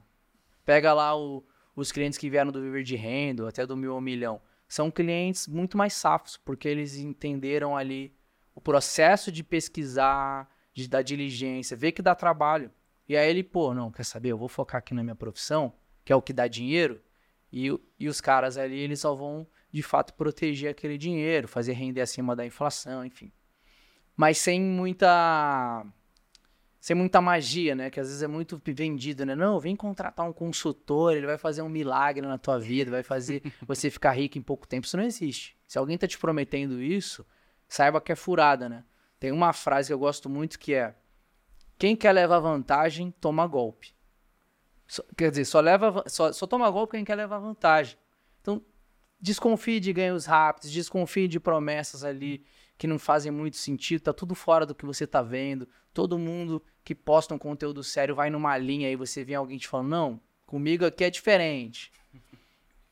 [0.63, 1.43] Pega lá o-
[1.75, 4.39] os clientes que vieram do Viver de Renda, até do Mil Milhão.
[4.69, 8.15] São clientes muito mais safos, porque eles entenderam ali
[8.53, 12.71] o processo de pesquisar, de dar diligência, ver que dá trabalho.
[13.07, 14.29] E aí ele, pô, não, quer saber?
[14.29, 15.73] Eu vou focar aqui na minha profissão,
[16.05, 17.01] que é o que dá dinheiro,
[17.51, 17.67] e,
[17.99, 22.35] e os caras ali, eles só vão, de fato, proteger aquele dinheiro, fazer render acima
[22.35, 23.31] da inflação, enfim.
[24.15, 25.83] Mas sem muita.
[26.79, 27.89] Sem muita magia, né?
[27.89, 29.35] Que às vezes é muito vendido, né?
[29.35, 33.41] Não, vem contratar um consultor, ele vai fazer um milagre na tua vida, vai fazer
[33.67, 34.87] você ficar rico em pouco tempo.
[34.87, 35.57] Isso não existe.
[35.67, 37.25] Se alguém tá te prometendo isso,
[37.67, 38.83] saiba que é furada, né?
[39.19, 40.95] Tem uma frase que eu gosto muito que é:
[41.77, 43.93] Quem quer levar vantagem, toma golpe.
[44.87, 47.97] Só- quer dizer, só leva só, só toma golpe quem quer levar vantagem.
[48.41, 48.61] Então,
[49.19, 52.45] desconfie de ganhos rápidos, desconfie de promessas ali
[52.79, 55.67] que não fazem muito sentido, tá tudo fora do que você tá vendo.
[55.93, 59.67] Todo mundo que posta um conteúdo sério vai numa linha aí você vê alguém te
[59.67, 61.91] falando, não, comigo aqui é diferente.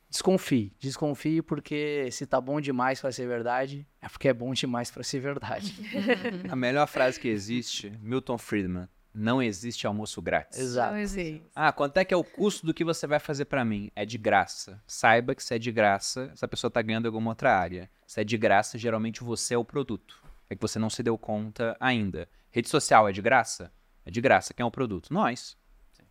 [0.09, 4.91] Desconfie, desconfie porque se tá bom demais pra ser verdade, é porque é bom demais
[4.91, 5.73] pra ser verdade.
[6.49, 10.59] A melhor frase que existe, Milton Friedman, não existe almoço grátis.
[10.59, 10.93] Exato.
[10.93, 11.43] Não existe.
[11.55, 13.91] Ah, quanto é que é o custo do que você vai fazer pra mim?
[13.95, 14.81] É de graça.
[14.85, 17.89] Saiba que se é de graça, essa pessoa tá ganhando em alguma outra área.
[18.05, 20.21] Se é de graça, geralmente você é o produto.
[20.49, 22.29] É que você não se deu conta ainda.
[22.51, 23.71] Rede social é de graça?
[24.05, 24.53] É de graça.
[24.53, 25.13] Quem é o produto?
[25.13, 25.57] Nós.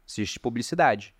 [0.09, 1.14] Existe publicidade.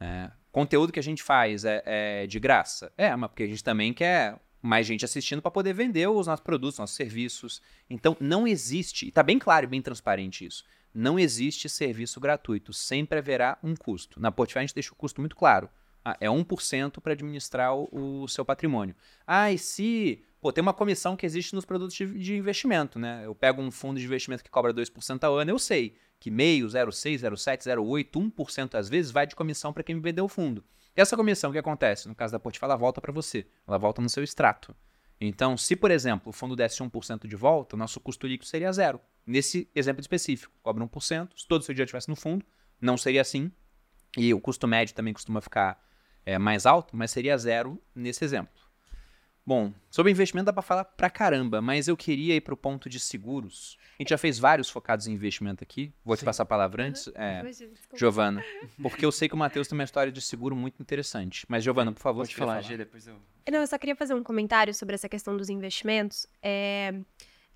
[0.00, 2.92] É, conteúdo que a gente faz é, é de graça?
[2.96, 6.44] É, mas porque a gente também quer mais gente assistindo para poder vender os nossos
[6.44, 7.60] produtos, nossos serviços.
[7.90, 10.64] Então, não existe, e tá bem claro e bem transparente isso,
[10.94, 14.20] não existe serviço gratuito, sempre haverá um custo.
[14.20, 15.68] Na Portify a gente deixa o custo muito claro.
[16.04, 17.88] Ah, é 1% para administrar o,
[18.22, 18.94] o seu patrimônio.
[19.26, 20.24] Ah, e se...
[20.40, 23.22] Pô, tem uma comissão que existe nos produtos de, de investimento, né?
[23.24, 26.68] Eu pego um fundo de investimento que cobra 2% ao ano, eu sei que meio,
[26.68, 30.64] 0,6, 0,7, 0,8, 1% às vezes vai de comissão para quem me vendeu o fundo.
[30.96, 32.06] E essa comissão, o que acontece?
[32.06, 33.44] No caso da Portify, ela volta para você.
[33.66, 34.72] Ela volta no seu extrato.
[35.20, 38.72] Então, se, por exemplo, o fundo desse 1% de volta, o nosso custo líquido seria
[38.72, 39.00] zero.
[39.26, 41.30] Nesse exemplo específico, cobra 1%.
[41.36, 42.44] Se todo o seu dinheiro estivesse no fundo,
[42.80, 43.50] não seria assim.
[44.16, 45.82] E o custo médio também costuma ficar
[46.26, 48.62] é, mais alto, mas seria zero nesse exemplo.
[49.44, 53.00] Bom, sobre investimento dá para falar pra caramba, mas eu queria ir pro ponto de
[53.00, 53.76] seguros.
[53.98, 55.92] A gente já fez vários focados em investimento aqui.
[56.04, 57.42] Vou te passar a palavra antes, é.
[57.96, 58.42] Giovana,
[58.80, 61.44] porque eu sei que o Matheus tem uma história de seguro muito interessante.
[61.48, 63.16] Mas, Giovana, por favor, te quiser falar, G, depois eu...
[63.50, 66.24] Não, eu só queria fazer um comentário sobre essa questão dos investimentos.
[66.40, 66.94] É,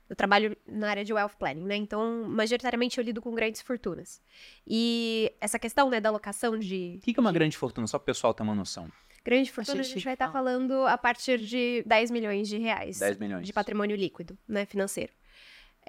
[0.08, 1.76] Eu trabalho na área de wealth planning, né?
[1.76, 4.22] Então, majoritariamente eu lido com grandes fortunas.
[4.66, 7.86] E essa questão, né, da alocação de O que que é uma grande fortuna?
[7.86, 8.88] Só para o pessoal ter uma noção.
[9.24, 10.44] grande fortuna, a gente gente vai estar fala.
[10.50, 13.44] falando a partir de 10 milhões de reais 10 milhões.
[13.46, 15.12] de patrimônio líquido, né, financeiro.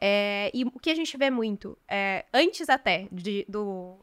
[0.01, 3.99] É, e o que a gente vê muito, é, antes até de- do,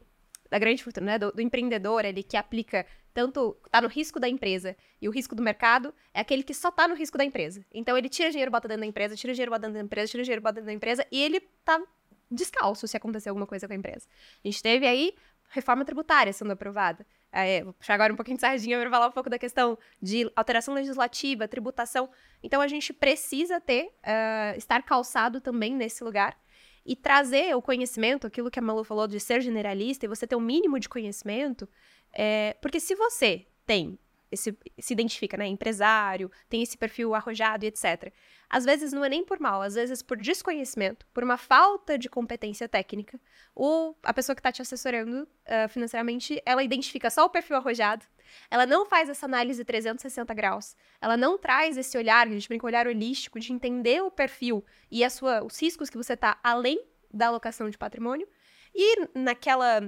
[0.49, 2.85] da grande fortuna, né, do, do empreendedor ali que aplica
[3.15, 6.69] tanto, tá no risco da empresa e o risco do mercado, é aquele que só
[6.69, 7.65] tá no risco da empresa.
[7.73, 10.21] Então ele tira dinheiro, bota dentro da empresa, tira dinheiro, bota dentro da empresa, tira
[10.21, 11.81] dinheiro, bota dentro da empresa e ele tá
[12.29, 14.05] descalço se acontecer alguma coisa com a empresa.
[14.43, 15.15] A gente teve aí
[15.47, 17.07] reforma tributária sendo aprovada.
[17.31, 20.29] É, vou puxar agora um pouquinho de sardinha para falar um pouco da questão de
[20.35, 22.09] alteração legislativa, tributação.
[22.43, 26.37] Então a gente precisa ter, ah, estar calçado também nesse lugar
[26.85, 30.35] e trazer o conhecimento, aquilo que a Malu falou de ser generalista e você ter
[30.35, 31.67] um mínimo de conhecimento,
[32.13, 33.99] é, porque se você tem
[34.31, 38.11] esse, se identifica, né, empresário, tem esse perfil arrojado e etc.
[38.49, 42.09] Às vezes não é nem por mal, às vezes por desconhecimento, por uma falta de
[42.09, 43.19] competência técnica,
[43.55, 48.05] ou a pessoa que está te assessorando ah, financeiramente, ela identifica só o perfil arrojado,
[48.49, 52.65] ela não faz essa análise 360 graus, ela não traz esse olhar, a gente brinca,
[52.65, 56.83] olhar holístico, de entender o perfil e a sua, os riscos que você está além
[57.11, 58.27] da alocação de patrimônio,
[58.73, 59.81] e naquela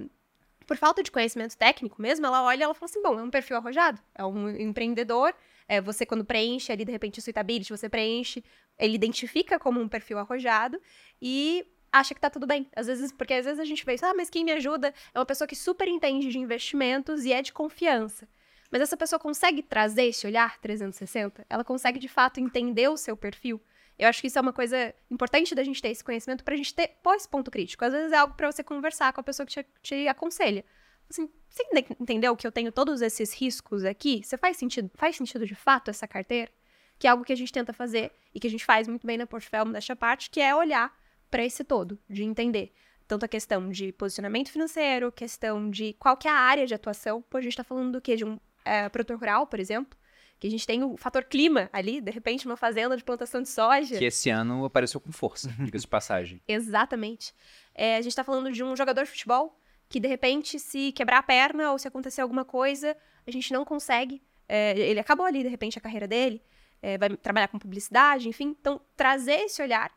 [0.68, 3.30] por falta de conhecimento técnico mesmo, ela olha e ela fala assim, bom, é um
[3.30, 5.34] perfil arrojado, é um empreendedor,
[5.68, 8.44] é, você quando preenche ali, de repente, o suitability, você preenche,
[8.78, 10.80] ele identifica como um perfil arrojado
[11.22, 12.68] e acha que tá tudo bem.
[12.76, 15.20] Às vezes, porque às vezes a gente vê isso, ah, mas quem me ajuda é
[15.20, 18.28] uma pessoa que super entende de investimentos e é de confiança.
[18.70, 21.46] Mas essa pessoa consegue trazer esse olhar 360?
[21.50, 23.62] Ela consegue, de fato, entender o seu perfil?
[23.98, 26.74] Eu acho que isso é uma coisa importante da gente ter esse conhecimento pra gente
[26.74, 27.84] ter pós ponto crítico.
[27.84, 30.64] Às vezes é algo pra você conversar com a pessoa que te, te aconselha.
[31.10, 34.22] Assim, você ente- entendeu que eu tenho todos esses riscos aqui?
[34.24, 36.52] Você faz sentido, faz sentido de fato essa carteira?
[37.00, 39.18] Que é algo que a gente tenta fazer e que a gente faz muito bem
[39.18, 40.96] na Portfólio à parte, que é olhar
[41.32, 42.74] pra esse todo, de entender
[43.08, 47.22] tanto a questão de posicionamento financeiro, questão de qual que é a área de atuação.
[47.22, 48.16] Pô, a gente tá falando do quê?
[48.16, 49.98] De um é, produtor rural, por exemplo,
[50.40, 53.50] que a gente tem o fator clima ali, de repente uma fazenda de plantação de
[53.50, 53.98] soja.
[53.98, 56.42] Que esse ano apareceu com força, diga-se de passagem.
[56.48, 57.34] Exatamente.
[57.74, 59.60] É, a gente tá falando de um jogador de futebol
[59.90, 62.96] que, de repente, se quebrar a perna ou se acontecer alguma coisa,
[63.26, 64.22] a gente não consegue.
[64.48, 66.42] é, ele acabou ali, de repente, a carreira dele,
[66.82, 68.56] é, vai trabalhar com publicidade, enfim.
[68.60, 69.92] Então, trazer esse olhar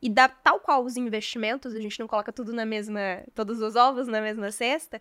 [0.00, 3.24] e dar tal qual os investimentos, a gente não coloca tudo na mesma.
[3.34, 5.00] todos os ovos na mesma cesta.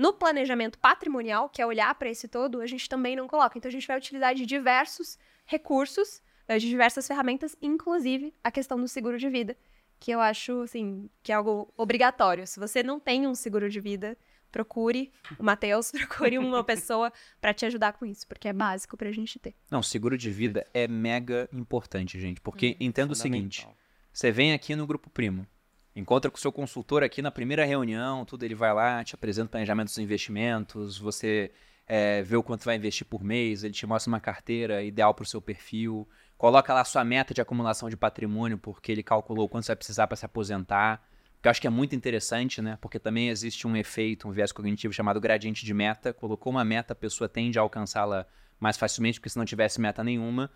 [0.00, 3.58] No planejamento patrimonial, que é olhar para esse todo, a gente também não coloca.
[3.58, 8.80] Então, a gente vai utilizar de diversos recursos, eh, de diversas ferramentas, inclusive a questão
[8.80, 9.54] do seguro de vida,
[9.98, 12.46] que eu acho, assim, que é algo obrigatório.
[12.46, 14.16] Se você não tem um seguro de vida,
[14.50, 19.12] procure o Matheus, procure uma pessoa para te ajudar com isso, porque é básico pra
[19.12, 19.54] gente ter.
[19.70, 23.68] Não, seguro de vida é mega importante, gente, porque entenda o seguinte,
[24.10, 25.46] você vem aqui no Grupo Primo,
[25.94, 29.46] encontra com o seu consultor aqui na primeira reunião, tudo ele vai lá, te apresenta
[29.46, 31.50] o planejamento dos investimentos, você
[31.86, 35.24] é, vê o quanto vai investir por mês, ele te mostra uma carteira ideal para
[35.24, 36.08] o seu perfil,
[36.38, 40.06] coloca lá sua meta de acumulação de patrimônio, porque ele calculou quanto você vai precisar
[40.06, 41.02] para se aposentar,
[41.40, 42.76] que eu acho que é muito interessante, né?
[42.80, 46.12] Porque também existe um efeito, um viés cognitivo chamado gradiente de meta.
[46.12, 48.26] Colocou uma meta, a pessoa tende a alcançá-la
[48.58, 50.50] mais facilmente, porque se não tivesse meta nenhuma.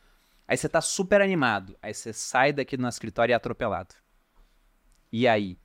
[0.47, 1.75] Aí você tá super animado.
[1.81, 3.95] Aí você sai daqui do nosso escritório e é atropelado.
[5.17, 5.57] E aí?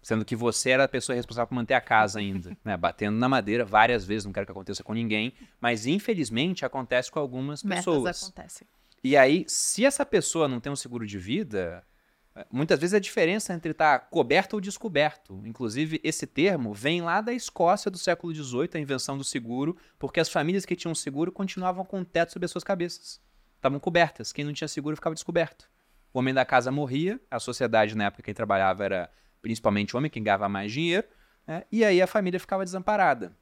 [0.00, 2.76] Sendo que você era a pessoa responsável por manter a casa ainda, né?
[2.76, 5.34] Batendo na madeira várias vezes, não quero que aconteça com ninguém.
[5.60, 8.04] Mas infelizmente acontece com algumas pessoas.
[8.04, 8.68] Metas acontecem.
[9.02, 11.84] E aí, se essa pessoa não tem um seguro de vida,
[12.50, 15.40] Muitas vezes a diferença entre estar tá coberto ou descoberto.
[15.44, 20.18] Inclusive, esse termo vem lá da Escócia do século XVIII, a invenção do seguro, porque
[20.18, 23.20] as famílias que tinham seguro continuavam com o teto sobre as suas cabeças.
[23.54, 24.32] Estavam cobertas.
[24.32, 25.70] Quem não tinha seguro ficava descoberto.
[26.14, 29.10] O homem da casa morria, a sociedade na época quem trabalhava era
[29.42, 31.08] principalmente o homem, quem ganhava mais dinheiro,
[31.44, 31.64] né?
[31.72, 33.36] e aí a família ficava desamparada.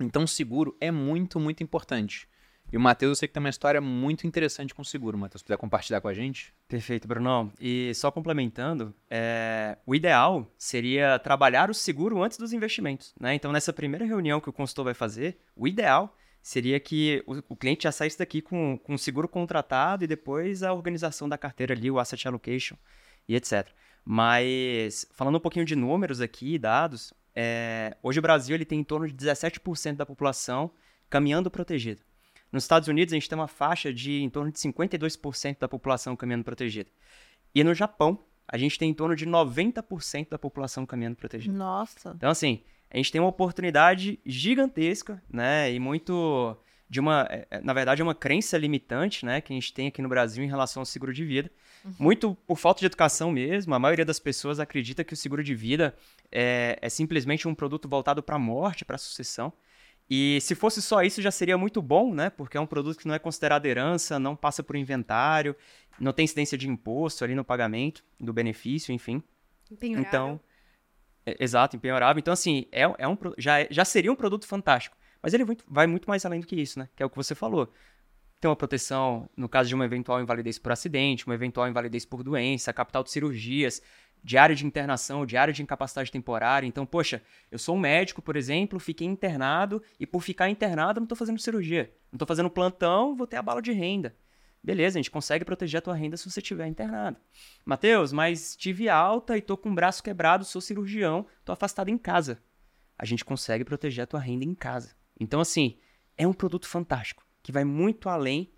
[0.00, 2.28] Então, seguro é muito, muito importante.
[2.72, 5.40] E o Matheus, eu sei que tem uma história muito interessante com o seguro, Matheus.
[5.40, 6.54] Se puder compartilhar com a gente?
[6.68, 7.52] Perfeito, Bruno.
[7.60, 9.76] E só complementando, é...
[9.84, 13.14] o ideal seria trabalhar o seguro antes dos investimentos.
[13.20, 13.34] Né?
[13.34, 17.56] Então, nessa primeira reunião que o consultor vai fazer, o ideal seria que o, o
[17.56, 21.72] cliente já saísse daqui com, com o seguro contratado e depois a organização da carteira
[21.72, 22.76] ali, o asset allocation
[23.28, 23.68] e etc.
[24.04, 27.96] Mas, falando um pouquinho de números aqui, dados, é...
[28.02, 30.70] hoje o Brasil ele tem em torno de 17% da população
[31.08, 32.02] caminhando protegido.
[32.50, 36.16] Nos Estados Unidos, a gente tem uma faixa de em torno de 52% da população
[36.16, 36.90] caminhando protegida.
[37.54, 41.56] E no Japão, a gente tem em torno de 90% da população caminhando protegida.
[41.56, 42.12] Nossa.
[42.14, 42.62] Então, assim,
[42.92, 45.72] a gente tem uma oportunidade gigantesca, né?
[45.72, 46.56] E muito
[46.90, 49.88] de uma, é, é, na verdade, é uma crença limitante, né, que a gente tem
[49.88, 51.50] aqui no Brasil em relação ao seguro de vida.
[51.82, 51.94] Uhum.
[51.98, 53.74] Muito por falta de educação mesmo.
[53.74, 55.94] A maioria das pessoas acredita que o seguro de vida
[56.30, 59.50] é, é simplesmente um produto voltado para a morte, para a sucessão.
[60.10, 62.28] E se fosse só isso já seria muito bom, né?
[62.28, 65.56] Porque é um produto que não é considerado herança, não passa por inventário,
[65.98, 69.22] não tem incidência de imposto ali no pagamento do benefício, enfim.
[69.98, 70.38] Então,
[71.26, 72.18] exato, empenhorável.
[72.18, 74.96] Então, assim, é, é um, já, é, já seria um produto fantástico.
[75.22, 76.88] Mas ele muito, vai muito mais além do que isso, né?
[76.96, 77.72] Que é o que você falou.
[78.40, 82.24] Tem uma proteção no caso de uma eventual invalidez por acidente, uma eventual invalidez por
[82.24, 83.80] doença, capital de cirurgias,
[84.22, 86.66] diário de internação, diário de incapacidade temporária.
[86.66, 91.04] Então, poxa, eu sou um médico, por exemplo, fiquei internado e por ficar internado não
[91.04, 91.92] estou fazendo cirurgia.
[92.10, 94.14] Não estou fazendo plantão, vou ter a bala de renda.
[94.62, 97.16] Beleza, a gente consegue proteger a tua renda se você estiver internado.
[97.64, 101.98] Mateus, mas tive alta e tô com o braço quebrado, sou cirurgião, tô afastado em
[101.98, 102.40] casa.
[102.96, 104.94] A gente consegue proteger a tua renda em casa.
[105.18, 105.78] Então, assim,
[106.16, 108.52] é um produto fantástico, que vai muito além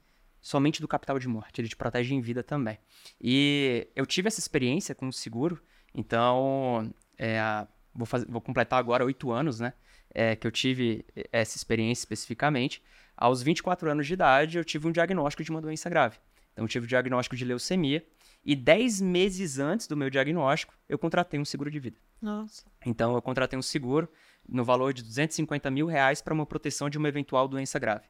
[0.44, 2.78] somente do capital de morte, ele te protege em vida também.
[3.18, 5.58] E eu tive essa experiência com o seguro,
[5.94, 9.72] então é, vou, fazer, vou completar agora oito anos, né?
[10.10, 12.82] É, que eu tive essa experiência especificamente.
[13.16, 16.18] Aos 24 anos de idade, eu tive um diagnóstico de uma doença grave.
[16.52, 18.04] Então, eu tive o diagnóstico de leucemia.
[18.44, 21.96] E 10 meses antes do meu diagnóstico, eu contratei um seguro de vida.
[22.20, 22.64] Nossa.
[22.84, 24.08] Então, eu contratei um seguro
[24.48, 28.04] no valor de 250 mil reais para uma proteção de uma eventual doença grave.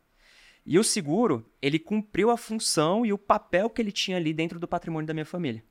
[0.66, 4.58] E o seguro, ele cumpriu a função e o papel que ele tinha ali dentro
[4.58, 5.62] do patrimônio da minha família.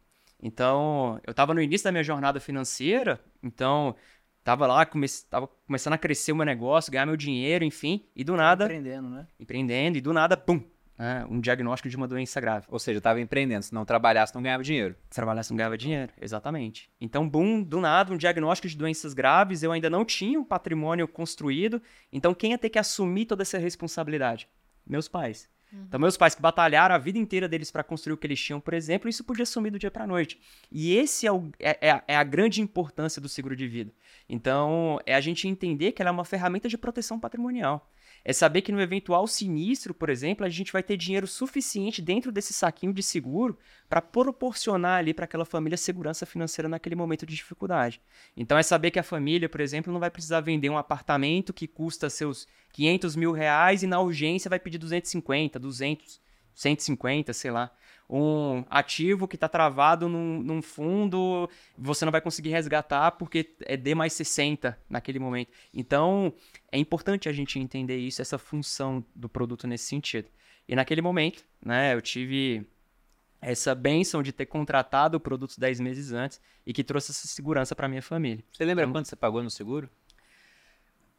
[0.41, 3.95] Então, eu estava no início da minha jornada financeira, então
[4.43, 8.23] estava lá, comece, tava começando a crescer o meu negócio, ganhar meu dinheiro, enfim, e
[8.23, 8.65] do nada...
[8.65, 9.25] Empreendendo, né?
[9.39, 10.61] Empreendendo, e do nada, pum,
[10.99, 12.67] né, um diagnóstico de uma doença grave.
[12.69, 14.95] Ou seja, estava empreendendo, se não trabalhasse, não ganhava dinheiro.
[15.09, 16.89] Se trabalhasse, não ganhava dinheiro, exatamente.
[16.99, 21.07] Então, boom, do nada, um diagnóstico de doenças graves, eu ainda não tinha um patrimônio
[21.07, 24.49] construído, então quem ia ter que assumir toda essa responsabilidade?
[24.85, 25.49] meus pais.
[25.73, 25.85] Uhum.
[25.87, 28.59] Então, meus pais que batalharam a vida inteira deles para construir o que eles tinham,
[28.59, 30.39] por exemplo, isso podia sumir do dia para noite.
[30.71, 33.91] E esse é, o, é, é, é, a grande importância do seguro de vida.
[34.29, 37.89] Então, é a gente entender que ela é uma ferramenta de proteção patrimonial.
[38.25, 42.31] É saber que no eventual sinistro, por exemplo, a gente vai ter dinheiro suficiente dentro
[42.31, 43.57] desse saquinho de seguro
[43.89, 48.01] para proporcionar ali para aquela família segurança financeira naquele momento de dificuldade.
[48.37, 51.67] Então é saber que a família, por exemplo, não vai precisar vender um apartamento que
[51.67, 56.21] custa seus 500 mil reais e na urgência vai pedir 250, 200,
[56.53, 57.71] 150, sei lá
[58.09, 63.75] um ativo que está travado num, num, fundo, você não vai conseguir resgatar porque é
[63.77, 65.51] D mais 60 naquele momento.
[65.73, 66.33] Então,
[66.71, 70.29] é importante a gente entender isso, essa função do produto nesse sentido.
[70.67, 72.65] E naquele momento, né, eu tive
[73.41, 77.75] essa benção de ter contratado o produto 10 meses antes e que trouxe essa segurança
[77.75, 78.43] para minha família.
[78.51, 79.89] Você lembra então, quanto você pagou no seguro?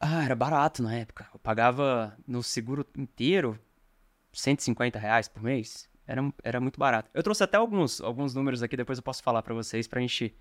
[0.01, 1.29] Ah, era barato na época.
[1.33, 3.59] Eu pagava no seguro inteiro
[4.35, 5.89] 150 reais por mês.
[6.07, 7.11] Era, era muito barato.
[7.15, 10.37] Eu trouxe até alguns, alguns números aqui, depois eu posso falar para vocês pra gente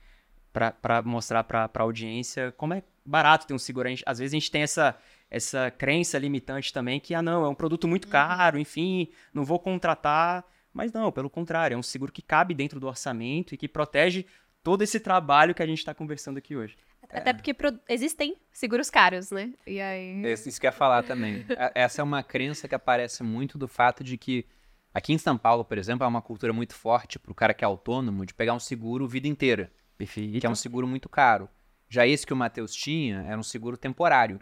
[0.51, 3.89] para mostrar para a audiência como é barato ter um seguro.
[3.89, 4.95] Gente, às vezes a gente tem essa,
[5.29, 8.11] essa crença limitante também que, ah, não, é um produto muito uhum.
[8.11, 10.45] caro, enfim, não vou contratar.
[10.71, 14.25] Mas não, pelo contrário, é um seguro que cabe dentro do orçamento e que protege
[14.63, 16.77] todo esse trabalho que a gente está conversando aqui hoje.
[17.13, 17.33] Até é.
[17.33, 17.55] porque
[17.87, 19.53] existem seguros caros, né?
[19.65, 20.23] E aí...
[20.31, 21.45] Isso que eu ia falar também.
[21.73, 24.45] Essa é uma crença que aparece muito do fato de que
[24.93, 27.63] aqui em São Paulo, por exemplo, há uma cultura muito forte para o cara que
[27.63, 29.71] é autônomo de pegar um seguro vida inteira.
[29.97, 30.39] Perfeito.
[30.39, 31.47] Que é um seguro muito caro.
[31.87, 34.39] Já esse que o Matheus tinha era um seguro temporário.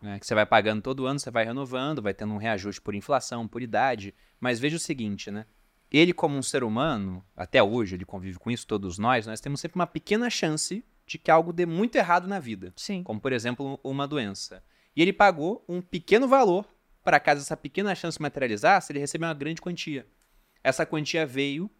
[0.00, 2.94] Né, que você vai pagando todo ano, você vai renovando, vai tendo um reajuste por
[2.94, 4.14] inflação, por idade.
[4.38, 5.46] Mas veja o seguinte, né?
[5.90, 9.60] Ele, como um ser humano, até hoje, ele convive com isso, todos nós, nós temos
[9.60, 12.72] sempre uma pequena chance de que algo dê muito errado na vida.
[12.76, 13.02] Sim.
[13.02, 14.62] Como, por exemplo, uma doença.
[14.96, 16.66] E ele pagou um pequeno valor
[17.04, 20.06] para caso essa pequena chance materializasse, ele recebeu uma grande quantia.
[20.62, 21.70] Essa quantia veio.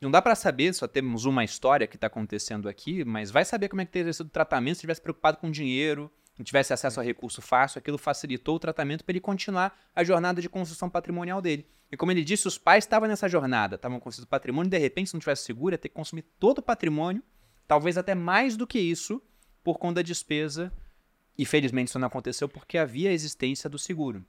[0.00, 3.68] Não dá para saber, só temos uma história que está acontecendo aqui, mas vai saber
[3.68, 6.98] como é que teria sido o tratamento se tivesse preocupado com dinheiro, não tivesse acesso
[6.98, 11.42] a recurso fácil, aquilo facilitou o tratamento para ele continuar a jornada de construção patrimonial
[11.42, 11.66] dele.
[11.92, 15.14] E como ele disse, os pais estavam nessa jornada, estavam construindo patrimônio, de repente, se
[15.14, 17.22] não tivesse seguro, ia ter que consumir todo o patrimônio,
[17.70, 19.22] talvez até mais do que isso,
[19.62, 20.72] por conta da despesa.
[21.38, 24.24] E felizmente isso não aconteceu porque havia a existência do seguro.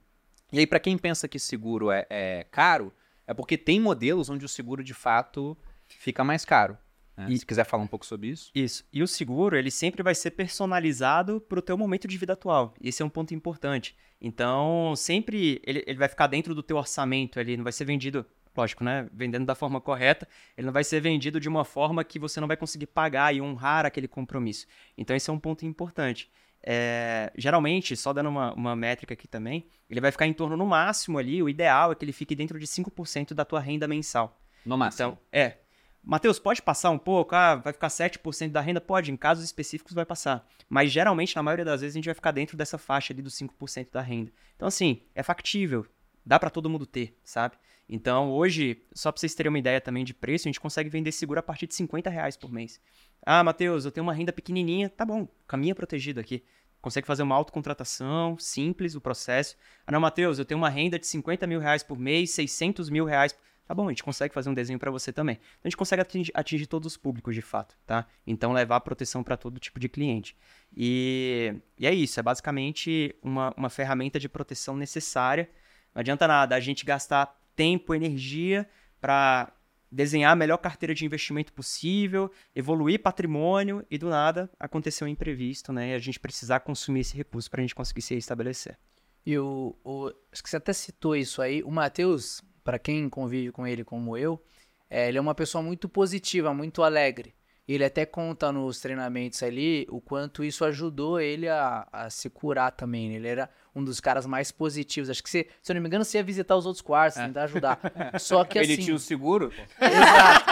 [0.52, 2.92] E aí, para quem pensa que seguro é, é caro,
[3.26, 5.58] é porque tem modelos onde o seguro de fato
[5.88, 6.78] fica mais caro.
[7.16, 7.26] Né?
[7.30, 8.52] E, Se quiser falar um pouco sobre isso.
[8.54, 8.84] Isso.
[8.92, 12.72] E o seguro, ele sempre vai ser personalizado para o teu momento de vida atual.
[12.80, 13.96] Esse é um ponto importante.
[14.20, 18.24] Então, sempre ele, ele vai ficar dentro do teu orçamento, ele não vai ser vendido,
[18.56, 19.08] lógico, né?
[19.12, 22.48] Vendendo da forma correta, ele não vai ser vendido de uma forma que você não
[22.48, 24.66] vai conseguir pagar e honrar aquele compromisso.
[24.96, 26.30] Então, esse é um ponto importante.
[26.64, 30.66] É, geralmente, só dando uma, uma métrica aqui também, ele vai ficar em torno, no
[30.66, 34.40] máximo ali, o ideal é que ele fique dentro de 5% da tua renda mensal.
[34.64, 35.08] No máximo.
[35.08, 35.58] Então, é,
[36.04, 37.34] Matheus, pode passar um pouco?
[37.34, 38.80] Ah, vai ficar 7% da renda?
[38.80, 40.46] Pode, em casos específicos vai passar.
[40.68, 43.34] Mas geralmente, na maioria das vezes, a gente vai ficar dentro dessa faixa ali dos
[43.34, 44.32] 5% da renda.
[44.56, 45.86] Então, assim, é factível.
[46.24, 47.56] Dá para todo mundo ter, sabe?
[47.88, 51.12] Então, hoje, só para vocês terem uma ideia também de preço, a gente consegue vender
[51.12, 52.80] seguro a partir de 50 reais por mês.
[53.24, 54.88] Ah, Matheus, eu tenho uma renda pequenininha.
[54.88, 56.42] Tá bom, caminha protegido aqui.
[56.80, 59.56] Consegue fazer uma autocontratação, simples o processo.
[59.86, 63.04] Ah, não, Matheus, eu tenho uma renda de 50 mil reais por mês, 600 mil
[63.04, 63.36] reais
[63.72, 65.36] Tá bom, a gente consegue fazer um desenho para você também.
[65.36, 68.06] Então, a gente consegue atingir, atingir, todos os públicos de fato, tá?
[68.26, 70.36] Então, levar proteção para todo tipo de cliente.
[70.76, 75.48] E, e, é isso, é basicamente uma, uma ferramenta de proteção necessária.
[75.94, 78.68] Não adianta nada a gente gastar tempo, energia
[79.00, 79.52] para
[79.90, 85.72] desenhar a melhor carteira de investimento possível, evoluir patrimônio e do nada aconteceu um imprevisto,
[85.72, 85.90] né?
[85.90, 88.78] E a gente precisar consumir esse recurso para a gente conseguir se estabelecer.
[89.24, 91.62] E o, o, acho que você até citou isso aí.
[91.62, 94.42] O Matheus, para quem convive com ele como eu,
[94.88, 97.34] é, ele é uma pessoa muito positiva, muito alegre.
[97.66, 102.72] Ele até conta nos treinamentos ali o quanto isso ajudou ele a, a se curar
[102.72, 103.08] também.
[103.08, 103.14] Né?
[103.16, 105.08] Ele era um dos caras mais positivos.
[105.08, 107.26] Acho que, você, se eu não me engano, você ia visitar os outros quartos, é.
[107.26, 107.78] tentar ajudar.
[108.18, 108.82] Só que ele assim...
[108.82, 109.52] tinha o seguro?
[109.80, 110.44] Exato.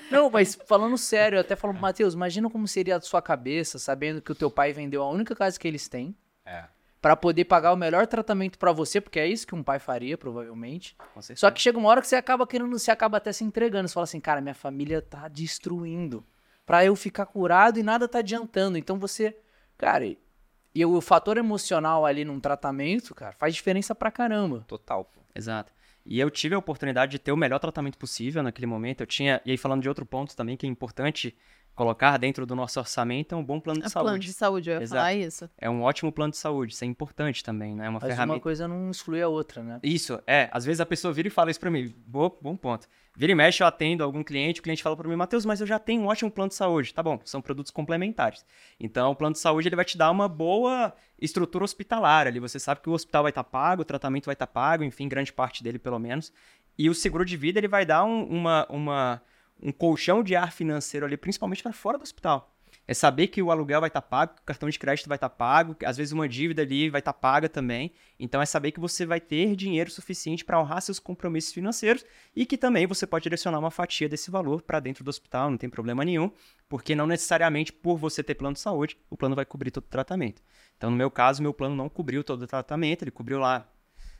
[0.10, 4.22] não, mas falando sério, eu até falo, Matheus, imagina como seria a sua cabeça sabendo
[4.22, 6.14] que o teu pai vendeu a única casa que eles têm.
[7.06, 10.18] Para poder pagar o melhor tratamento para você, porque é isso que um pai faria,
[10.18, 10.96] provavelmente.
[11.36, 13.86] Só que chega uma hora que você acaba querendo, você acaba até se entregando.
[13.86, 16.26] Você fala assim, cara, minha família tá destruindo.
[16.66, 18.76] Pra eu ficar curado e nada tá adiantando.
[18.76, 19.38] Então você,
[19.78, 20.04] cara,
[20.74, 24.64] e o fator emocional ali num tratamento, cara, faz diferença pra caramba.
[24.66, 25.20] Total, pô.
[25.32, 25.72] Exato.
[26.04, 29.02] E eu tive a oportunidade de ter o melhor tratamento possível naquele momento.
[29.02, 31.36] Eu tinha, e aí falando de outro ponto também que é importante,
[31.76, 34.06] colocar dentro do nosso orçamento é um bom plano de é saúde.
[34.06, 34.98] Plano de saúde, eu ia Exato.
[34.98, 35.50] falar isso.
[35.58, 37.84] É um ótimo plano de saúde, isso é importante também, né?
[37.84, 38.34] É uma Mas ferramenta.
[38.34, 39.78] uma coisa não exclui a outra, né?
[39.82, 40.48] Isso, é.
[40.50, 41.94] Às vezes a pessoa vira e fala isso pra mim.
[42.06, 42.88] Bom, bom ponto.
[43.14, 45.66] Vira e mexe, eu atendo algum cliente, o cliente fala para mim, Matheus, mas eu
[45.66, 46.94] já tenho um ótimo plano de saúde.
[46.94, 48.44] Tá bom, são produtos complementares.
[48.80, 52.40] Então, o plano de saúde ele vai te dar uma boa estrutura hospitalar ali.
[52.40, 54.82] Você sabe que o hospital vai estar tá pago, o tratamento vai estar tá pago,
[54.82, 56.32] enfim, grande parte dele pelo menos.
[56.78, 59.22] E o seguro de vida ele vai dar um, uma, uma
[59.62, 62.52] um colchão de ar financeiro ali, principalmente para fora do hospital.
[62.88, 65.16] É saber que o aluguel vai estar tá pago, que o cartão de crédito vai
[65.16, 67.90] estar tá pago, que às vezes uma dívida ali vai estar tá paga também.
[68.18, 72.04] Então é saber que você vai ter dinheiro suficiente para honrar seus compromissos financeiros
[72.34, 75.58] e que também você pode direcionar uma fatia desse valor para dentro do hospital, não
[75.58, 76.30] tem problema nenhum,
[76.68, 79.88] porque não necessariamente por você ter plano de saúde, o plano vai cobrir todo o
[79.88, 80.40] tratamento.
[80.76, 83.68] Então no meu caso, meu plano não cobriu todo o tratamento, ele cobriu lá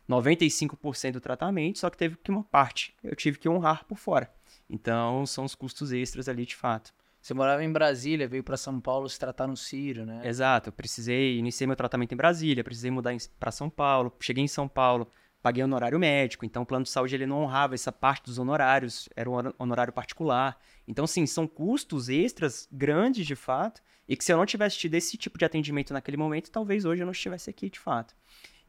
[0.09, 4.31] 95% do tratamento, só que teve que uma parte eu tive que honrar por fora.
[4.69, 6.93] Então, são os custos extras ali de fato.
[7.21, 10.21] Você morava em Brasília, veio para São Paulo se tratar no Ciro, né?
[10.25, 14.49] Exato, eu precisei, iniciei meu tratamento em Brasília, precisei mudar para São Paulo, cheguei em
[14.49, 15.09] São Paulo,
[15.43, 19.09] paguei honorário médico, então o plano de saúde ele não honrava essa parte dos honorários,
[19.17, 20.57] era um honorário particular.
[20.87, 24.95] Então, sim, são custos extras grandes de fato, e que se eu não tivesse tido
[24.95, 28.15] esse tipo de atendimento naquele momento, talvez hoje eu não estivesse aqui de fato.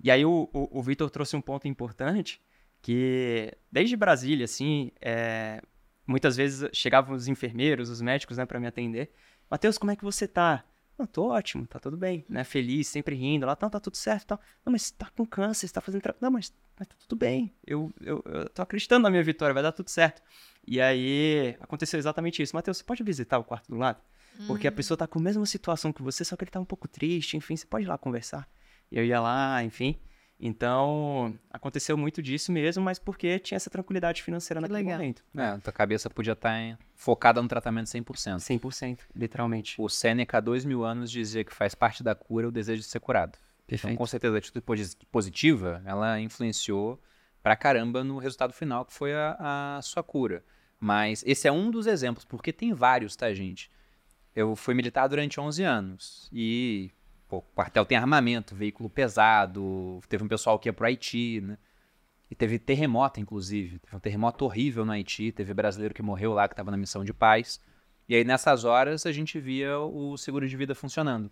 [0.04, 2.42] E aí o, o, o Vitor trouxe um ponto importante,
[2.82, 5.62] que desde Brasília, assim, é,
[6.08, 9.12] muitas vezes chegavam os enfermeiros, os médicos, né, para me atender.
[9.50, 10.64] Matheus, como é que você tá?
[10.98, 12.44] Não, tô ótimo, tá tudo bem, né?
[12.44, 13.46] Feliz, sempre rindo.
[13.46, 14.42] Lá, tá, tá tudo certo tal.
[14.66, 16.02] Não, mas tá com câncer, tá fazendo...
[16.20, 17.54] Não, mas, mas tá tudo bem.
[17.66, 20.24] Eu, eu, eu tô acreditando na minha vitória, vai dar tudo certo.
[20.66, 22.56] E aí, aconteceu exatamente isso.
[22.56, 24.02] Matheus, você pode visitar o quarto do lado?
[24.46, 26.66] Porque a pessoa tá com a mesma situação que você, só que ele tá um
[26.66, 28.48] pouco triste, enfim, você pode ir lá conversar.
[28.92, 30.00] E eu ia lá, enfim.
[30.40, 34.98] Então, aconteceu muito disso mesmo, mas porque tinha essa tranquilidade financeira naquele legal.
[35.00, 35.24] momento.
[35.36, 38.40] É, tua cabeça podia estar focada no tratamento 100%.
[38.40, 39.76] 100%, literalmente.
[39.82, 42.88] O Sêneca, há dois mil anos, dizia que faz parte da cura o desejo de
[42.88, 43.38] ser curado.
[43.70, 47.02] Então, com certeza, a atitude posi- positiva, ela influenciou
[47.44, 50.44] pra caramba no resultado final, que foi a, a sua cura.
[50.80, 53.70] Mas esse é um dos exemplos, porque tem vários, tá, gente?
[54.36, 56.92] Eu fui militar durante 11 anos e
[57.28, 61.58] pô, o quartel tem armamento, veículo pesado, teve um pessoal que ia pro Haiti, né?
[62.30, 63.80] E teve terremoto, inclusive.
[63.80, 67.04] Teve um terremoto horrível no Haiti, teve brasileiro que morreu lá, que estava na missão
[67.04, 67.62] de paz.
[68.08, 71.32] E aí, nessas horas, a gente via o seguro de vida funcionando.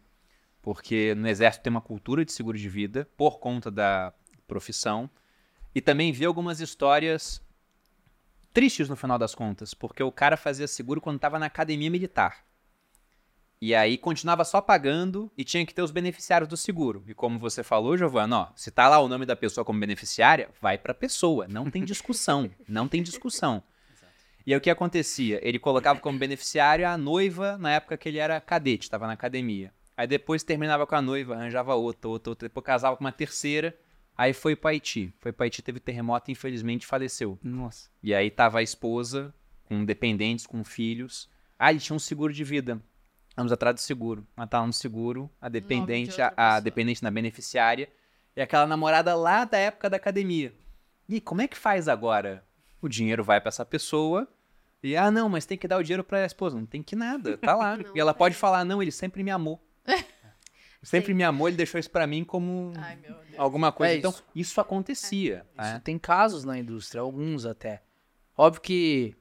[0.62, 4.14] Porque no Exército tem uma cultura de seguro de vida, por conta da
[4.48, 5.10] profissão.
[5.74, 7.42] E também vi algumas histórias
[8.54, 12.46] tristes no final das contas, porque o cara fazia seguro quando estava na academia militar.
[13.62, 17.04] E aí continuava só pagando e tinha que ter os beneficiários do seguro.
[17.08, 20.50] E como você falou, Giovana, ó, se tá lá o nome da pessoa como beneficiária,
[20.62, 21.48] vai pra pessoa.
[21.48, 22.50] Não tem discussão.
[22.68, 23.64] não tem discussão.
[24.46, 25.40] E aí o que acontecia?
[25.42, 29.74] Ele colocava como beneficiário a noiva na época que ele era cadete, estava na academia.
[29.98, 33.76] Aí depois terminava com a noiva, arranjava outra, outra, outra, depois casava com uma terceira.
[34.18, 35.14] Aí foi pro Haiti.
[35.20, 37.40] Foi pro Haiti, teve terremoto e infelizmente faleceu.
[37.42, 37.90] Nossa.
[38.04, 39.34] E aí tava a esposa
[39.64, 41.30] com dependentes, com filhos.
[41.58, 42.80] Ah, ele tinha um seguro de vida.
[43.36, 44.26] Vamos atrás do seguro.
[44.36, 46.62] Mataram no seguro, a dependente, a, outra a pessoa.
[46.62, 47.90] dependente na beneficiária
[48.36, 50.54] e aquela namorada lá da época da academia.
[51.08, 52.46] E como é que faz agora?
[52.82, 54.28] O dinheiro vai pra essa pessoa
[54.82, 56.58] e ah, não, mas tem que dar o dinheiro pra esposa.
[56.58, 57.78] Não tem que nada, tá lá.
[57.94, 59.62] e ela pode falar: "Não, ele sempre me amou".
[60.84, 63.40] sempre me amou, ele deixou isso pra mim como Ai, meu Deus.
[63.40, 63.94] alguma coisa.
[63.94, 64.24] É então, isso.
[64.36, 65.82] isso acontecia, Isso né?
[65.84, 67.82] tem casos na indústria, alguns até.
[68.38, 69.16] Óbvio que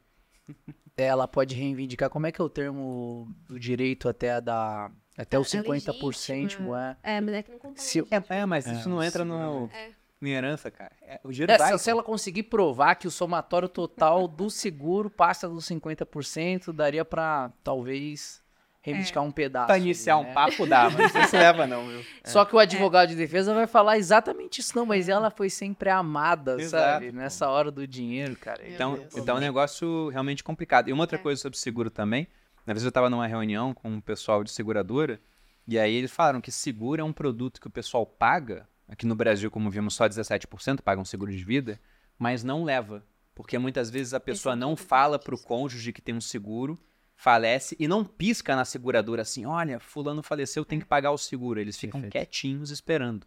[0.97, 5.39] ela pode reivindicar como é que é o termo do direito até a da até
[5.39, 6.03] os É 50%,
[6.35, 6.97] legítimo, é.
[7.03, 7.77] É, mas é que não.
[7.77, 9.91] Se, É, é, mas isso não entra no, É.
[10.21, 10.91] em herança, cara.
[11.03, 11.73] É, o dinheiro é, vai.
[11.79, 17.05] se, se ela conseguir provar que o somatório total do seguro passa dos 50%, daria
[17.05, 18.43] pra talvez
[18.85, 19.67] reivindicar um pedaço.
[19.67, 20.29] Pra iniciar né?
[20.31, 22.05] um papo dá, mas não se leva não, viu?
[22.23, 24.77] Só que o advogado de defesa vai falar exatamente isso.
[24.77, 27.11] Não, mas ela foi sempre amada, Exato, sabe?
[27.11, 27.17] pô.
[27.17, 28.63] Nessa hora do dinheiro, cara.
[28.63, 29.17] Meu Então, Deus.
[29.17, 30.89] então é um negócio realmente complicado.
[30.89, 31.21] E uma outra É.
[31.21, 32.29] coisa sobre seguro também,
[32.67, 35.19] na vez eu estava numa reunião com um pessoal de seguradora,
[35.67, 39.15] e aí eles falaram que seguro é um produto que o pessoal paga, aqui no
[39.15, 41.81] Brasil, como vimos, só 17% pagam seguro de vida,
[42.19, 43.03] mas não leva.
[43.35, 45.47] Porque muitas vezes a pessoa é não fala pro isso.
[45.47, 46.79] cônjuge que tem um seguro,
[47.17, 51.61] falece e não pisca na seguradora assim, olha, fulano faleceu, tem que pagar o seguro.
[51.61, 52.13] Eles ficam Perfeito.
[52.13, 53.27] quietinhos esperando.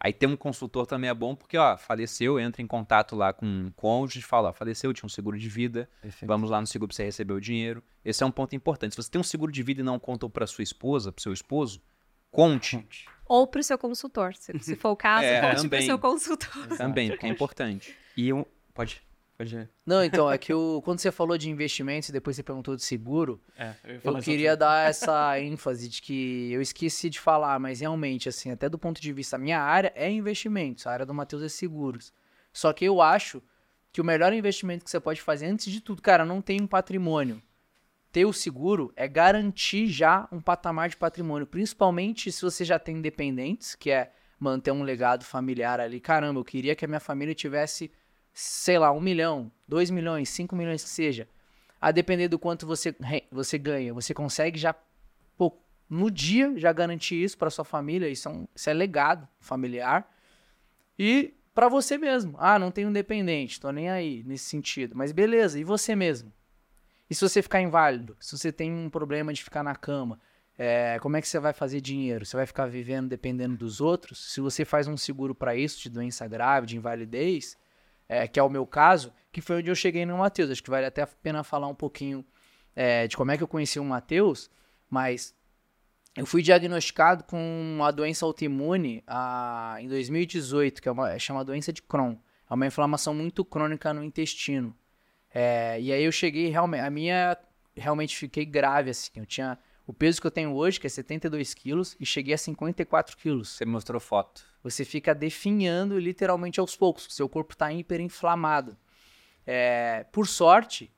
[0.00, 3.44] Aí ter um consultor também é bom, porque, ó, faleceu, entra em contato lá com
[3.44, 5.90] um cônjuge e fala, ó, faleceu, tinha um seguro de vida,
[6.22, 7.82] vamos lá no seguro pra você receber o dinheiro.
[8.04, 8.92] Esse é um ponto importante.
[8.94, 11.32] Se você tem um seguro de vida e não contou pra sua esposa, pro seu
[11.32, 11.82] esposo,
[12.30, 12.86] conte
[13.26, 14.34] Ou pro seu consultor.
[14.36, 15.68] Se, se for o caso, É, conte também.
[15.80, 16.66] pro seu consultor.
[16.76, 17.92] também, porque é importante.
[18.16, 18.44] E um.
[18.72, 19.02] Pode.
[19.38, 19.68] Pode.
[19.86, 22.82] Não, então, é que o, quando você falou de investimentos e depois você perguntou de
[22.82, 27.78] seguro, É, eu, eu queria dar essa ênfase de que eu esqueci de falar, mas
[27.78, 31.14] realmente, assim, até do ponto de vista, a minha área é investimentos, a área do
[31.14, 32.12] Matheus é seguros.
[32.52, 33.40] Só que eu acho
[33.92, 36.66] que o melhor investimento que você pode fazer, antes de tudo, cara, não tem um
[36.66, 37.40] patrimônio.
[38.10, 43.00] Ter o seguro é garantir já um patamar de patrimônio, principalmente se você já tem
[43.00, 46.00] dependentes, que é manter um legado familiar ali.
[46.00, 47.92] Caramba, eu queria que a minha família tivesse,
[48.40, 51.28] sei lá, um milhão, dois milhões, cinco milhões que seja.
[51.80, 52.94] A depender do quanto você,
[53.30, 54.74] você ganha, você consegue já,
[55.36, 55.56] pô,
[55.88, 58.08] no dia, já garantir isso para sua família.
[58.08, 60.08] Isso é, um, isso é legado familiar.
[60.98, 62.36] E para você mesmo.
[62.38, 64.96] Ah, não tenho dependente, tô nem aí nesse sentido.
[64.96, 66.32] Mas beleza, e você mesmo?
[67.10, 68.16] E se você ficar inválido?
[68.20, 70.20] Se você tem um problema de ficar na cama?
[70.58, 72.26] é, como é que você vai fazer dinheiro?
[72.26, 74.32] Você vai ficar vivendo dependendo dos outros?
[74.32, 77.56] Se você faz um seguro para isso, de doença grave, de invalidez,
[78.08, 80.50] é, que é o meu caso, que foi onde eu cheguei no Matheus.
[80.50, 82.24] Acho que vale até a pena falar um pouquinho
[82.74, 84.50] é, de como é que eu conheci o Matheus,
[84.88, 85.34] mas
[86.16, 87.38] eu fui diagnosticado com
[87.76, 92.16] uma doença autoimune ah, em 2018, que é uma, chama doença de Crohn.
[92.50, 94.74] É uma inflamação muito crônica no intestino.
[95.32, 97.36] É, e aí eu cheguei, realmente, a minha,
[97.76, 99.10] realmente fiquei grave, assim.
[99.16, 99.58] Eu tinha
[99.88, 103.48] o peso que eu tenho hoje, que é 72 quilos, e cheguei a 54 quilos.
[103.48, 104.44] Você mostrou foto.
[104.62, 107.06] Você fica definhando literalmente aos poucos.
[107.08, 108.76] Seu corpo está hiperinflamado.
[109.46, 110.92] É, por sorte,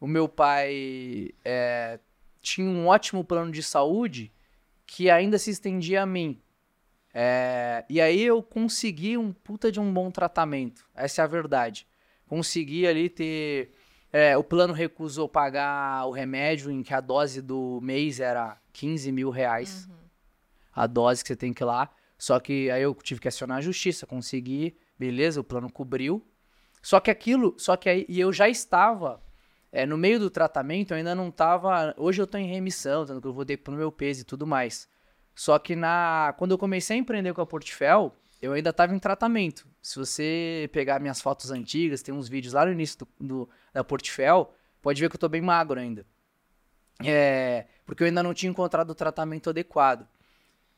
[0.00, 2.00] o meu pai é,
[2.40, 4.32] tinha um ótimo plano de saúde
[4.86, 6.40] que ainda se estendia a mim.
[7.12, 10.88] É, e aí eu consegui um puta de um bom tratamento.
[10.94, 11.86] Essa é a verdade.
[12.26, 13.74] Consegui ali ter.
[14.12, 19.12] É, o plano recusou pagar o remédio, em que a dose do mês era 15
[19.12, 19.86] mil reais.
[19.86, 19.96] Uhum.
[20.72, 21.90] A dose que você tem que ir lá.
[22.18, 26.26] Só que aí eu tive que acionar a justiça, consegui, beleza, o plano cobriu.
[26.82, 29.22] Só que aquilo, só que aí, e eu já estava
[29.72, 31.94] é, no meio do tratamento, eu ainda não estava.
[31.96, 34.88] Hoje eu estou em remissão, tanto que eu voltei pro meu peso e tudo mais.
[35.34, 38.98] Só que na quando eu comecei a empreender com a Portfel, eu ainda estava em
[38.98, 39.66] tratamento.
[39.82, 43.84] Se você pegar minhas fotos antigas, tem uns vídeos lá no início do, do da
[43.84, 46.06] Portfel, pode ver que eu estou bem magro ainda.
[47.04, 50.06] É, porque eu ainda não tinha encontrado o tratamento adequado.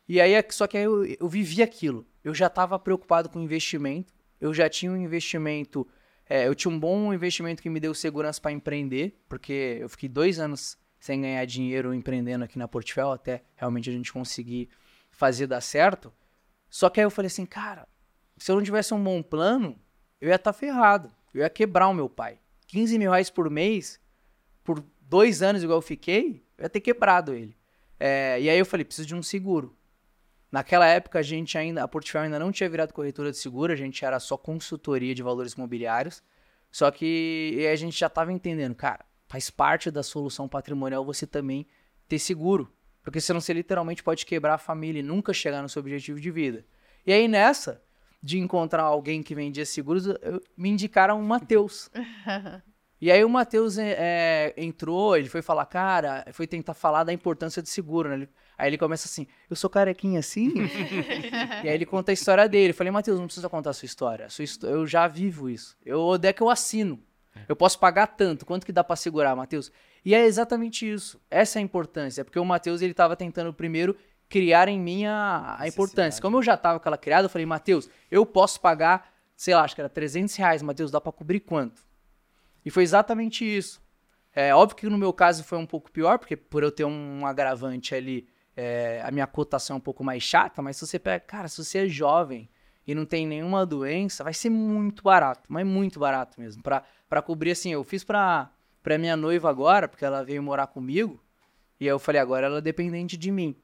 [0.08, 2.06] E aí, é só que aí eu, eu vivi aquilo.
[2.22, 4.12] Eu já estava preocupado com investimento.
[4.40, 5.86] Eu já tinha um investimento.
[6.28, 10.08] É, eu tinha um bom investimento que me deu segurança para empreender, porque eu fiquei
[10.08, 14.68] dois anos sem ganhar dinheiro empreendendo aqui na Portfel, até realmente a gente conseguir
[15.10, 16.12] fazer dar certo.
[16.72, 17.86] Só que aí eu falei assim, cara,
[18.38, 19.78] se eu não tivesse um bom plano,
[20.18, 21.12] eu ia estar tá ferrado.
[21.34, 22.38] Eu ia quebrar o meu pai.
[22.66, 24.00] 15 mil reais por mês,
[24.64, 27.54] por dois anos igual eu fiquei, eu ia ter quebrado ele.
[28.00, 29.76] É, e aí eu falei, preciso de um seguro.
[30.50, 33.76] Naquela época, a gente ainda, a Portfólio ainda não tinha virado corretora de seguro, a
[33.76, 36.22] gente era só consultoria de valores imobiliários.
[36.70, 41.66] Só que a gente já estava entendendo, cara, faz parte da solução patrimonial você também
[42.08, 42.72] ter seguro.
[43.02, 46.30] Porque senão você literalmente pode quebrar a família e nunca chegar no seu objetivo de
[46.30, 46.64] vida.
[47.06, 47.82] E aí nessa,
[48.22, 51.90] de encontrar alguém que vendia seguros, eu, me indicaram o Matheus.
[53.02, 57.60] E aí o Matheus é, entrou, ele foi falar, cara, foi tentar falar da importância
[57.60, 58.14] de seguro, né?
[58.14, 60.52] Ele, aí ele começa assim, eu sou carequinha assim?
[61.64, 62.70] e aí ele conta a história dele.
[62.70, 64.26] Eu falei, Matheus, não precisa contar a sua história.
[64.26, 65.76] A sua eu já vivo isso.
[65.84, 67.02] Eu odeio é que eu assino.
[67.48, 68.44] Eu posso pagar tanto.
[68.44, 69.72] Quanto que dá para segurar, Matheus?
[70.04, 71.20] E é exatamente isso.
[71.30, 72.24] Essa é a importância.
[72.24, 73.96] Porque o Matheus, ele tava tentando primeiro
[74.28, 76.20] criar em mim a, a importância.
[76.20, 79.62] Como eu já tava com ela criada, eu falei, Matheus, eu posso pagar, sei lá,
[79.62, 80.62] acho que era 300 reais.
[80.62, 81.82] Matheus, dá para cobrir quanto?
[82.64, 83.82] E foi exatamente isso.
[84.34, 87.26] É óbvio que no meu caso foi um pouco pior, porque por eu ter um
[87.26, 88.26] agravante ali,
[88.56, 91.62] é, a minha cotação é um pouco mais chata, mas se você pega, cara, se
[91.62, 92.48] você é jovem
[92.86, 96.62] e não tem nenhuma doença, vai ser muito barato, mas muito barato mesmo.
[96.62, 96.82] Pra,
[97.12, 98.50] pra cobrir, assim, eu fiz pra,
[98.82, 101.22] pra minha noiva agora, porque ela veio morar comigo,
[101.78, 103.54] e eu falei, agora ela é dependente de mim.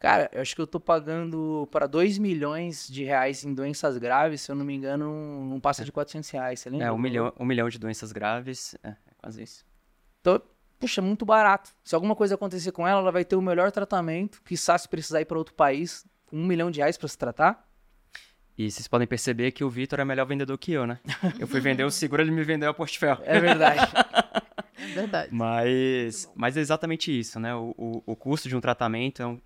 [0.00, 4.40] Cara, eu acho que eu tô pagando para 2 milhões de reais em doenças graves,
[4.40, 6.88] se eu não me engano, não passa de 400 reais, você lembra?
[6.88, 9.64] É, um milhão, um milhão de doenças graves, é, é quase isso.
[10.20, 10.42] Então,
[10.80, 11.70] puxa, é muito barato.
[11.84, 15.20] Se alguma coisa acontecer com ela, ela vai ter o melhor tratamento, que se precisar
[15.20, 17.64] ir para outro país, um milhão de reais para se tratar.
[18.56, 21.00] E vocês podem perceber que o Vitor é melhor vendedor que eu, né?
[21.38, 23.18] Eu fui vender o seguro, ele me vendeu a Portfel.
[23.24, 23.80] É verdade.
[24.78, 25.28] é verdade.
[25.32, 27.54] Mas, mas é exatamente isso, né?
[27.54, 29.40] O, o, o custo de um tratamento é um,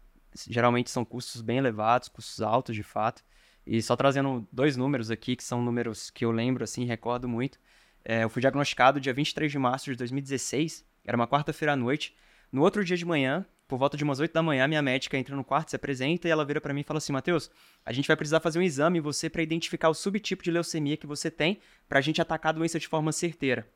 [0.48, 3.22] geralmente são custos bem elevados, custos altos de fato.
[3.66, 7.58] E só trazendo dois números aqui, que são números que eu lembro, assim, recordo muito.
[8.04, 12.14] É, eu fui diagnosticado dia 23 de março de 2016, era uma quarta-feira à noite.
[12.52, 15.34] No outro dia de manhã, por volta de umas 8 da manhã, minha médica entra
[15.34, 17.50] no quarto, se apresenta e ela vira para mim e fala assim: Matheus,
[17.84, 20.96] a gente vai precisar fazer um exame em você para identificar o subtipo de leucemia
[20.96, 23.66] que você tem, para a gente atacar a doença de forma certeira.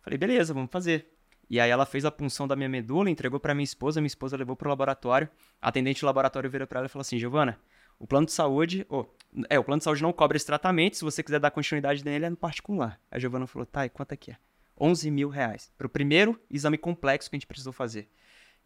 [0.00, 1.12] Falei, beleza, vamos fazer.
[1.50, 4.36] E aí ela fez a punção da minha medula, entregou para minha esposa, minha esposa
[4.36, 5.28] levou pro laboratório.
[5.60, 7.58] A atendente do laboratório virou para ela e falou assim: "Giovana,
[7.98, 9.06] o plano de saúde, oh,
[9.48, 12.24] é, o plano de saúde não cobra esse tratamento, se você quiser dar continuidade nele
[12.24, 13.00] é no particular".
[13.10, 14.36] A Giovana falou: "Tá, e quanto é que é?"
[14.78, 15.72] 11 mil reais.
[15.78, 18.08] Para o primeiro exame complexo que a gente precisou fazer.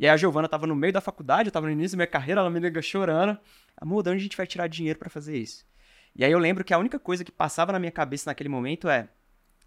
[0.01, 2.06] E aí a Giovana tava no meio da faculdade, eu tava no início da minha
[2.06, 3.39] carreira, ela me liga chorando.
[3.77, 5.66] Amor, de onde a gente vai tirar dinheiro para fazer isso?
[6.16, 8.89] E aí eu lembro que a única coisa que passava na minha cabeça naquele momento
[8.89, 9.10] é: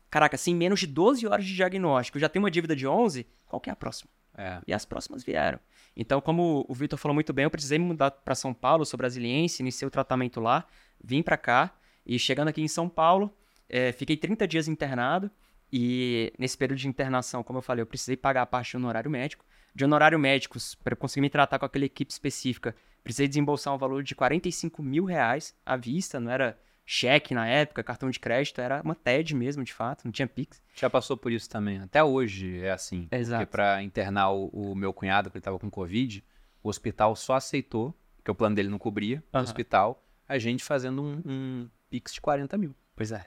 [0.09, 3.27] Caraca, assim, menos de 12 horas de diagnóstico, eu já tenho uma dívida de 11,
[3.45, 4.09] qual que é a próxima?
[4.35, 4.59] É.
[4.65, 5.59] E as próximas vieram.
[5.95, 8.97] Então, como o Vitor falou muito bem, eu precisei me mudar para São Paulo, sou
[8.97, 10.65] brasiliense, iniciei o tratamento lá,
[11.03, 13.31] vim para cá, e chegando aqui em São Paulo,
[13.69, 15.29] é, fiquei 30 dias internado,
[15.71, 19.11] e nesse período de internação, como eu falei, eu precisei pagar a parte do honorário
[19.11, 19.45] médico.
[19.75, 24.03] De honorário médicos, para conseguir me tratar com aquela equipe específica, precisei desembolsar um valor
[24.03, 28.81] de 45 mil reais à vista, não era cheque na época, cartão de crédito, era
[28.83, 30.61] uma TED mesmo, de fato, não tinha Pix.
[30.75, 31.79] Já passou por isso também.
[31.79, 33.07] Até hoje é assim.
[33.11, 33.43] Exato.
[33.45, 36.23] Porque pra internar o, o meu cunhado, que ele tava com Covid,
[36.61, 39.43] o hospital só aceitou, porque o plano dele não cobria, o Aham.
[39.43, 42.75] hospital, a gente fazendo um, um Pix de 40 mil.
[42.95, 43.25] Pois é.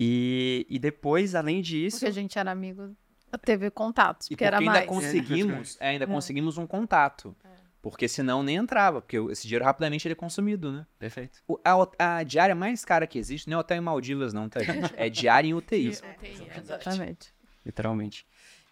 [0.00, 2.96] E, e depois, além disso, Porque a gente era amigo,
[3.36, 4.86] teve contatos, E porque era ainda mais.
[4.86, 7.36] conseguimos, é, ainda conseguimos um contato.
[7.80, 10.86] Porque senão nem entrava, porque esse dinheiro rapidamente ele é consumido, né?
[10.98, 11.38] perfeito.
[11.46, 14.62] O- a, a diária mais cara que existe não é hotel em Maldivas, não, tá,
[14.64, 14.92] gente?
[14.96, 15.92] É diária em UTI.
[16.56, 17.32] Exatamente.
[17.64, 18.26] literalmente.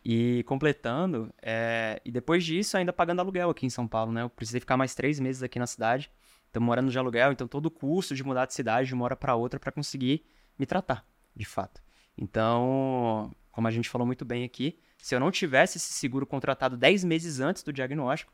[0.04, 4.22] E completando, é, e depois disso, ainda pagando aluguel aqui em São Paulo, né?
[4.22, 6.10] Eu precisei ficar mais três meses aqui na cidade.
[6.52, 9.16] Tô morando de aluguel, então todo o custo de mudar de cidade de uma hora
[9.16, 10.24] para outra para conseguir
[10.58, 11.04] me tratar,
[11.34, 11.80] de fato.
[12.18, 16.76] Então, como a gente falou muito bem aqui, se eu não tivesse esse seguro contratado
[16.76, 18.30] 10 meses antes do diagnóstico,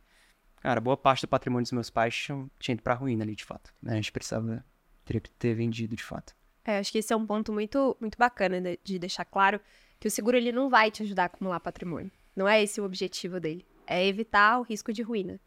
[0.60, 3.44] cara, boa parte do patrimônio dos meus pais tinha, tinha ido pra ruína ali, de
[3.44, 3.72] fato.
[3.80, 3.92] né?
[3.92, 4.64] A gente precisava,
[5.06, 6.34] que ter vendido, de fato.
[6.64, 9.60] É, acho que esse é um ponto muito, muito bacana de, de deixar claro
[10.00, 12.10] que o seguro ele não vai te ajudar a acumular patrimônio.
[12.34, 13.64] Não é esse o objetivo dele.
[13.86, 15.38] É evitar o risco de ruína.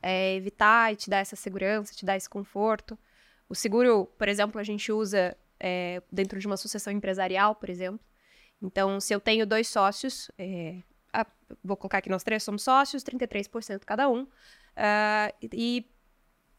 [0.00, 2.96] É evitar e te dar essa segurança, te dar esse conforto.
[3.48, 7.98] O seguro, por exemplo, a gente usa é, dentro de uma sucessão empresarial, por exemplo.
[8.64, 10.78] Então, se eu tenho dois sócios, é,
[11.12, 11.26] ah,
[11.62, 14.26] vou colocar aqui nós três somos sócios, 33% cada um.
[14.76, 15.86] ah, e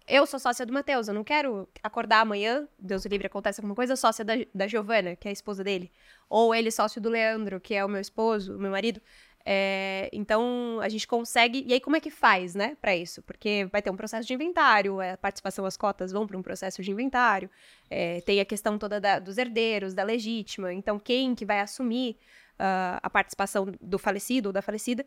[0.08, 3.96] eu sou sócia do Matheus, eu não quero acordar amanhã, Deus livre, acontece alguma coisa,
[3.96, 5.92] sócia da, da Giovana, que é a esposa dele.
[6.30, 9.02] Ou ele sócio do Leandro, que é o meu esposo, o meu marido.
[9.48, 11.64] É, então, a gente consegue.
[11.68, 13.22] E aí, como é que faz, né, para isso?
[13.22, 16.82] Porque vai ter um processo de inventário, a participação, as cotas vão para um processo
[16.82, 17.50] de inventário,
[17.90, 20.74] é, tem a questão toda da- dos herdeiros, da legítima.
[20.74, 22.18] Então, quem que vai assumir
[22.58, 25.06] ah, a participação do falecido ou da falecida?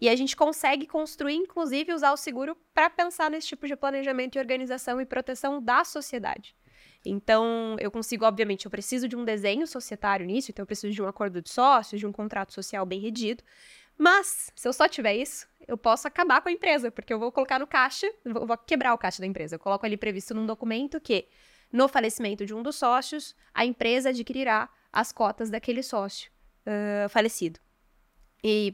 [0.00, 4.36] E a gente consegue construir, inclusive, usar o seguro para pensar nesse tipo de planejamento
[4.36, 6.54] e organização e proteção da sociedade.
[7.04, 11.02] Então, eu consigo, obviamente, eu preciso de um desenho societário nisso, então eu preciso de
[11.02, 13.42] um acordo de sócios, de um contrato social bem redido.
[13.98, 17.32] Mas, se eu só tiver isso, eu posso acabar com a empresa, porque eu vou
[17.32, 19.56] colocar no caixa, vou quebrar o caixa da empresa.
[19.56, 21.26] Eu coloco ali previsto num documento que,
[21.72, 26.30] no falecimento de um dos sócios, a empresa adquirirá as cotas daquele sócio
[26.66, 27.58] ah, falecido
[28.42, 28.72] e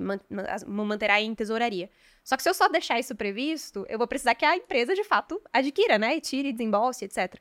[0.66, 1.90] manterá em tesouraria.
[2.24, 5.04] Só que se eu só deixar isso previsto, eu vou precisar que a empresa de
[5.04, 6.16] fato adquira, né?
[6.16, 7.36] E tire, desembolse, etc.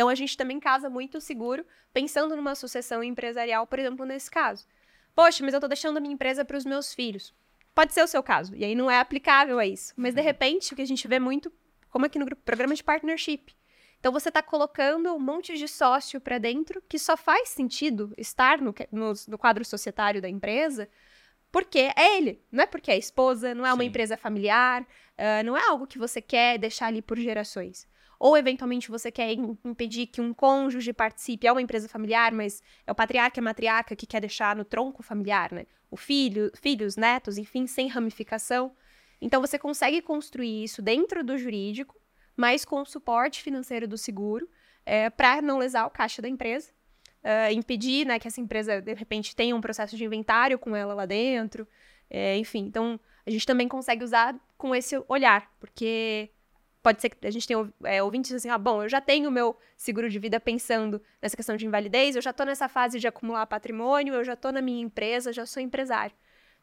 [0.00, 1.62] Então a gente também casa muito o seguro
[1.92, 4.66] pensando numa sucessão empresarial, por exemplo, nesse caso.
[5.14, 7.34] Poxa, mas eu tô deixando a minha empresa para os meus filhos.
[7.74, 9.92] Pode ser o seu caso, e aí não é aplicável a isso.
[9.98, 11.52] Mas de repente, o que a gente vê muito,
[11.90, 13.54] como aqui no grupo, programa de partnership.
[13.98, 18.58] Então você está colocando um monte de sócio para dentro que só faz sentido estar
[18.58, 20.88] no, no- no quadro societário da empresa
[21.52, 23.88] porque é ele, não é porque é esposa, não é uma Sim.
[23.90, 24.86] empresa familiar,
[25.18, 27.86] ah, não é algo que você quer deixar ali por gerações.
[28.20, 32.62] Ou, eventualmente, você quer im- impedir que um cônjuge participe, é uma empresa familiar, mas
[32.86, 35.64] é o patriarca e a matriarca que quer deixar no tronco familiar, né?
[35.90, 38.72] O filho, filhos, netos, enfim, sem ramificação.
[39.20, 41.98] Então, você consegue construir isso dentro do jurídico,
[42.36, 44.48] mas com o suporte financeiro do seguro,
[45.16, 46.70] para não lesar o caixa da empresa
[47.22, 50.94] ah, impedir né, que essa empresa, de repente, tenha um processo de inventário com ela
[50.94, 51.66] lá dentro.
[52.08, 56.30] É, enfim, então a gente também consegue usar com esse olhar, porque
[56.82, 59.32] pode ser que a gente tenha é, ouvintes assim, ah, bom, eu já tenho o
[59.32, 63.06] meu seguro de vida pensando nessa questão de invalidez, eu já estou nessa fase de
[63.06, 66.14] acumular patrimônio, eu já estou na minha empresa, já sou empresário.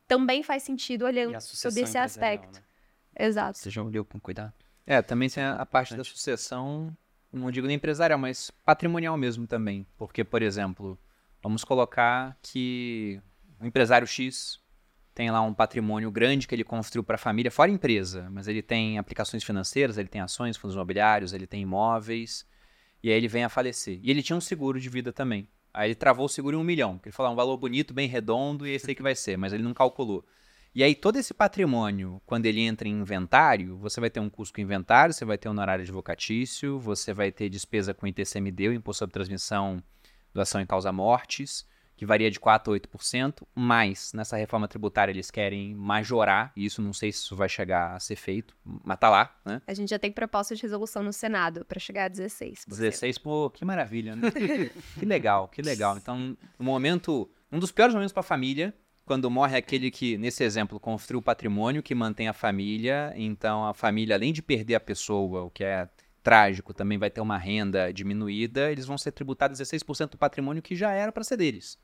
[0.08, 2.60] Também faz sentido olhando E a sob sucessão esse aspecto.
[2.60, 3.26] né?
[3.28, 3.58] Exato.
[3.58, 4.54] Você já olhou com cuidado?
[4.86, 6.96] É, também tem a, parte da sucessão,
[7.32, 9.86] não digo nem empresarial, mas patrimonial mesmo também.
[9.98, 10.98] Porque, por exemplo,
[11.44, 13.22] vamos colocar que
[13.60, 14.62] o empresário X
[15.18, 18.62] tem lá um patrimônio grande que ele construiu para a família, fora empresa, mas ele
[18.62, 22.46] tem aplicações financeiras, ele tem ações, fundos imobiliários, ele tem imóveis,
[23.02, 24.00] e aí ele vem a falecer.
[24.04, 25.50] E ele tinha um seguro de vida também.
[25.74, 27.96] Aí ele travou o seguro em um milhão, porque ele falou, ah, um valor bonito,
[27.96, 30.24] bem redondo, e esse aí que vai ser, mas ele não calculou.
[30.76, 34.54] E aí, todo esse patrimônio, quando ele entra em inventário, você vai ter um custo
[34.54, 39.00] com inventário, você vai ter honorário advocatício, você vai ter despesa com ITCMD, o Imposto
[39.00, 39.82] sobre Transmissão,
[40.32, 41.66] doação em causa mortes,
[41.98, 46.82] que varia de 4% a 8%, mas nessa reforma tributária eles querem majorar, e isso
[46.82, 49.62] não sei se isso vai chegar a ser feito, mas tá lá, né?
[49.66, 52.66] A gente já tem proposta de resolução no Senado para chegar a 16.
[52.66, 52.92] por exemplo.
[52.92, 54.32] 16, pô, que maravilha, né?
[54.98, 55.98] que legal, que legal.
[55.98, 60.44] Então, no momento, um dos piores momentos para a família, quando morre aquele que, nesse
[60.44, 64.80] exemplo, construiu o patrimônio, que mantém a família, então a família, além de perder a
[64.80, 65.90] pessoa, o que é
[66.22, 70.76] trágico, também vai ter uma renda diminuída, eles vão ser tributados 16% do patrimônio que
[70.76, 71.80] já era para ser deles.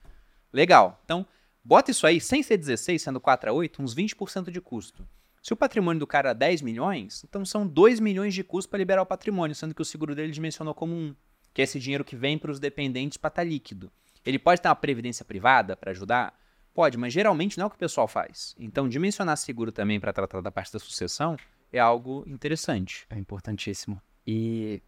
[0.54, 1.02] Legal.
[1.04, 1.26] Então,
[1.64, 5.06] bota isso aí, sem ser 16, sendo 4 a 8, uns 20% de custo.
[5.42, 8.80] Se o patrimônio do cara é 10 milhões, então são 2 milhões de custo para
[8.80, 11.14] liberar o patrimônio, sendo que o seguro dele dimensionou como um.
[11.54, 13.92] que é esse dinheiro que vem para os dependentes para estar tá líquido.
[14.26, 16.34] Ele pode ter uma previdência privada para ajudar?
[16.74, 18.56] Pode, mas geralmente não é o que o pessoal faz.
[18.58, 21.36] Então, dimensionar seguro também para tratar da parte da sucessão
[21.72, 23.06] é algo interessante.
[23.10, 24.02] É importantíssimo.
[24.26, 24.82] E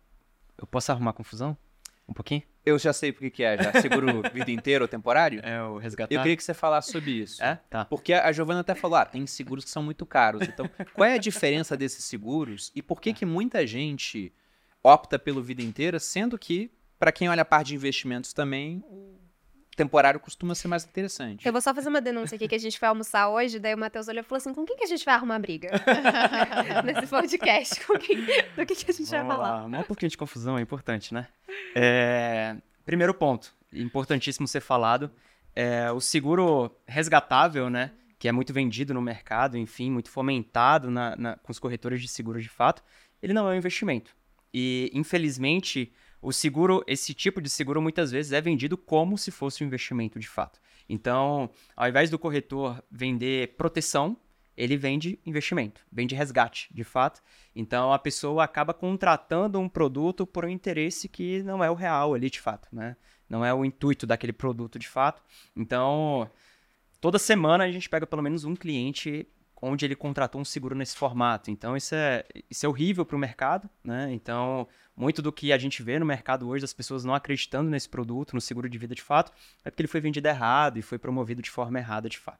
[0.57, 1.57] eu posso arrumar confusão?
[2.07, 2.43] Um pouquinho?
[2.65, 3.81] Eu já sei porque que é, já.
[3.81, 5.39] Seguro vida inteira ou temporário?
[5.43, 6.13] É, o resgatar.
[6.13, 7.43] Eu queria que você falasse sobre isso.
[7.43, 7.59] É?
[7.69, 7.85] Tá.
[7.85, 10.47] Porque a Giovana até falou, ah, tem seguros que são muito caros.
[10.47, 14.33] Então, qual é a diferença desses seguros e por que que muita gente
[14.83, 18.83] opta pelo vida inteira, sendo que, para quem olha a parte de investimentos também,
[19.75, 21.45] temporário costuma ser mais interessante.
[21.45, 23.77] Eu vou só fazer uma denúncia aqui que a gente foi almoçar hoje, daí o
[23.77, 25.71] Matheus olhou e falou assim: com quem que a gente vai arrumar briga?
[26.83, 27.85] Nesse podcast.
[27.85, 29.67] Com quem, do que, que a gente Vamos vai falar?
[29.67, 29.79] Lá.
[29.79, 31.27] Um pouquinho de confusão é importante, né?
[31.75, 32.55] É...
[32.85, 35.11] Primeiro ponto, importantíssimo ser falado,
[35.55, 37.91] é o seguro resgatável, né?
[38.17, 42.07] Que é muito vendido no mercado, enfim, muito fomentado na, na, com os corretores de
[42.07, 42.83] seguros de fato,
[43.21, 44.15] ele não é um investimento.
[44.53, 45.91] E, infelizmente,
[46.25, 50.17] o seguro, esse tipo de seguro muitas vezes é vendido como se fosse um investimento
[50.17, 50.59] de fato.
[50.89, 54.17] Então, ao invés do corretor vender proteção,
[54.57, 57.21] ele vende investimento, vende resgate, de fato.
[57.55, 62.15] Então, a pessoa acaba contratando um produto por um interesse que não é o real
[62.15, 62.97] ali, de fato, né?
[63.29, 65.21] Não é o intuito daquele produto, de fato.
[65.55, 66.27] Então,
[66.99, 69.27] toda semana a gente pega pelo menos um cliente
[69.65, 71.49] onde ele contratou um seguro nesse formato.
[71.49, 74.11] Então, isso é, isso é horrível para o mercado, né?
[74.13, 77.89] Então, muito do que a gente vê no mercado hoje, das pessoas não acreditando nesse
[77.89, 79.31] produto, no seguro de vida de fato,
[79.63, 82.39] é porque ele foi vendido errado e foi promovido de forma errada de fato.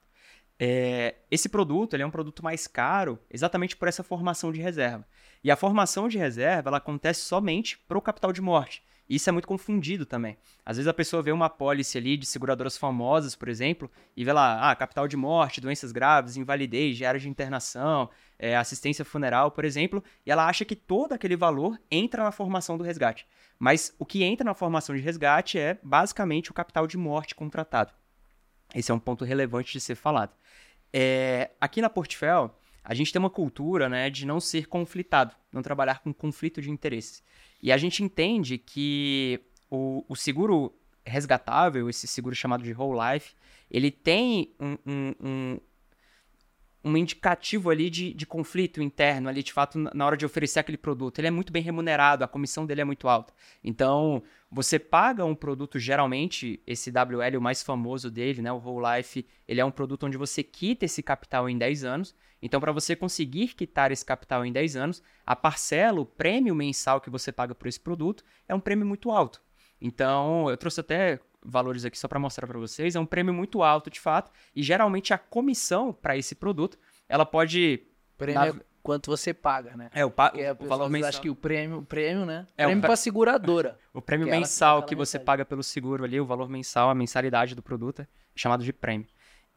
[0.57, 5.05] É, esse produto ele é um produto mais caro exatamente por essa formação de reserva.
[5.43, 8.81] E a formação de reserva ela acontece somente para o capital de morte.
[9.07, 10.35] Isso é muito confundido também.
[10.65, 14.33] Às vezes a pessoa vê uma pólice ali de seguradoras famosas, por exemplo, e vê
[14.33, 18.09] lá, ah, capital de morte, doenças graves, invalidez, diária de internação,
[18.39, 22.77] é, assistência funeral, por exemplo, e ela acha que todo aquele valor entra na formação
[22.77, 23.27] do resgate.
[23.59, 27.93] Mas o que entra na formação de resgate é basicamente o capital de morte contratado.
[28.73, 30.33] Esse é um ponto relevante de ser falado.
[30.91, 35.61] É, aqui na Portfel, a gente tem uma cultura né, de não ser conflitado, não
[35.61, 37.23] trabalhar com conflito de interesses.
[37.65, 40.71] E a gente entende que o, o seguro
[41.03, 43.33] resgatável, esse seguro chamado de whole life,
[43.71, 45.59] ele tem um, um, um,
[46.85, 50.77] um indicativo ali de, de conflito interno ali, de fato, na hora de oferecer aquele
[50.77, 51.17] produto.
[51.17, 53.33] Ele é muito bem remunerado, a comissão dele é muito alta.
[53.63, 54.21] Então,
[54.51, 59.25] você paga um produto, geralmente, esse WL, o mais famoso dele, né, o Whole Life,
[59.47, 62.95] ele é um produto onde você quita esse capital em 10 anos, então, para você
[62.95, 67.55] conseguir quitar esse capital em 10 anos, a parcela, o prêmio mensal que você paga
[67.55, 69.41] por esse produto é um prêmio muito alto.
[69.81, 73.63] Então, eu trouxe até valores aqui só para mostrar para vocês, é um prêmio muito
[73.63, 76.77] alto de fato, e geralmente a comissão para esse produto,
[77.07, 77.83] ela pode
[78.17, 78.47] prêmio na...
[78.47, 78.53] é
[78.85, 79.89] quanto você paga, né?
[79.93, 80.31] É, o, pa...
[80.59, 81.09] o valor mensal.
[81.09, 82.45] Acho que o prêmio, o prêmio, né?
[82.55, 82.85] É, prêmio o...
[82.85, 83.79] para seguradora.
[83.91, 87.63] o prêmio mensal que você paga pelo seguro ali, o valor mensal, a mensalidade do
[87.63, 89.07] produto, é chamado de prêmio.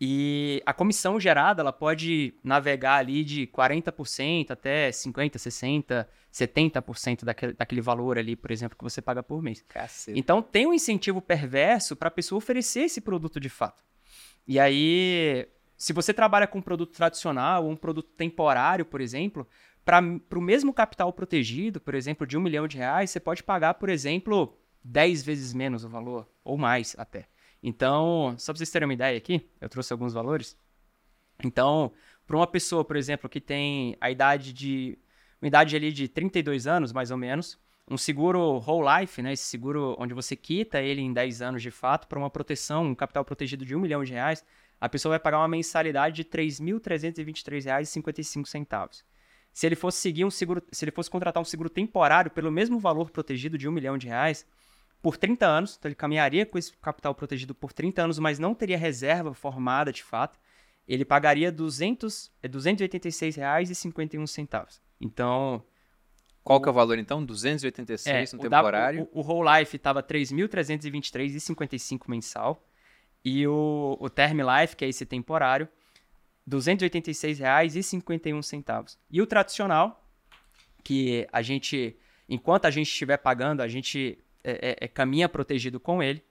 [0.00, 7.52] E a comissão gerada, ela pode navegar ali de 40% até 50%, 60%, 70% daquele,
[7.52, 9.64] daquele valor ali, por exemplo, que você paga por mês.
[9.66, 10.16] Caceta.
[10.16, 13.82] Então tem um incentivo perverso para a pessoa oferecer esse produto de fato.
[14.46, 19.48] E aí, se você trabalha com um produto tradicional ou um produto temporário, por exemplo,
[19.84, 23.74] para o mesmo capital protegido, por exemplo, de um milhão de reais, você pode pagar,
[23.74, 27.26] por exemplo, 10 vezes menos o valor, ou mais até.
[27.62, 30.56] Então, só para vocês terem uma ideia aqui, eu trouxe alguns valores.
[31.44, 31.92] Então,
[32.26, 34.98] para uma pessoa, por exemplo, que tem a idade de
[35.40, 37.58] uma idade ali de 32 anos, mais ou menos,
[37.90, 41.70] um seguro whole life, né, esse seguro onde você quita ele em 10 anos de
[41.70, 44.44] fato, para uma proteção, um capital protegido de um milhão de reais,
[44.80, 49.02] a pessoa vai pagar uma mensalidade de R$ 3.323,55.
[49.52, 52.78] Se ele fosse seguir um seguro, se ele fosse contratar um seguro temporário pelo mesmo
[52.78, 54.46] valor protegido de um milhão de reais,
[55.00, 58.54] por 30 anos, então ele caminharia com esse capital protegido por 30 anos, mas não
[58.54, 60.38] teria reserva formada de fato,
[60.86, 64.80] ele pagaria R$ 200, é, 286,51.
[65.00, 65.64] Então...
[66.42, 67.24] Qual que é o valor, então?
[67.24, 69.08] 286 é, no temporário?
[69.12, 72.60] O, o, o Whole Life estava R$ 3.323,55 mensal.
[73.22, 75.68] E o, o Term Life, que é esse temporário,
[76.46, 78.96] R$ 286,51.
[79.10, 80.02] E o tradicional,
[80.82, 85.80] que a gente, enquanto a gente estiver pagando, a gente é, é, é, caminha protegido
[85.80, 86.24] com ele.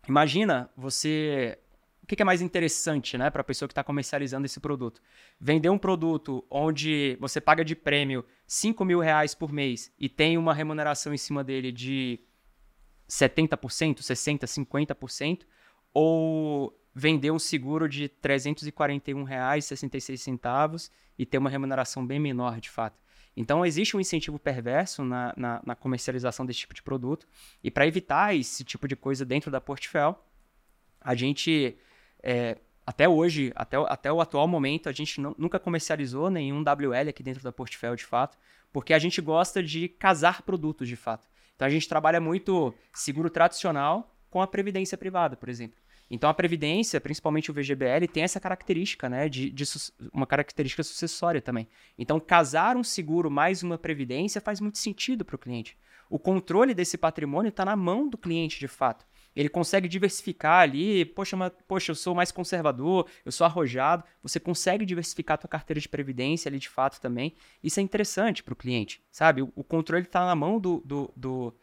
[0.08, 1.60] imagina você
[2.06, 5.02] o que, é mais interessante, né, para a pessoa que está comercializando esse produto?
[5.40, 10.38] Vender um produto onde você paga de prêmio 5 mil reais por mês e tem
[10.38, 12.20] uma remuneração em cima dele de
[13.10, 15.46] 70%, 60%, 50%,
[15.92, 20.90] ou vender um seguro de R$ 341,66
[21.20, 22.98] e ter uma remuneração bem menor, de fato.
[23.36, 27.28] Então, existe um incentivo perverso na, na, na comercialização desse tipo de produto.
[27.62, 30.18] E para evitar esse tipo de coisa dentro da Portfel,
[31.02, 31.76] a gente,
[32.24, 32.58] é,
[32.88, 37.44] até hoje, até, até o atual momento, a gente nunca comercializou nenhum WL aqui dentro
[37.44, 38.38] da Portfel, de fato,
[38.72, 41.28] porque a gente gosta de casar produtos, de fato.
[41.58, 45.78] Então, a gente trabalha muito seguro tradicional com a previdência privada, por exemplo.
[46.10, 49.64] Então a previdência, principalmente o VGBL, tem essa característica, né, de, de
[50.14, 51.68] uma característica sucessória também.
[51.98, 55.78] Então casar um seguro mais uma previdência faz muito sentido para o cliente.
[56.10, 59.06] O controle desse patrimônio está na mão do cliente, de fato.
[59.36, 64.04] Ele consegue diversificar ali, poxa, mas, poxa, eu sou mais conservador, eu sou arrojado.
[64.24, 67.36] Você consegue diversificar a tua carteira de previdência ali de fato também.
[67.62, 69.42] Isso é interessante para o cliente, sabe?
[69.42, 71.54] O, o controle está na mão do, do, do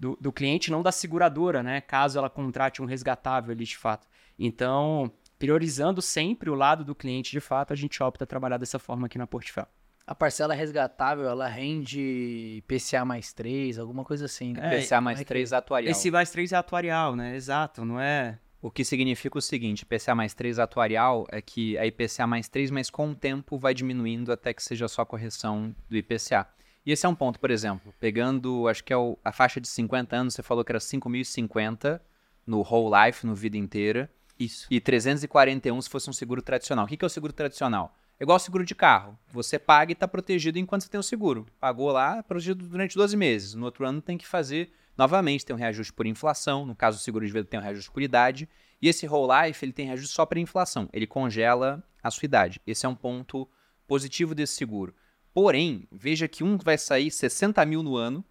[0.00, 1.82] do, do cliente, não da seguradora, né?
[1.82, 4.08] Caso ela contrate um resgatável ali de fato.
[4.38, 8.78] Então, priorizando sempre o lado do cliente de fato, a gente opta a trabalhar dessa
[8.78, 9.66] forma aqui na Portfel.
[10.06, 14.78] A parcela resgatável, ela rende PCA mais 3, alguma coisa assim, né?
[14.78, 15.90] É, PCA mais 3 é atuarial.
[15.90, 17.36] Esse mais 3 é atuarial, né?
[17.36, 18.38] Exato, não é...
[18.62, 22.70] O que significa o seguinte, IPCA mais 3 atuarial é que a IPCA mais 3,
[22.70, 26.46] mas com o tempo vai diminuindo até que seja só correção do IPCA.
[26.84, 29.68] E esse é um ponto, por exemplo, pegando, acho que é o, a faixa de
[29.68, 32.00] 50 anos, você falou que era 5.050
[32.46, 34.10] no whole life, no vida inteira.
[34.38, 34.66] Isso.
[34.70, 36.86] E 341 se fosse um seguro tradicional.
[36.86, 37.94] O que é o seguro tradicional?
[38.18, 39.18] É igual seguro de carro.
[39.28, 41.46] Você paga e está protegido enquanto você tem o seguro.
[41.58, 43.54] Pagou lá, protegido durante 12 meses.
[43.54, 46.64] No outro ano tem que fazer novamente, tem um reajuste por inflação.
[46.64, 48.48] No caso do seguro de vida tem um reajuste por idade.
[48.80, 50.88] E esse whole life, ele tem reajuste só para inflação.
[50.92, 52.60] Ele congela a sua idade.
[52.66, 53.46] Esse é um ponto
[53.86, 54.94] positivo desse seguro.
[55.32, 58.24] Porém, veja que um vai sair 60 mil no ano,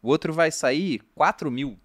[0.00, 1.78] o outro vai sair 4 mil.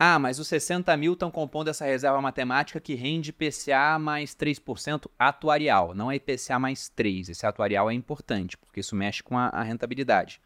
[0.00, 5.10] Ah, mas os 60 mil estão compondo essa reserva matemática que rende IPCA mais 3%
[5.18, 7.30] atuarial, não é IPCA mais 3.
[7.30, 10.40] Esse atuarial é importante, porque isso mexe com a, a rentabilidade.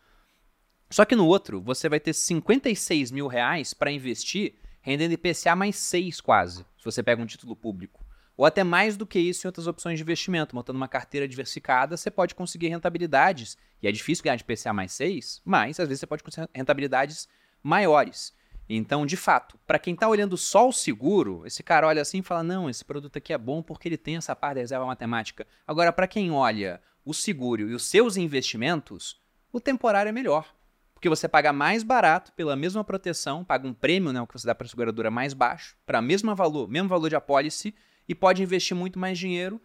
[0.91, 5.77] Só que no outro, você vai ter 56 mil reais para investir, rendendo IPCA mais
[5.77, 8.02] 6 quase, se você pega um título público.
[8.37, 10.55] Ou até mais do que isso em outras opções de investimento.
[10.55, 13.57] Montando uma carteira diversificada, você pode conseguir rentabilidades.
[13.83, 17.29] E é difícil ganhar de PCA mais 6, mas às vezes você pode conseguir rentabilidades
[17.63, 18.35] maiores.
[18.69, 22.23] Então, de fato, para quem está olhando só o seguro, esse cara olha assim e
[22.23, 25.47] fala: não, esse produto aqui é bom porque ele tem essa parte da reserva matemática.
[25.67, 29.21] Agora, para quem olha o seguro e os seus investimentos,
[29.53, 30.55] o temporário é melhor.
[30.95, 34.47] Porque você paga mais barato pela mesma proteção, paga um prêmio, né, o que você
[34.47, 37.75] dá para a seguradora mais baixo, para mesmo valor, mesmo valor de apólice,
[38.09, 39.61] e pode investir muito mais dinheiro.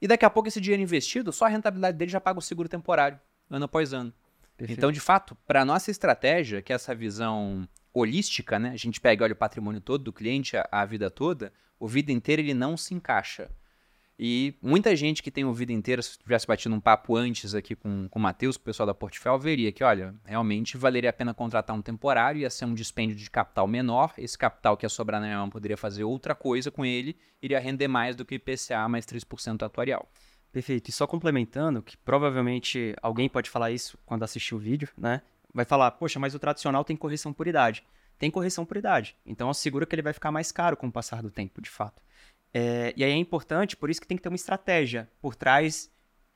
[0.00, 2.68] E daqui a pouco esse dinheiro investido, só a rentabilidade dele já paga o seguro
[2.68, 4.12] temporário, ano após ano.
[4.56, 4.78] Perfeito.
[4.78, 8.70] Então, de fato, para a nossa estratégia, que é essa visão holística, né?
[8.70, 12.12] A gente pega olha, o patrimônio todo do cliente, a, a vida toda, o vida
[12.12, 13.50] inteira ele não se encaixa.
[14.24, 17.74] E muita gente que tem o vida inteira, se tivesse batido um papo antes aqui
[17.74, 21.12] com, com o Matheus, com o pessoal da Portfel, veria que, olha, realmente valeria a
[21.12, 24.88] pena contratar um temporário, ia ser um dispêndio de capital menor, esse capital que ia
[24.88, 28.88] sobrar na mão poderia fazer outra coisa com ele, iria render mais do que IPCA
[28.88, 30.08] mais 3% atuarial.
[30.52, 30.88] Perfeito.
[30.88, 35.20] E só complementando, que provavelmente alguém pode falar isso quando assistir o vídeo, né?
[35.52, 37.82] Vai falar, poxa, mas o tradicional tem correção por idade.
[38.20, 39.16] Tem correção por idade.
[39.26, 42.00] Então assegura que ele vai ficar mais caro com o passar do tempo, de fato.
[42.54, 45.90] É, e aí é importante, por isso que tem que ter uma estratégia por trás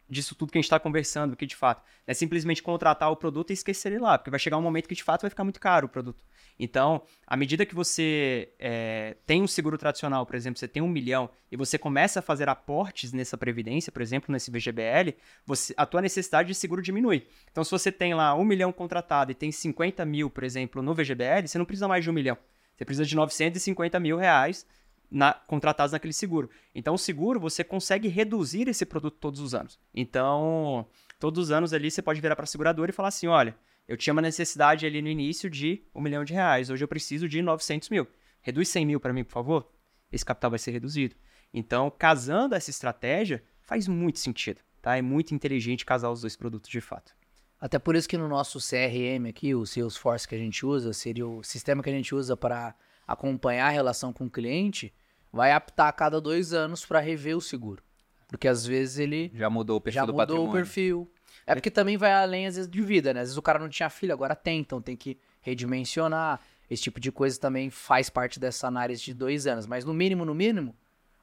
[0.08, 3.16] disso tudo que a gente está conversando, que de fato não é simplesmente contratar o
[3.16, 5.44] produto e esquecer ele lá, porque vai chegar um momento que de fato vai ficar
[5.44, 6.24] muito caro o produto.
[6.58, 10.88] Então, à medida que você é, tem um seguro tradicional, por exemplo, você tem um
[10.88, 15.14] milhão e você começa a fazer aportes nessa previdência, por exemplo, nesse VGBL,
[15.44, 17.26] você, a tua necessidade de seguro diminui.
[17.50, 20.94] Então, se você tem lá um milhão contratado e tem 50 mil, por exemplo, no
[20.94, 22.38] VGBL, você não precisa mais de um milhão.
[22.76, 24.66] Você precisa de 950 mil reais
[25.10, 26.50] na, contratados naquele seguro.
[26.74, 29.78] Então, o seguro, você consegue reduzir esse produto todos os anos.
[29.94, 30.86] Então,
[31.18, 33.56] todos os anos ali, você pode virar para a seguradora e falar assim, olha,
[33.88, 37.28] eu tinha uma necessidade ali no início de um milhão de reais, hoje eu preciso
[37.28, 38.06] de 900 mil.
[38.40, 39.72] Reduz 100 mil para mim, por favor?
[40.10, 41.14] Esse capital vai ser reduzido.
[41.52, 44.96] Então, casando essa estratégia, faz muito sentido, tá?
[44.96, 47.14] É muito inteligente casar os dois produtos de fato.
[47.60, 51.26] Até por isso que no nosso CRM aqui, o Salesforce que a gente usa, seria
[51.26, 52.74] o sistema que a gente usa para
[53.06, 54.92] acompanhar a relação com o cliente,
[55.32, 57.82] vai aptar a cada dois anos para rever o seguro.
[58.28, 60.50] Porque às vezes ele Já mudou o perfil já do mudou patrimônio.
[60.50, 61.10] o perfil.
[61.46, 63.20] É porque também vai além, às vezes, de vida, né?
[63.20, 66.40] Às vezes o cara não tinha filho, agora tem, então tem que redimensionar.
[66.68, 69.66] Esse tipo de coisa também faz parte dessa análise de dois anos.
[69.66, 70.74] Mas no mínimo, no mínimo,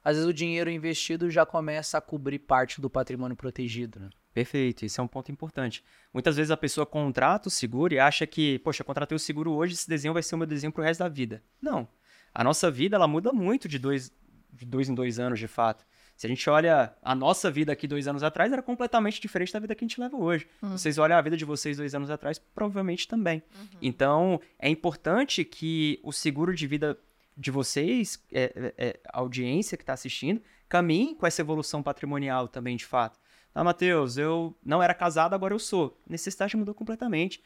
[0.02, 4.08] às vezes o dinheiro investido já começa a cobrir parte do patrimônio protegido, né?
[4.34, 5.84] Perfeito, isso é um ponto importante.
[6.12, 9.74] Muitas vezes a pessoa contrata o seguro e acha que, poxa, contratei o seguro hoje,
[9.74, 11.40] esse desenho vai ser o meu desenho pro resto da vida.
[11.62, 11.86] Não.
[12.34, 14.12] A nossa vida, ela muda muito de dois,
[14.52, 15.86] de dois em dois anos, de fato.
[16.16, 19.60] Se a gente olha a nossa vida aqui dois anos atrás, era completamente diferente da
[19.60, 20.48] vida que a gente leva hoje.
[20.60, 23.40] Vocês olham a vida de vocês dois anos atrás, provavelmente também.
[23.80, 26.98] Então, é importante que o seguro de vida
[27.36, 32.48] de vocês, é, é, é, a audiência que está assistindo, caminhe com essa evolução patrimonial
[32.48, 33.18] também, de fato.
[33.54, 36.00] Ah, Matheus, eu não era casado, agora eu sou.
[36.08, 37.42] Necessidade mudou completamente.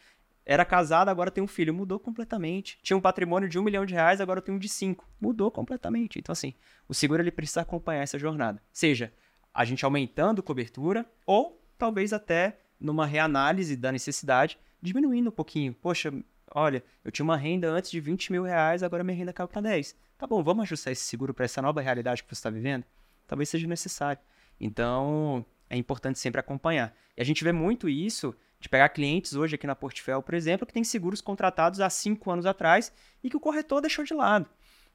[0.47, 1.74] Era casado, agora tem um filho.
[1.74, 2.78] Mudou completamente.
[2.82, 5.06] Tinha um patrimônio de um milhão de reais, agora eu tenho um de cinco.
[5.20, 6.18] Mudou completamente.
[6.18, 6.55] Então, assim,
[6.89, 8.62] o seguro ele precisa acompanhar essa jornada.
[8.72, 9.12] Seja
[9.52, 15.74] a gente aumentando cobertura ou talvez até numa reanálise da necessidade, diminuindo um pouquinho.
[15.74, 16.12] Poxa,
[16.55, 19.60] olha, eu tinha uma renda antes de 20 mil reais, agora minha renda caiu para
[19.60, 19.94] 10.
[20.16, 22.85] Tá bom, vamos ajustar esse seguro para essa nova realidade que você está vivendo?
[23.26, 24.22] Talvez seja necessário.
[24.60, 26.95] Então, é importante sempre acompanhar.
[27.16, 30.66] E a gente vê muito isso de pegar clientes hoje aqui na Portfel, por exemplo,
[30.66, 32.93] que tem seguros contratados há cinco anos atrás
[33.23, 34.49] e que o corretor deixou de lado.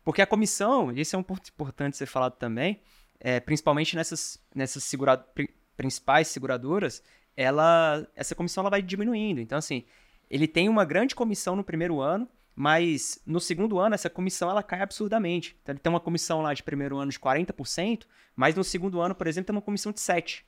[0.04, 2.82] Porque a comissão, e esse é um ponto importante ser falado também,
[3.20, 7.02] é, principalmente nessas, nessas segura, pri- principais seguradoras,
[7.38, 9.40] ela, essa comissão ela vai diminuindo.
[9.40, 9.86] Então, assim,
[10.30, 14.62] ele tem uma grande comissão no primeiro ano, mas no segundo ano essa comissão ela
[14.62, 15.58] cai absurdamente.
[15.64, 18.06] Então, ele tem uma comissão lá de primeiro ano de 40%,
[18.36, 20.44] mas no segundo ano, por exemplo, tem uma comissão de 7%.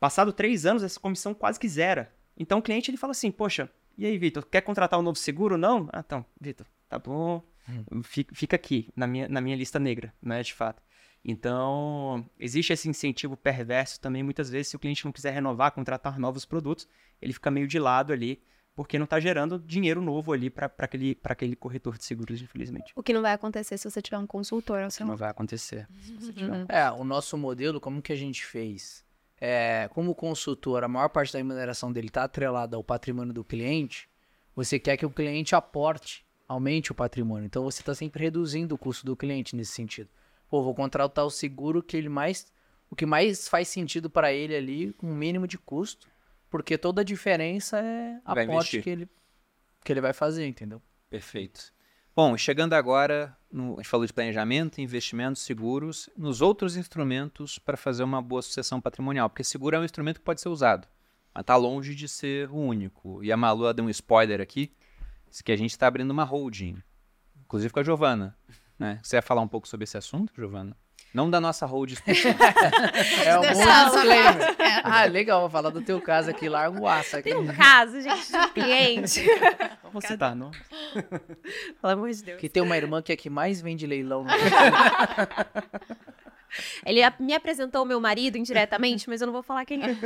[0.00, 2.12] Passado três anos, essa comissão quase que zera.
[2.36, 5.58] Então o cliente ele fala assim, poxa, e aí, Vitor, quer contratar um novo seguro?
[5.58, 5.86] Não?
[5.92, 7.42] Ah, então, Vitor, tá bom.
[8.02, 10.82] Fica, fica aqui, na minha, na minha lista negra, né, de fato.
[11.22, 16.18] Então, existe esse incentivo perverso também, muitas vezes, se o cliente não quiser renovar, contratar
[16.18, 16.88] novos produtos,
[17.20, 18.42] ele fica meio de lado ali,
[18.74, 22.92] porque não está gerando dinheiro novo ali para aquele, pra aquele corretor de seguros, infelizmente.
[22.96, 25.86] O que não vai acontecer se você tiver um consultor ao seu Não vai acontecer.
[26.00, 26.64] se você tiver.
[26.70, 29.04] É, o nosso modelo, como que a gente fez?
[29.40, 34.08] É, como consultor, a maior parte da remuneração dele está atrelada ao patrimônio do cliente,
[34.54, 37.46] você quer que o cliente aporte, aumente o patrimônio.
[37.46, 40.10] Então você está sempre reduzindo o custo do cliente nesse sentido.
[40.48, 42.52] Pô, vou contratar o seguro que ele mais.
[42.90, 46.08] O que mais faz sentido para ele ali, com o mínimo de custo,
[46.50, 49.08] porque toda a diferença é Vai aporte que ele,
[49.84, 50.82] que ele vai fazer, entendeu?
[51.08, 51.72] Perfeito.
[52.22, 57.78] Bom, chegando agora, no, a gente falou de planejamento, investimentos, seguros, nos outros instrumentos para
[57.78, 60.86] fazer uma boa sucessão patrimonial, porque seguro é um instrumento que pode ser usado,
[61.32, 63.24] mas está longe de ser o único.
[63.24, 64.70] E a Malu deu um spoiler aqui,
[65.42, 66.76] que a gente está abrindo uma holding,
[67.42, 68.36] inclusive com a Giovana.
[68.78, 69.00] Né?
[69.02, 70.76] Você ia falar um pouco sobre esse assunto, Giovana?
[71.12, 72.38] Não da nossa específica.
[73.26, 74.56] É um bom Deixa- disclaimer.
[74.84, 77.30] Ah, legal, vou falar do teu caso aqui, larga o aço aqui.
[77.30, 79.24] Tem um caso, gente, de um cliente.
[79.92, 80.50] Vou citar, não.
[81.80, 82.40] Pelo amor de Deus.
[82.40, 84.24] Que tem uma irmã que é a que mais vende leilão.
[84.24, 84.30] No
[86.84, 89.96] Ele me apresentou o meu marido indiretamente, mas eu não vou falar quem é.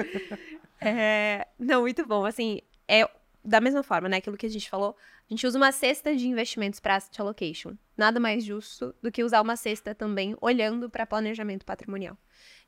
[0.81, 2.25] É, Não, muito bom.
[2.27, 3.09] Assim, é
[3.45, 4.19] da mesma forma, né?
[4.19, 4.97] Aquilo que a gente falou.
[5.31, 7.77] A gente usa uma cesta de investimentos para asset allocation.
[7.97, 12.17] Nada mais justo do que usar uma cesta também olhando para planejamento patrimonial.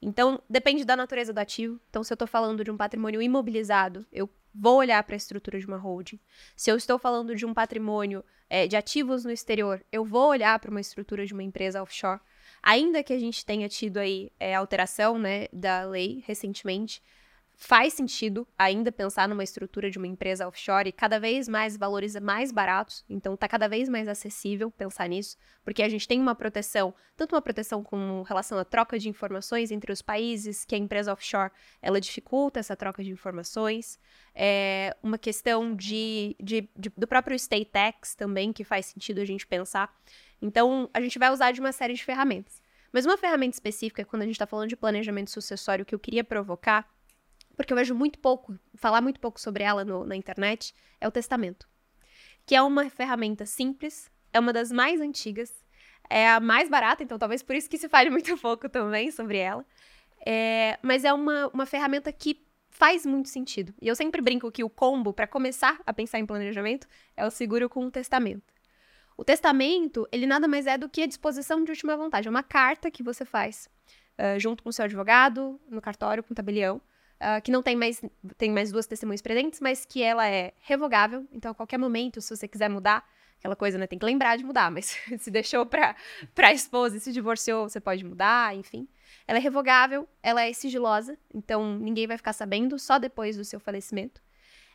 [0.00, 1.78] Então, depende da natureza do ativo.
[1.90, 5.58] Então, se eu estou falando de um patrimônio imobilizado, eu vou olhar para a estrutura
[5.58, 6.18] de uma holding.
[6.56, 10.58] Se eu estou falando de um patrimônio é, de ativos no exterior, eu vou olhar
[10.58, 12.20] para uma estrutura de uma empresa offshore.
[12.62, 17.02] Ainda que a gente tenha tido aí é, alteração né, da lei recentemente,
[17.58, 22.20] faz sentido ainda pensar numa estrutura de uma empresa offshore e cada vez mais valoriza
[22.20, 26.34] mais baratos, então está cada vez mais acessível pensar nisso, porque a gente tem uma
[26.34, 30.78] proteção, tanto uma proteção com relação à troca de informações entre os países, que a
[30.78, 31.50] empresa offshore
[31.80, 33.98] ela dificulta essa troca de informações,
[34.34, 39.24] é uma questão de, de- de- do próprio state tax também, que faz sentido a
[39.24, 39.90] gente pensar.
[40.42, 42.60] Então, a gente vai usar de uma série de ferramentas.
[42.92, 46.22] Mas uma ferramenta específica, quando a gente está falando de planejamento sucessório, que eu queria
[46.22, 46.86] provocar,
[47.56, 51.10] porque eu vejo muito pouco, falar muito pouco sobre ela no- na internet, é o
[51.10, 51.68] testamento.
[52.44, 55.52] Que é uma ferramenta simples, é uma das mais antigas,
[56.08, 59.38] é a mais barata, então talvez por isso que se fale muito pouco também sobre
[59.38, 59.64] ela.
[60.24, 63.72] É, mas é uma, uma ferramenta que faz muito sentido.
[63.80, 67.30] E eu sempre brinco que o combo, para começar a pensar em planejamento, é o
[67.30, 68.54] seguro com o testamento.
[69.16, 72.28] O testamento, ele nada mais é do que a disposição de última vontade.
[72.28, 73.66] É uma carta que você faz
[74.18, 76.80] ah, junto com o seu advogado, no cartório, com o tabelião,
[77.18, 78.02] ah, que não tem mais,
[78.36, 81.26] tem mais duas testemunhas presentes, mas que ela é revogável.
[81.32, 83.06] Então, a qualquer momento, se você quiser mudar,
[83.38, 83.86] aquela coisa, né?
[83.86, 85.96] Tem que lembrar de mudar, mas se deixou pra,
[86.34, 88.88] pra esposa e se divorciou, você pode mudar, enfim.
[89.26, 93.60] Ela é revogável, ela é sigilosa, então ninguém vai ficar sabendo só depois do seu
[93.60, 94.20] falecimento.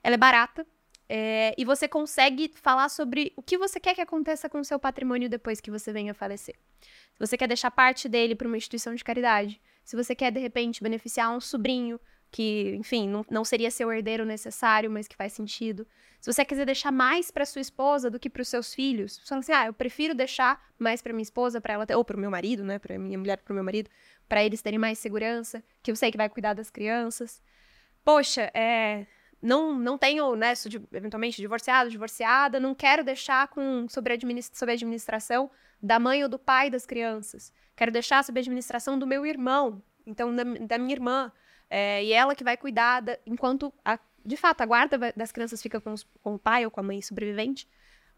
[0.03, 0.65] Ela é barata,
[1.13, 4.80] é, e você consegue falar sobre o que você quer que aconteça com o seu
[4.80, 6.55] patrimônio depois que você venha a falecer.
[6.80, 10.39] Se você quer deixar parte dele para uma instituição de caridade, se você quer, de
[10.39, 11.99] repente, beneficiar um sobrinho
[12.31, 15.85] que, enfim, não, não seria seu herdeiro necessário, mas que faz sentido.
[16.19, 19.27] Se você quiser deixar mais para sua esposa do que para os seus filhos, você
[19.27, 22.15] fala assim: ah, eu prefiro deixar mais para minha esposa, para ela ter, ou para
[22.15, 23.89] o meu marido, né, para minha mulher, para o meu marido,
[24.29, 27.41] para eles terem mais segurança, que eu sei que vai cuidar das crianças.
[28.03, 29.05] Poxa, é,
[29.41, 34.17] não, não tenho, né, sou de, eventualmente divorciado, divorciada, não quero deixar com, sobre,
[34.53, 35.51] sobre a administração
[35.81, 37.51] da mãe ou do pai das crianças.
[37.75, 41.31] Quero deixar sob a administração do meu irmão, então da, da minha irmã.
[41.73, 45.61] É, e ela que vai cuidar, da, enquanto, a, de fato, a guarda das crianças
[45.61, 47.65] fica com, os, com o pai ou com a mãe sobrevivente.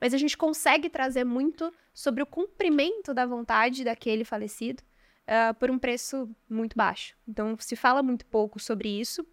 [0.01, 5.69] Mas a gente consegue trazer muito sobre o cumprimento da vontade daquele falecido uh, por
[5.69, 7.15] um preço muito baixo.
[7.27, 9.23] Então, se fala muito pouco sobre isso,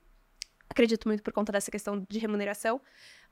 [0.69, 2.79] acredito muito por conta dessa questão de remuneração,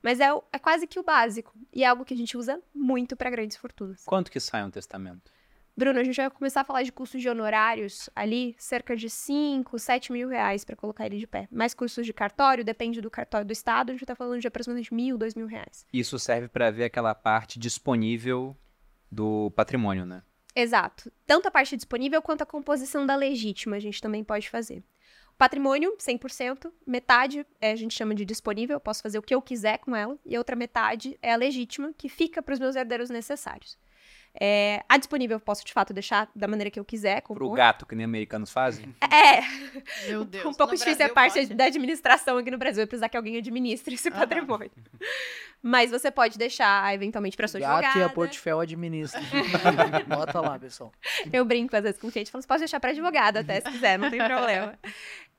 [0.01, 3.15] mas é, é quase que o básico e é algo que a gente usa muito
[3.15, 4.03] para grandes fortunas.
[4.05, 5.31] Quanto que sai um testamento?
[5.79, 9.79] Bruno, a gente vai começar a falar de custos de honorários ali, cerca de 5,
[9.79, 11.47] 7 mil reais para colocar ele de pé.
[11.49, 14.93] Mais custos de cartório, depende do cartório do estado, a gente está falando de aproximadamente
[14.93, 15.85] mil, dois mil reais.
[15.93, 18.57] Isso serve para ver aquela parte disponível
[19.09, 20.21] do patrimônio, né?
[20.53, 21.09] Exato.
[21.25, 24.83] Tanto a parte disponível quanto a composição da legítima a gente também pode fazer.
[25.37, 26.69] Patrimônio, 100%.
[26.85, 29.95] Metade é, a gente chama de disponível, eu posso fazer o que eu quiser com
[29.95, 30.19] ela.
[30.25, 33.77] E a outra metade é a legítima, que fica para os meus herdeiros necessários.
[34.33, 37.21] É, a disponível eu posso, de fato, deixar da maneira que eu quiser.
[37.21, 37.47] Compor.
[37.47, 38.93] Pro gato, que nem americanos fazem?
[39.01, 39.41] É.
[40.07, 40.45] Meu Deus.
[40.45, 41.53] Um pouco difícil Brasil a parte pode.
[41.53, 42.81] da administração aqui no Brasil.
[42.81, 44.71] Vai precisar que alguém administre esse ah, patrimônio.
[45.61, 47.99] Mas você pode deixar, eventualmente, para sua gato advogada.
[47.99, 49.19] e a Portfel administra.
[50.07, 50.91] Bota lá, pessoal.
[51.33, 52.31] Eu brinco às vezes com o cliente.
[52.31, 53.97] Falo, você pode deixar para advogada até, se quiser.
[53.97, 54.77] Não tem problema.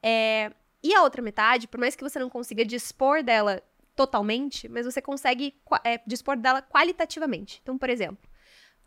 [0.03, 0.51] É,
[0.83, 3.63] e a outra metade, por mais que você não consiga dispor dela
[3.95, 5.55] totalmente, mas você consegue
[5.85, 7.61] é, dispor dela qualitativamente.
[7.63, 8.30] Então, por exemplo,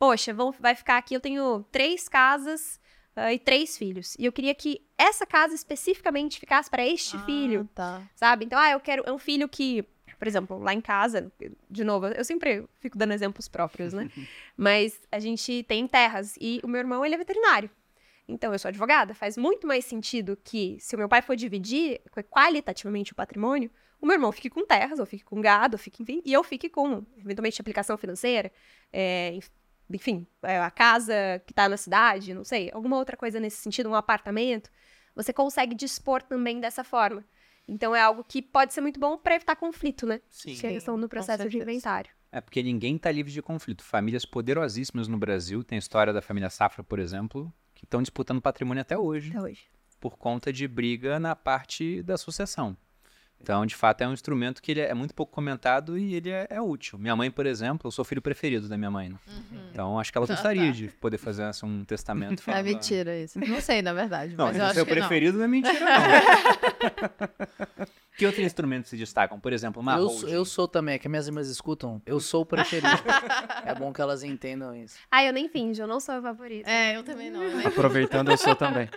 [0.03, 2.77] poxa, vão, vai ficar aqui, eu tenho três casas
[3.15, 4.17] uh, e três filhos.
[4.19, 7.69] E eu queria que essa casa especificamente ficasse para este ah, filho.
[7.73, 8.01] Tá.
[8.13, 8.43] Sabe?
[8.43, 9.03] Então, ah, eu quero.
[9.05, 9.88] É um filho que.
[10.19, 11.31] Por exemplo, lá em casa,
[11.69, 14.09] de novo, eu sempre fico dando exemplos próprios, né?
[14.57, 17.69] Mas a gente tem terras e o meu irmão, ele é veterinário.
[18.27, 19.13] Então, eu sou advogada.
[19.13, 23.71] Faz muito mais sentido que, se o meu pai for dividir qualitativamente o patrimônio,
[24.01, 26.43] o meu irmão fique com terras, ou fique com gado, ou fique, enfim, e eu
[26.43, 28.51] fique com, eventualmente, aplicação financeira,
[28.91, 29.39] é,
[29.91, 31.14] enfim, é, a casa
[31.45, 34.69] que está na cidade, não sei, alguma outra coisa nesse sentido, um apartamento,
[35.15, 37.23] você consegue dispor também dessa forma.
[37.68, 40.22] Então é algo que pode ser muito bom para evitar conflito, né?
[40.30, 40.55] Sim.
[40.55, 42.11] Que é a questão do processo de inventário.
[42.31, 43.84] É porque ninguém está livre de conflito.
[43.84, 48.41] Famílias poderosíssimas no Brasil, tem a história da família Safra, por exemplo, que estão disputando
[48.41, 49.30] patrimônio até hoje.
[49.30, 49.65] Até hoje.
[49.99, 52.76] Por conta de briga na parte da sucessão.
[53.44, 56.48] Então, de fato, é um instrumento que ele é muito pouco comentado e ele é,
[56.49, 56.98] é útil.
[56.98, 59.10] Minha mãe, por exemplo, eu sou filho preferido da minha mãe.
[59.10, 59.18] Né?
[59.28, 59.60] Uhum.
[59.70, 62.41] Então, acho que ela gostaria de poder fazer assim, um testamento.
[62.41, 63.38] Falando, é mentira isso.
[63.45, 64.34] Não sei, na verdade.
[64.38, 65.40] Não, mas eu seu preferido não.
[65.40, 65.91] não é mentira, não.
[68.18, 69.38] que outros instrumentos se destacam?
[69.38, 72.02] Por exemplo, uma eu, sou, eu sou também, é que minhas irmãs escutam.
[72.06, 72.88] Eu sou o preferido.
[73.65, 74.98] é bom que elas entendam isso.
[75.11, 76.65] Ah, eu nem finjo, eu não sou o favorito.
[76.65, 77.41] É, eu também não.
[77.68, 78.88] Aproveitando, eu sou também.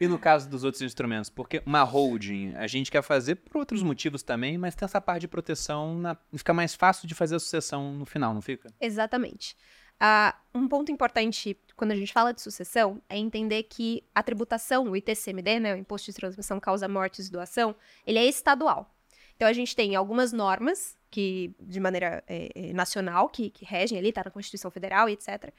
[0.00, 1.28] E no caso dos outros instrumentos?
[1.28, 5.22] Porque uma holding a gente quer fazer por outros motivos também, mas tem essa parte
[5.22, 6.16] de proteção, na...
[6.34, 8.72] fica mais fácil de fazer a sucessão no final, não fica?
[8.80, 9.56] Exatamente.
[10.00, 14.84] Uh, um ponto importante quando a gente fala de sucessão é entender que a tributação,
[14.84, 17.74] o ITCMD, né, o Imposto de Transmissão Causa Mortes e Doação,
[18.06, 18.94] ele é estadual.
[19.34, 24.12] Então a gente tem algumas normas que, de maneira é, nacional, que, que regem ali,
[24.12, 25.52] tá na Constituição Federal e etc.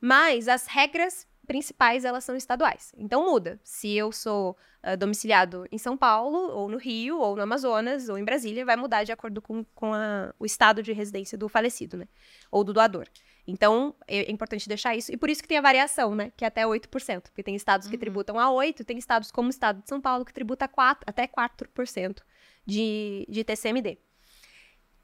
[0.00, 2.92] Mas as regras principais elas são estaduais.
[2.98, 3.58] Então muda.
[3.62, 8.18] Se eu sou uh, domiciliado em São Paulo, ou no Rio, ou no Amazonas, ou
[8.18, 11.96] em Brasília, vai mudar de acordo com, com a, o estado de residência do falecido,
[11.96, 12.08] né?
[12.50, 13.06] Ou do doador.
[13.46, 15.12] Então, é, é importante deixar isso.
[15.12, 16.32] E por isso que tem a variação, né?
[16.36, 17.22] Que é até 8%.
[17.22, 17.92] Porque tem estados uhum.
[17.92, 21.04] que tributam a 8%, tem estados como o estado de São Paulo que tributa 4,
[21.06, 22.18] até 4%
[22.66, 23.98] de, de TCMD.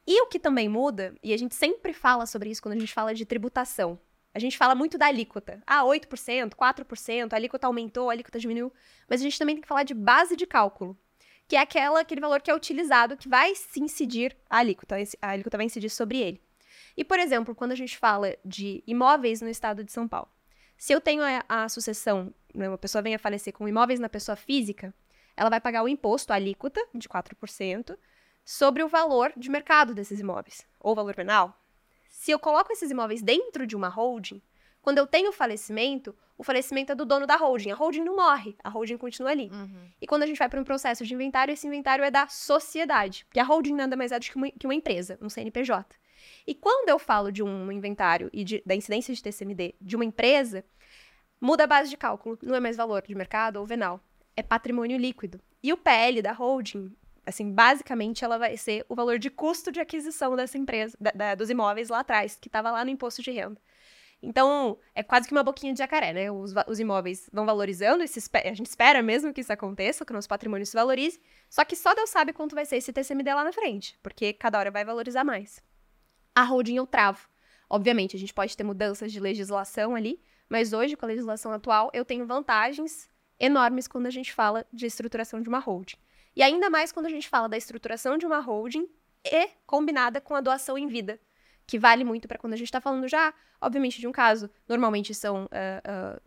[0.07, 2.93] E o que também muda, e a gente sempre fala sobre isso quando a gente
[2.93, 3.99] fala de tributação,
[4.35, 5.63] a gente fala muito da alíquota.
[5.67, 8.73] Ah, 8%, 4%, a alíquota aumentou, a alíquota diminuiu.
[9.09, 10.99] Mas a gente também tem que falar de base de cálculo,
[11.47, 14.97] que é aquela, aquele valor que é utilizado, que vai se incidir a alíquota.
[15.21, 16.41] A alíquota vai incidir sobre ele.
[16.97, 20.29] E, por exemplo, quando a gente fala de imóveis no estado de São Paulo,
[20.79, 24.09] se eu tenho a, a sucessão, né, uma pessoa vem a falecer com imóveis na
[24.09, 24.95] pessoa física,
[25.37, 27.97] ela vai pagar o imposto, a alíquota, de 4%,
[28.45, 31.57] sobre o valor de mercado desses imóveis, ou valor venal.
[32.09, 34.43] Se eu coloco esses imóveis dentro de uma holding,
[34.81, 37.71] quando eu tenho falecimento, o falecimento é do dono da holding.
[37.71, 39.49] A holding não morre, a holding continua ali.
[39.53, 39.89] Uhum.
[40.01, 43.25] E quando a gente vai para um processo de inventário, esse inventário é da sociedade.
[43.27, 45.97] Porque a holding nada mais é do que uma, que uma empresa, um CNPJ.
[46.47, 50.05] E quando eu falo de um inventário e de- da incidência de TCMD de uma
[50.05, 50.65] empresa,
[51.41, 52.37] muda a base de cálculo.
[52.43, 54.01] Não é mais valor de mercado ou venal.
[54.37, 55.41] É patrimônio líquido.
[55.63, 56.93] E o PL da holding,
[57.27, 61.35] assim, basicamente ela vai ser o valor de custo de aquisição dessa empresa, da- da-
[61.35, 63.61] dos imóveis lá atrás, que estava lá no imposto de renda.
[64.25, 66.31] Então, é quase que uma boquinha de jacaré, né?
[66.31, 70.29] Os, os imóveis vão valorizando, a gente espera mesmo que isso aconteça, que o nosso
[70.29, 71.21] patrimônio se valorize,
[71.51, 74.59] só que só Deus sabe quanto vai ser esse TCMD lá na frente, porque cada
[74.61, 75.61] hora vai valorizar mais.
[76.35, 77.29] A holding eu travo.
[77.69, 81.91] Obviamente, a gente pode ter mudanças de legislação ali, mas hoje, com a legislação atual,
[81.93, 83.09] eu tenho vantagens
[83.41, 85.97] enormes quando a gente fala de estruturação de uma holding.
[86.35, 88.89] E ainda mais quando a gente fala da estruturação de uma holding
[89.25, 91.21] e combinada com a doação em vida,
[91.67, 94.51] que vale muito para quando a gente está falando já, obviamente, de um caso.
[94.69, 96.21] Normalmente são ah, ah,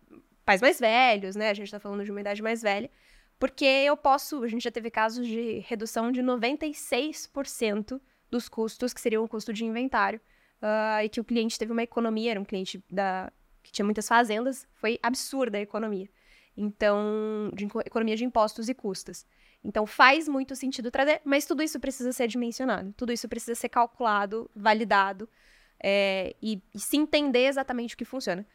[0.45, 1.49] pais mais velhos, né?
[1.49, 2.89] A gente está falando de uma idade mais velha.
[3.37, 7.99] Porque eu posso, a gente já teve casos de redução de 96%
[8.31, 10.21] dos custos, que seriam o custo de inventário,
[10.61, 14.07] ah, e que o cliente teve uma economia, era um cliente da, que tinha muitas
[14.07, 16.09] fazendas, foi absurda a economia.
[16.55, 19.25] Então, de economia de impostos e custas.
[19.67, 23.67] Então, faz muito sentido trazer, mas tudo isso precisa ser dimensionado, tudo isso precisa ser
[23.69, 25.27] calculado, validado,
[25.83, 28.45] é, e, e se entender exatamente o que funciona.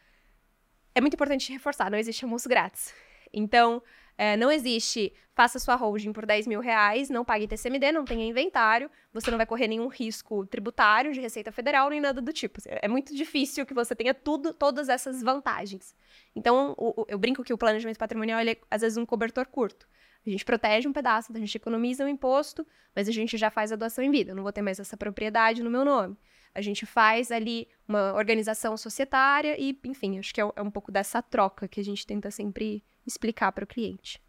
[0.94, 2.94] É muito importante reforçar, não existe almoço grátis.
[3.32, 3.82] Então,
[4.16, 8.24] é, não existe, faça sua holding por 10 mil reais, não pague TCMD, não tenha
[8.24, 12.60] inventário, você não vai correr nenhum risco tributário de Receita Federal, nem nada do tipo.
[12.66, 15.94] É muito difícil que você tenha tudo, todas essas vantagens.
[16.36, 19.88] Então, o- o- eu brinco que o planejamento patrimonial, é, às vezes, um cobertor curto.
[20.26, 23.72] A gente protege um pedaço, a gente economiza um imposto, mas a gente já faz
[23.72, 24.32] a doação em vida.
[24.32, 26.16] Eu não vou ter mais essa propriedade no meu nome.
[26.54, 30.92] A gente faz ali uma organização societária e, enfim, acho que é, é um pouco
[30.92, 34.20] dessa troca que a gente tenta sempre explicar para o cliente.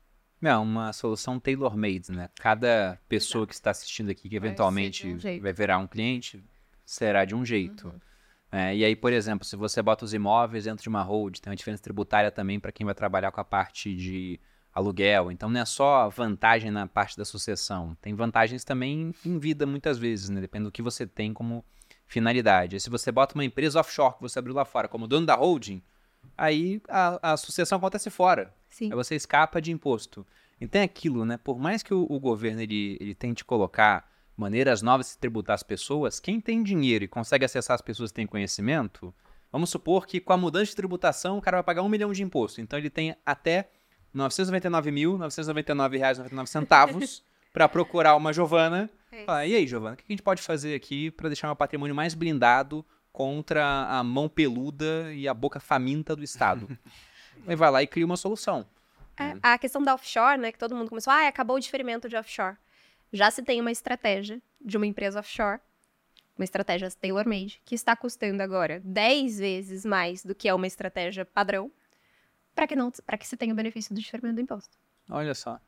[0.41, 2.29] É uma solução tailor-made, né?
[2.39, 6.43] Cada pessoa que está assistindo aqui, que Vai eventualmente de um vai virar um cliente,
[6.85, 7.93] será de um jeito.
[8.51, 11.51] É, e aí, por exemplo, se você bota os imóveis dentro de uma hold, tem
[11.51, 14.39] uma diferença tributária também para quem vai trabalhar com a parte de
[14.73, 15.31] aluguel.
[15.31, 19.97] Então, não é só vantagem na parte da sucessão, tem vantagens também em vida muitas
[19.97, 20.41] vezes, né?
[20.41, 21.63] Depende do que você tem como
[22.05, 22.75] finalidade.
[22.75, 25.35] E se você bota uma empresa offshore que você abriu lá fora como dono da
[25.35, 25.81] holding,
[26.37, 28.53] aí a, a sucessão acontece fora.
[28.69, 28.85] Sim.
[28.85, 30.25] Aí você escapa de imposto.
[30.59, 31.37] Então é aquilo, né?
[31.37, 35.63] Por mais que o, o governo ele, ele tente colocar maneiras novas de tributar as
[35.63, 39.13] pessoas, quem tem dinheiro e consegue acessar as pessoas que têm conhecimento,
[39.51, 42.23] vamos supor que com a mudança de tributação o cara vai pagar um milhão de
[42.23, 42.61] imposto.
[42.61, 43.69] Então ele tem até
[44.13, 47.23] R$ 999.999,99 centavos
[47.53, 48.89] para procurar uma Giovana.
[49.11, 51.55] É Falar, e aí, Giovana, o que a gente pode fazer aqui para deixar meu
[51.55, 56.67] patrimônio mais blindado contra a mão peluda e a boca faminta do Estado?
[57.45, 58.65] Vai lá e cria uma solução.
[59.17, 62.15] É, a questão da offshore, né, que todo mundo começou, ah, acabou o diferimento de
[62.15, 62.55] offshore.
[63.11, 65.59] Já se tem uma estratégia de uma empresa offshore,
[66.37, 71.25] uma estratégia tailor-made, que está custando agora 10 vezes mais do que é uma estratégia
[71.25, 71.69] padrão,
[72.55, 74.75] para que não, para que se tenha o benefício do diferimento do imposto.
[75.09, 75.59] Olha só.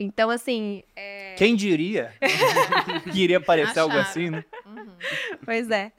[0.00, 2.14] Então, assim, é, Quem diria
[3.12, 4.44] que iria parecer algo assim, né?
[4.64, 4.96] Uhum.
[5.44, 5.90] pois é.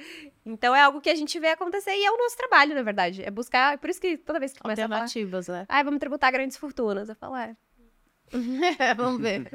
[0.46, 3.22] Então é algo que a gente vê acontecer e é o nosso trabalho, na verdade.
[3.24, 5.66] É buscar, por isso que toda vez que começa a falar, Alternativas, né?
[5.68, 7.56] ah, vamos tributar grandes fortunas, eu falo, é,
[8.96, 9.50] Vamos ver.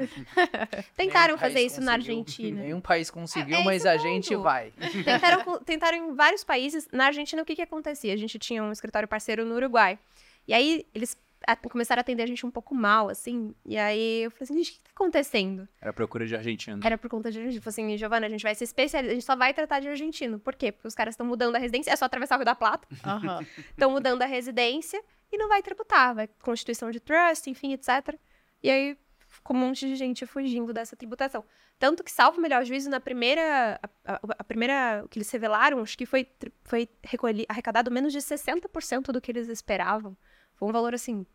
[0.95, 2.17] tentaram fazer isso na conseguiu.
[2.17, 2.61] Argentina.
[2.61, 4.73] Nenhum país conseguiu, É- é mas a gente vai.
[5.03, 6.87] Tentaram, tentaram em vários países.
[6.91, 8.13] Na Argentina, o que, que acontecia?
[8.13, 9.97] A gente tinha um escritório parceiro no Uruguai.
[10.47, 11.17] E aí, eles
[11.47, 13.53] a- começaram a atender a gente um pouco mal, assim.
[13.65, 15.67] E aí, eu falei assim, gente, o que tá acontecendo?
[15.81, 16.79] Era procura de argentino.
[16.83, 17.61] Era por conta de argentino.
[17.61, 20.39] Falei assim, Giovana, a gente vai se especializar, a gente só vai tratar de argentino.
[20.39, 20.71] Por quê?
[20.71, 22.87] Porque os caras estão mudando a residência, é só atravessar o Rio da Plata.
[23.03, 23.45] Aham.
[23.69, 25.01] Estão mudando a residência
[25.31, 26.15] e não vai tributar.
[26.15, 28.15] Vai constituição de trust, enfim, etc.
[28.63, 28.97] E aí,
[29.27, 31.43] ficou um monte de gente fugindo dessa tributação.
[31.77, 33.77] Tanto que, salvo o melhor juízo, na primeira.
[34.05, 35.01] A, a- a primeira.
[35.03, 36.25] O que eles revelaram, acho que foi,
[36.63, 40.15] foi recolhi, arrecadado menos de 60% do que eles esperavam.
[40.55, 41.25] Foi um valor assim.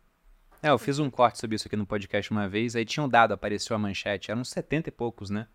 [0.63, 3.09] É, eu fiz um corte sobre isso aqui no podcast uma vez, aí tinha um
[3.09, 5.47] dado, apareceu a manchete, eram uns 70 e poucos, né?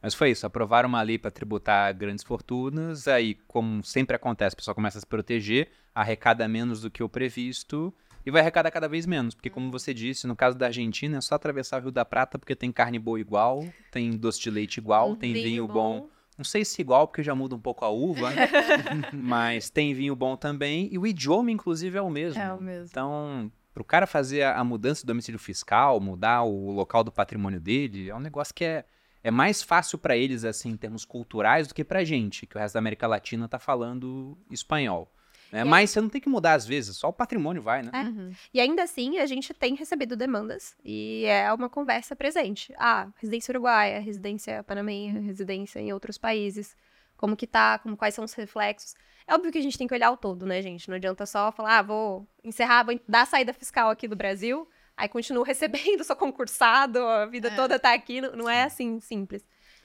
[0.00, 4.56] Mas foi isso, aprovaram uma lei para tributar grandes fortunas, aí, como sempre acontece, o
[4.56, 7.94] pessoal começa a se proteger, arrecada menos do que o previsto,
[8.24, 11.20] e vai arrecadar cada vez menos, porque como você disse, no caso da Argentina, é
[11.20, 14.78] só atravessar o Rio da Prata, porque tem carne boa igual, tem doce de leite
[14.78, 16.08] igual, um tem vinho bom.
[16.36, 18.48] Não sei se igual, porque já muda um pouco a uva, né?
[19.12, 22.40] mas tem vinho bom também, e o idioma, inclusive, é o mesmo.
[22.40, 22.88] É o mesmo.
[22.90, 28.08] Então, pro cara fazer a, mudança do domicílio fiscal, mudar o local do patrimônio dele,
[28.08, 28.84] é um negócio que é,
[29.22, 32.58] é mais fácil para eles, assim, em termos culturais, do que pra gente, que o
[32.58, 35.12] resto da América Latina tá falando espanhol.
[35.52, 35.64] Né?
[35.64, 37.90] Mas você não tem que mudar às vezes, só o patrimônio vai, né?
[37.92, 38.02] É.
[38.04, 38.32] Uhum.
[38.54, 42.72] E ainda assim, a gente tem recebido demandas e é uma conversa presente.
[42.78, 46.74] Ah, residência uruguaia, residência panamenha, residência em outros países.
[47.18, 48.94] Como que tá, como, quais são os reflexos.
[49.26, 50.88] É óbvio que a gente tem que olhar o todo, né, gente?
[50.88, 54.66] Não adianta só falar, ah, vou encerrar, vou dar a saída fiscal aqui do Brasil,
[54.96, 57.54] aí continuo recebendo, sou concursado, a vida É.
[57.54, 58.20] toda tá aqui.
[58.20, 59.44] Não, não é assim simples.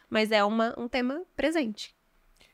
[0.09, 1.93] Mas é uma, um tema presente.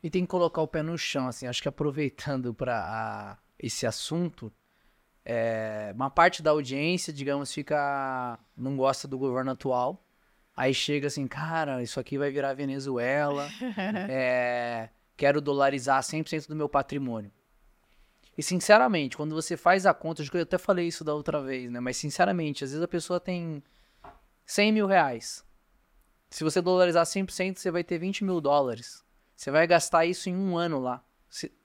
[0.03, 1.47] E tem que colocar o pé no chão, assim.
[1.47, 4.51] Acho que aproveitando para esse assunto,
[5.23, 10.05] é, uma parte da audiência, digamos, fica não gosta do governo atual.
[10.55, 13.47] Aí chega assim, cara, isso aqui vai virar Venezuela.
[14.09, 17.31] é, quero dolarizar 100% do meu patrimônio.
[18.37, 21.79] E sinceramente, quando você faz a conta, eu até falei isso da outra vez, né?
[21.79, 23.63] Mas sinceramente, às vezes a pessoa tem
[24.45, 25.45] 100 mil reais.
[26.29, 29.02] Se você dolarizar 100%, você vai ter 20 mil dólares.
[29.43, 31.03] Você vai gastar isso em um ano lá.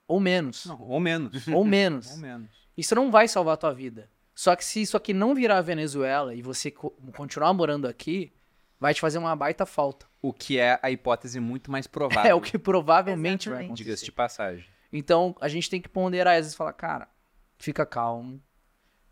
[0.05, 0.65] Ou menos.
[0.65, 1.47] Não, ou menos.
[1.47, 2.11] Ou menos.
[2.11, 2.49] ou menos.
[2.75, 4.09] Isso não vai salvar a tua vida.
[4.35, 8.33] Só que se isso aqui não virar Venezuela e você co- continuar morando aqui,
[8.79, 10.07] vai te fazer uma baita falta.
[10.21, 12.27] O que é a hipótese muito mais provável.
[12.29, 13.65] É o que provavelmente vai Exatamente.
[13.67, 13.83] acontecer.
[13.85, 14.65] Diga-se de passagem.
[14.91, 17.07] Então, a gente tem que ponderar, às vezes falar, cara,
[17.57, 18.41] fica calmo.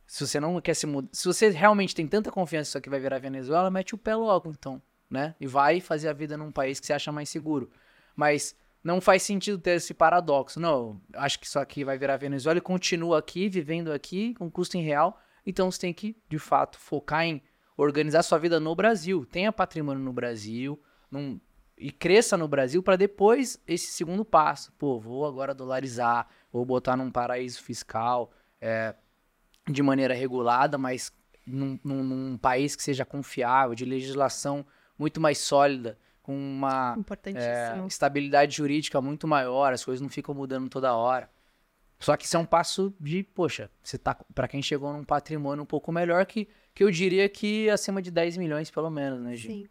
[0.06, 2.90] Se você não quer se mudar, se você realmente tem tanta confiança que isso aqui
[2.90, 5.36] vai virar Venezuela, mete o pé logo, então, né?
[5.40, 7.70] E vai fazer a vida num país que você acha mais seguro.
[8.18, 8.54] Mas
[8.84, 10.60] não faz sentido ter esse paradoxo.
[10.60, 14.76] Não, acho que isso aqui vai virar Venezuela e continua aqui, vivendo aqui, com custo
[14.76, 15.18] em real.
[15.46, 17.42] Então você tem que, de fato, focar em
[17.78, 19.24] organizar sua vida no Brasil.
[19.26, 20.82] Tenha patrimônio no Brasil,
[21.12, 21.40] num-
[21.78, 24.74] e cresça no Brasil para depois esse segundo passo.
[24.80, 28.96] Pô, vou agora dolarizar, vou botar num paraíso fiscal é,
[29.70, 31.12] de maneira regulada, mas
[31.46, 34.66] num, num- num país que seja confiável, de legislação
[34.98, 36.98] muito mais sólida, com uma
[37.34, 41.30] é, estabilidade jurídica muito maior, as coisas não ficam mudando toda hora.
[41.98, 45.64] Só que isso é um passo de, poxa, você tá para quem chegou num patrimônio
[45.64, 49.38] um pouco melhor que, que eu diria que acima de 10 milhões pelo menos, né,
[49.38, 49.48] Gi?
[49.48, 49.70] Sim.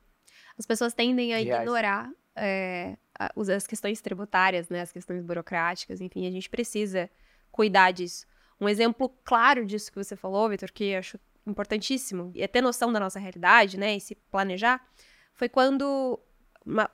[0.58, 1.60] As pessoas tendem a reais.
[1.60, 7.10] ignorar é, as questões tributárias, né, as questões burocráticas, enfim, a gente precisa
[7.52, 8.26] cuidar disso.
[8.58, 12.62] Um exemplo claro disso que você falou, Vitor, que eu acho importantíssimo, e é ter
[12.62, 14.82] noção da nossa realidade, né, e se planejar,
[15.34, 16.18] foi quando
[16.66, 16.90] uma,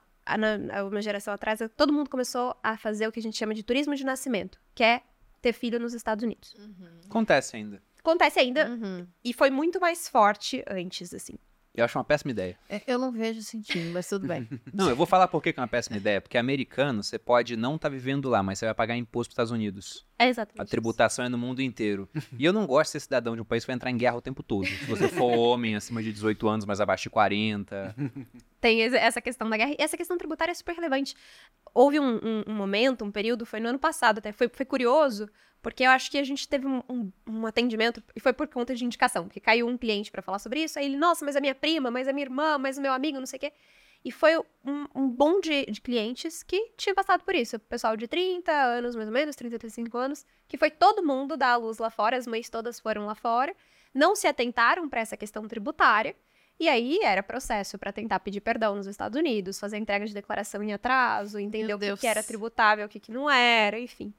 [0.89, 3.95] uma geração atrás, todo mundo começou a fazer o que a gente chama de turismo
[3.97, 5.03] de nascimento, que é
[5.41, 6.55] ter filho nos Estados Unidos.
[7.07, 7.83] Acontece ainda.
[7.99, 9.07] Acontece ainda, Uhum.
[9.25, 11.35] e foi muito mais forte antes, assim.
[11.75, 12.59] Eu acho uma péssima ideia.
[12.69, 14.47] É, Eu não vejo sentido, mas tudo bem.
[14.75, 16.21] Não, eu vou falar por que que é uma péssima ideia.
[16.21, 19.47] Porque americano, você pode não estar vivendo lá, mas você vai pagar imposto para os
[19.49, 20.07] Estados Unidos.
[20.19, 20.71] É exatamente A isso.
[20.71, 22.07] tributação é no mundo inteiro.
[22.39, 24.17] E eu não gosto de ser cidadão de um país que vai entrar em guerra
[24.17, 24.67] o tempo todo.
[24.67, 27.95] Se você for homem acima de 18 anos, mas abaixo de 40.
[28.61, 29.71] Tem essa questão da guerra.
[29.73, 31.15] E essa questão tributária é super relevante.
[31.73, 35.27] Houve um, um- um momento, um período, foi no ano passado até, foi, foi curioso,
[35.63, 38.75] porque eu acho que a gente teve um, um- um atendimento, e foi por conta
[38.75, 41.41] de indicação, porque caiu um cliente pra falar sobre isso, aí ele, nossa, mas a
[41.41, 43.53] minha prima, mas a minha irmã, mas o meu amigo, não sei o quê.
[44.05, 47.57] E foi um, um bom de, de clientes que tinha passado por isso.
[47.61, 51.53] Pessoal de 30 anos, mais ou menos, 30, 35 anos, que foi todo mundo dar
[51.53, 53.55] a luz lá fora, as mães todas foram lá fora,
[53.95, 56.17] não se atentaram pra essa questão tributária,
[56.59, 60.61] e aí era processo para tentar pedir perdão nos Estados Unidos, fazer entrega de declaração
[60.65, 64.13] em atraso, entender Meu o que, que era tributável, o que, que não era, enfim.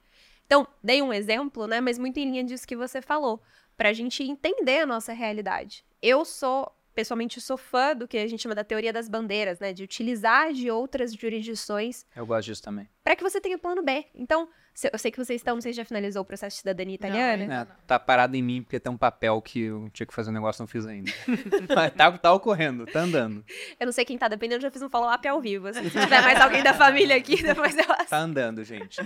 [0.46, 1.80] Então, dei um exemplo, né?
[1.80, 3.42] Mas muito em linha disso que você falou,
[3.76, 5.84] para a gente entender a nossa realidade.
[6.00, 9.72] Eu sou, pessoalmente, sou fã do que a gente chama da teoria das bandeiras, né?
[9.72, 12.88] De utilizar de outras jurisdições Eu gosto disso também.
[13.02, 14.04] para que você tenha plano B.
[14.14, 17.62] Então, se- eu sei que vocês estão, vocês já finalizou o processo de cidadania italiana.
[17.62, 20.34] É, tá parado em mim porque tem um papel que eu tinha que fazer um
[20.34, 21.12] negócio e não fiz ainda.
[21.74, 23.44] Mas tá, tá ocorrendo, tá andando.
[23.78, 25.68] Eu não sei quem tá dependendo, eu já fiz um follow-up ao vivo.
[25.68, 25.84] assim.
[25.84, 29.00] se tiver mais alguém da família aqui, depois eu Tá andando, gente.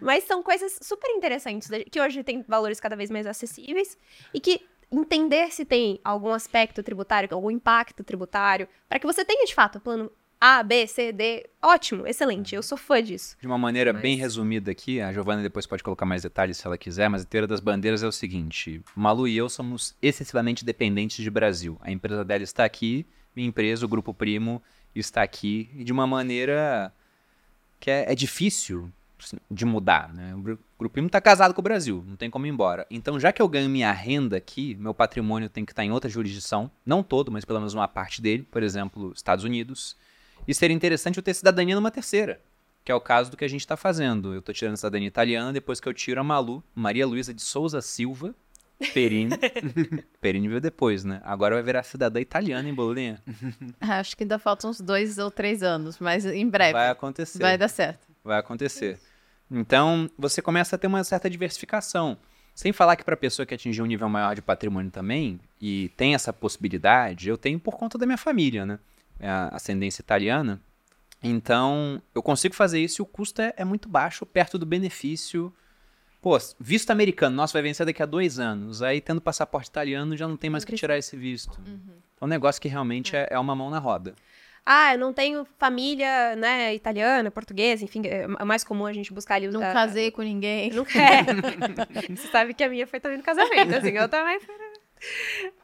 [0.00, 3.96] Mas são coisas super interessantes, da- que hoje tem valores cada vez mais acessíveis
[4.32, 9.44] e que entender se tem algum aspecto tributário, algum impacto tributário, para que você tenha
[9.46, 13.36] de fato plano A, B, C, D, ótimo, excelente, eu sou fã disso.
[13.40, 16.66] De uma maneira Mas- bem resumida aqui, a Giovana depois pode colocar mais detalhes se
[16.66, 20.64] ela quiser, mas a teoria das bandeiras é o seguinte: Malu e eu somos excessivamente
[20.64, 21.78] dependentes de Brasil.
[21.80, 24.62] A empresa dela está aqui, minha empresa, o Grupo Primo,
[24.94, 26.92] está aqui, e de uma maneira
[27.80, 28.90] que é, é difícil
[29.50, 30.12] de mudar.
[30.12, 30.34] Né?
[30.34, 32.86] O Gru- Grupo Primo está casado com o Brasil, não tem como ir embora.
[32.90, 36.10] Então, já que eu ganho minha renda aqui, meu patrimônio tem que estar em outra
[36.10, 39.96] jurisdição, não todo, mas pelo menos uma parte dele, por exemplo, Estados Unidos.
[40.46, 42.40] E seria interessante eu ter cidadania numa terceira,
[42.84, 44.34] que é o caso do que a gente está fazendo.
[44.34, 47.40] Eu estou tirando a cidadania italiana depois que eu tiro a Malu, Maria Luísa de
[47.40, 48.34] Souza Silva,
[48.92, 49.30] Perini.
[50.20, 51.20] Perini veio depois, né?
[51.24, 53.22] Agora vai virar cidadã italiana, hein, Bolinha?
[53.80, 56.72] Acho que ainda faltam uns dois ou três anos, mas em breve.
[56.72, 57.38] Vai acontecer.
[57.38, 58.06] Vai dar certo.
[58.24, 58.98] Vai acontecer.
[59.50, 62.16] Então, você começa a ter uma certa diversificação.
[62.54, 66.14] Sem falar que para pessoa que atingiu um nível maior de patrimônio também, e tem
[66.14, 68.78] essa possibilidade, eu tenho por conta da minha família, né?
[69.18, 70.60] É a ascendência italiana.
[71.22, 75.52] Então, eu consigo fazer isso e o custo é, é muito baixo, perto do benefício.
[76.22, 78.82] Pô, visto americano, nossa, vai vencer daqui a dois anos.
[78.82, 81.58] Aí, tendo passaporte italiano, já não tem mais que tirar esse visto.
[81.66, 81.80] Uhum.
[82.20, 84.14] É um negócio que realmente é, é uma mão na roda.
[84.66, 89.12] Ah, eu não tenho família, né, italiana, portuguesa, enfim, é, é mais comum a gente
[89.12, 89.48] buscar ali...
[89.48, 90.70] Não a, casei com ninguém.
[90.70, 91.24] Não quer.
[92.16, 94.38] Você sabe que a minha foi também no casamento, assim, eu também...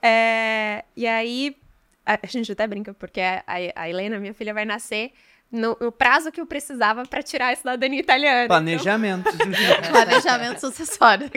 [0.03, 1.57] É, e aí,
[2.05, 3.43] a, a gente até brinca, porque a,
[3.75, 5.13] a Helena, minha filha, vai nascer
[5.51, 8.47] no, no, prazo que eu precisava para tirar a cidadania italiana.
[8.47, 9.29] Planejamento.
[9.29, 9.91] Então...
[9.91, 11.29] Planejamento sucessório.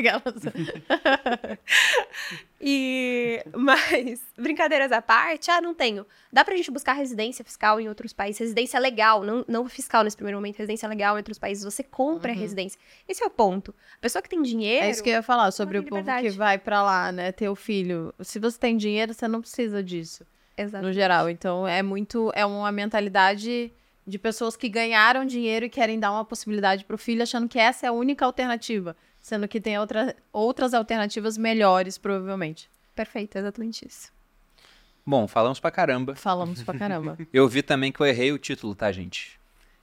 [2.61, 6.05] e, mas, brincadeiras à parte, ah, não tenho.
[6.31, 10.15] Dá pra gente buscar residência fiscal em outros países, residência legal, não, não fiscal nesse
[10.15, 12.37] primeiro momento, residência legal em outros países, você compra uhum.
[12.37, 12.79] a residência.
[13.07, 13.73] Esse é o ponto.
[13.97, 14.85] A pessoa que tem dinheiro...
[14.85, 17.49] É isso que eu ia falar, sobre o povo que vai para lá, né, ter
[17.49, 18.13] o filho.
[18.19, 20.23] Se você tem dinheiro, você não precisa disso.
[20.55, 20.85] Exato.
[20.85, 23.73] No geral, então é muito, é uma mentalidade
[24.05, 27.59] de pessoas que ganharam dinheiro e querem dar uma possibilidade para o filho, achando que
[27.59, 32.69] essa é a única alternativa, sendo que tem outra, outras alternativas melhores, provavelmente.
[32.95, 34.11] Perfeito, exatamente isso.
[35.05, 36.15] Bom, falamos pra caramba.
[36.15, 37.17] Falamos pra caramba.
[37.33, 39.39] eu vi também que eu errei o título, tá, gente?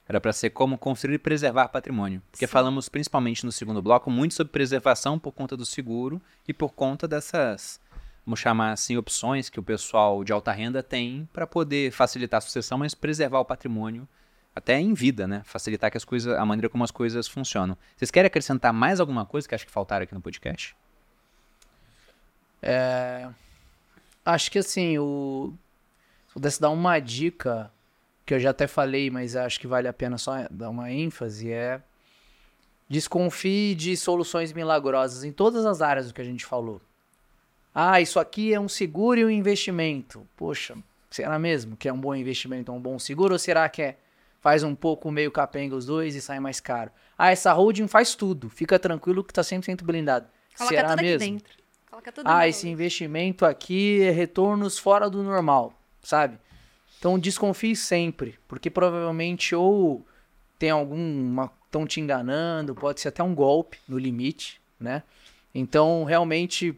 [0.07, 2.21] Era para ser como construir e preservar patrimônio.
[2.31, 2.51] Porque Sim.
[2.51, 7.07] falamos principalmente no segundo bloco muito sobre preservação por conta do seguro e por conta
[7.07, 7.79] dessas,
[8.25, 12.41] vamos chamar assim, opções que o pessoal de alta renda tem para poder facilitar a
[12.41, 14.07] sucessão, mas preservar o patrimônio
[14.55, 15.41] até em vida, né?
[15.45, 17.77] Facilitar que as coisas, a maneira como as coisas funcionam.
[17.95, 20.75] Vocês querem acrescentar mais alguma coisa que acho que faltaram aqui no podcast?
[22.61, 23.29] É...
[24.25, 25.53] Acho que assim, o
[26.31, 27.69] se pudesse dar uma dica
[28.25, 31.51] que eu já até falei, mas acho que vale a pena só dar uma ênfase
[31.51, 31.81] é
[32.87, 36.81] desconfie de soluções milagrosas em todas as áreas do que a gente falou.
[37.73, 40.27] Ah, isso aqui é um seguro e um investimento.
[40.35, 40.77] Poxa,
[41.09, 43.33] será mesmo que é um bom investimento, um bom seguro?
[43.33, 43.97] Ou será que é
[44.41, 46.91] faz um pouco meio capenga os dois e sai mais caro.
[47.17, 48.49] Ah, essa holding faz tudo.
[48.49, 50.27] Fica tranquilo que tá 100% blindado.
[50.57, 51.23] Coloca Será tudo mesmo?
[51.23, 51.53] aqui dentro.
[51.89, 56.37] Coloca tudo ah, esse investimento aqui é retornos fora do normal, sabe?
[56.97, 60.05] Então desconfie sempre, porque provavelmente ou
[60.57, 65.03] tem alguma estão te enganando, pode ser até um golpe no limite, né?
[65.53, 66.77] Então realmente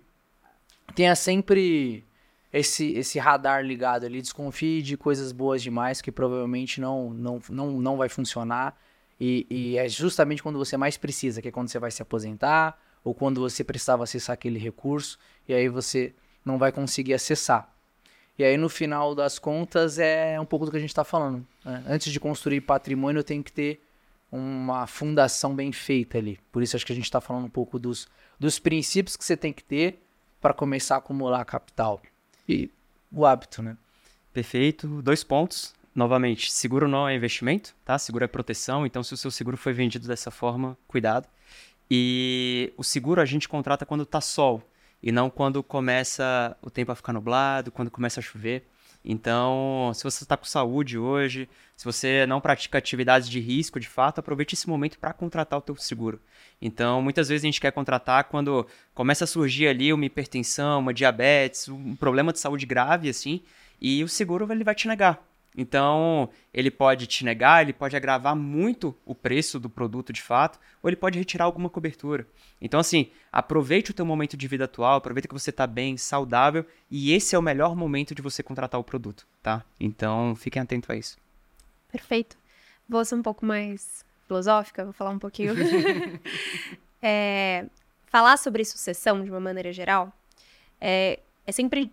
[0.95, 2.05] tenha sempre
[2.51, 4.21] esse, esse radar ligado ali.
[4.21, 8.77] Desconfie de coisas boas demais que provavelmente não, não, não, não vai funcionar.
[9.19, 12.79] E, e, é justamente quando você mais precisa, que é quando você vai se aposentar
[13.03, 15.17] ou quando você precisava acessar aquele recurso
[15.47, 16.13] e aí você
[16.43, 17.73] não vai conseguir acessar.
[18.37, 21.45] E aí no final das contas é um pouco do que a gente está falando.
[21.63, 21.83] Né?
[21.87, 23.81] Antes de construir patrimônio, tenho que ter
[24.31, 26.39] uma fundação bem feita ali.
[26.51, 28.07] Por isso acho que a gente está falando um pouco dos,
[28.39, 30.02] dos princípios que você tem que ter
[30.43, 32.01] para começar a acumular capital
[32.47, 32.69] e
[33.09, 33.77] o hábito, né?
[34.33, 35.01] Perfeito.
[35.01, 35.73] Dois pontos.
[35.95, 37.97] Novamente, seguro não é investimento, tá?
[37.97, 41.29] Seguro é proteção, então se o seu seguro foi vendido dessa forma, cuidado.
[41.89, 44.61] E o seguro a gente contrata quando tá sol
[45.01, 48.67] e não quando começa o tempo a ficar nublado, quando começa a chover.
[49.05, 53.87] Então, se você está com saúde hoje, se você não pratica atividades de risco, de
[53.87, 56.21] fato, aproveite esse momento para contratar o teu seguro.
[56.61, 60.93] Então, muitas vezes a gente quer contratar quando começa a surgir ali uma hipertensão, uma
[60.93, 63.41] diabetes, um problema de saúde grave, assim,
[63.81, 65.21] e o seguro ele vai te negar.
[65.55, 70.59] Então, ele pode te negar, ele pode agravar muito o preço do produto de fato,
[70.81, 72.27] ou ele pode retirar alguma cobertura.
[72.61, 76.65] Então, assim, aproveite o teu momento de vida atual, aproveita que você está bem, saudável,
[76.89, 79.63] e esse é o melhor momento de você contratar o produto, tá?
[79.79, 81.17] Então, fiquem atentos a isso.
[81.91, 82.35] Perfeito.
[82.89, 85.53] Vou ser um pouco mais filosófica, vou falar um pouquinho.
[87.01, 87.65] é,
[88.07, 90.11] falar sobre sucessão de uma maneira geral
[90.83, 91.89] é, é sempre.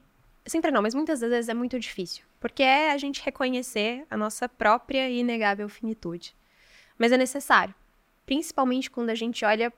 [0.46, 2.24] Sempre não, mas muitas vezes é muito difícil.
[2.40, 6.34] Porque é a gente reconhecer a nossa própria e inegável finitude.
[6.98, 7.74] Mas é necessário.
[8.24, 9.72] Principalmente quando a gente olha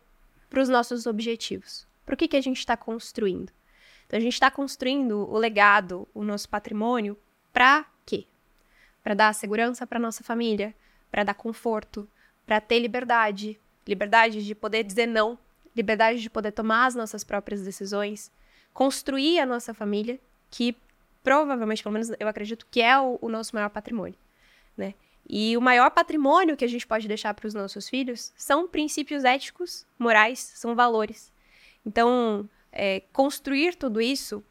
[0.48, 1.86] para os nossos objetivos.
[2.04, 3.52] Para o que, que a gente está construindo?
[4.06, 7.16] Então, a gente está construindo o legado, o nosso patrimônio,
[7.52, 8.26] para quê?
[9.02, 10.74] Para dar segurança para nossa família,
[11.10, 12.06] para dar conforto,
[12.44, 15.38] para ter liberdade, liberdade de poder dizer não,
[15.74, 18.30] liberdade de poder tomar as nossas próprias decisões,
[18.74, 20.20] construir a nossa família,
[20.52, 20.76] que
[21.24, 24.18] provavelmente, pelo menos eu acredito que é o, o nosso maior patrimônio,
[24.76, 24.94] né?
[25.28, 29.24] E o maior patrimônio que a gente pode deixar para os nossos filhos são princípios
[29.24, 31.32] éticos, morais, são valores.
[31.86, 34.44] Então, é, construir tudo isso,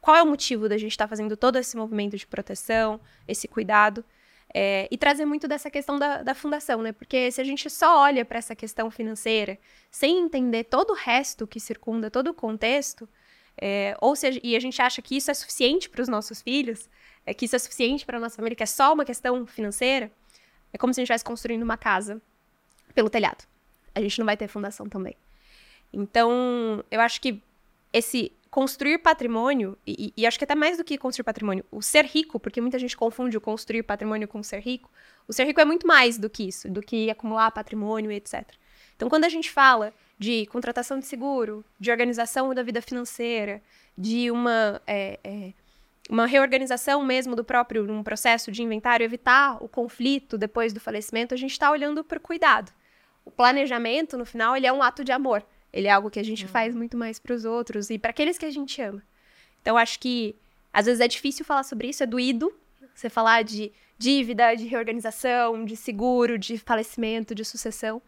[0.00, 3.48] qual é o motivo da gente estar tá fazendo todo esse movimento de proteção, esse
[3.48, 4.04] cuidado,
[4.54, 6.92] é, e trazer muito dessa questão da, da fundação, né?
[6.92, 9.58] Porque se a gente só olha para essa questão financeira
[9.90, 13.08] sem entender todo o resto que circunda todo o contexto,
[13.60, 16.40] é, ou se a, e a gente acha que isso é suficiente para os nossos
[16.40, 16.88] filhos,
[17.26, 20.10] é que isso é suficiente para a nossa família, que é só uma questão financeira,
[20.72, 22.22] é como se a gente estivesse construindo uma casa
[22.94, 23.44] pelo telhado.
[23.94, 25.14] A gente não vai ter fundação também.
[25.92, 27.42] Então, eu acho que
[27.92, 32.04] esse construir patrimônio, e, e, acho que até mais do que construir patrimônio, o ser
[32.04, 34.90] rico, porque muita gente confunde o construir patrimônio com o ser rico.
[35.28, 38.44] O ser rico é muito mais do que isso, do que acumular patrimônio, etc.
[38.96, 43.62] Então, quando a gente fala de contratação de seguro, de organização da vida financeira,
[43.96, 45.54] de uma, é, é,
[46.10, 51.32] uma reorganização mesmo do próprio um processo de inventário, evitar o conflito depois do falecimento,
[51.32, 52.70] a gente está olhando para o cuidado.
[53.24, 55.42] O planejamento, no final, ele é um ato de amor.
[55.72, 56.50] Ele é algo que a gente uhum.
[56.50, 59.02] faz muito mais para os outros e para aqueles que a gente ama.
[59.62, 60.36] Então, acho que
[60.70, 62.52] às vezes é difícil falar sobre isso, é doído
[62.94, 68.02] você falar de dívida, de reorganização, de seguro, de falecimento, de sucessão,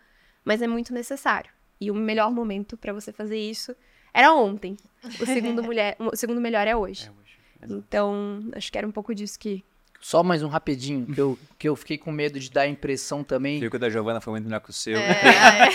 [0.44, 1.50] mas é muito necessário.
[1.82, 3.74] E o melhor momento para você fazer isso
[4.14, 4.76] era ontem.
[5.20, 7.08] O segundo, mulher, o segundo melhor é hoje.
[7.08, 7.36] É hoje.
[7.76, 9.64] Então, acho que era um pouco disso que
[10.00, 13.24] só mais um rapidinho, que eu, que eu fiquei com medo de dar a impressão
[13.24, 13.64] também.
[13.64, 14.96] O que o da Giovana foi muito melhor que o seu.
[14.96, 15.68] É, é.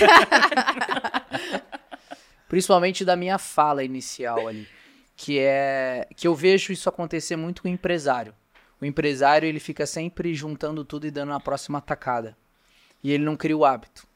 [2.47, 4.65] Principalmente da minha fala inicial ali.
[5.13, 6.07] Que é.
[6.15, 8.33] Que eu vejo isso acontecer muito com o empresário.
[8.79, 12.37] O empresário, ele fica sempre juntando tudo e dando a próxima atacada.
[13.03, 14.06] E ele não cria o hábito.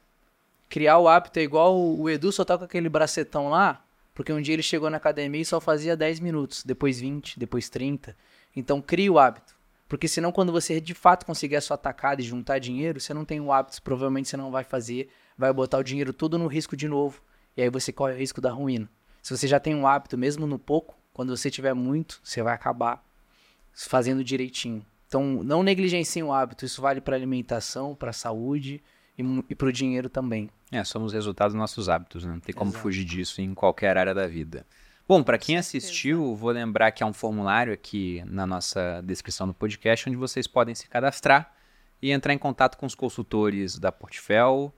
[0.71, 3.83] Criar o hábito é igual o Edu só tá com aquele bracetão lá,
[4.15, 7.67] porque um dia ele chegou na academia e só fazia 10 minutos, depois 20, depois
[7.67, 8.15] 30.
[8.55, 9.53] Então cria o hábito.
[9.89, 13.25] Porque senão, quando você de fato conseguir a sua atacada e juntar dinheiro, você não
[13.25, 16.77] tem o hábito, provavelmente você não vai fazer, vai botar o dinheiro tudo no risco
[16.77, 17.21] de novo.
[17.57, 18.89] E aí você corre o risco da ruína.
[19.21, 22.53] Se você já tem um hábito, mesmo no pouco, quando você tiver muito, você vai
[22.53, 23.03] acabar
[23.73, 24.85] fazendo direitinho.
[25.05, 26.63] Então, não negligencie o hábito.
[26.63, 28.81] Isso vale para alimentação, para saúde
[29.21, 30.49] e, e para o dinheiro também.
[30.71, 32.33] É, somos resultados dos nossos hábitos, né?
[32.33, 32.81] não tem como Exato.
[32.81, 34.65] fugir disso em qualquer área da vida.
[35.07, 39.53] Bom, para quem assistiu, vou lembrar que há um formulário aqui na nossa descrição do
[39.53, 41.53] podcast onde vocês podem se cadastrar
[42.01, 44.73] e entrar em contato com os consultores da Portfel.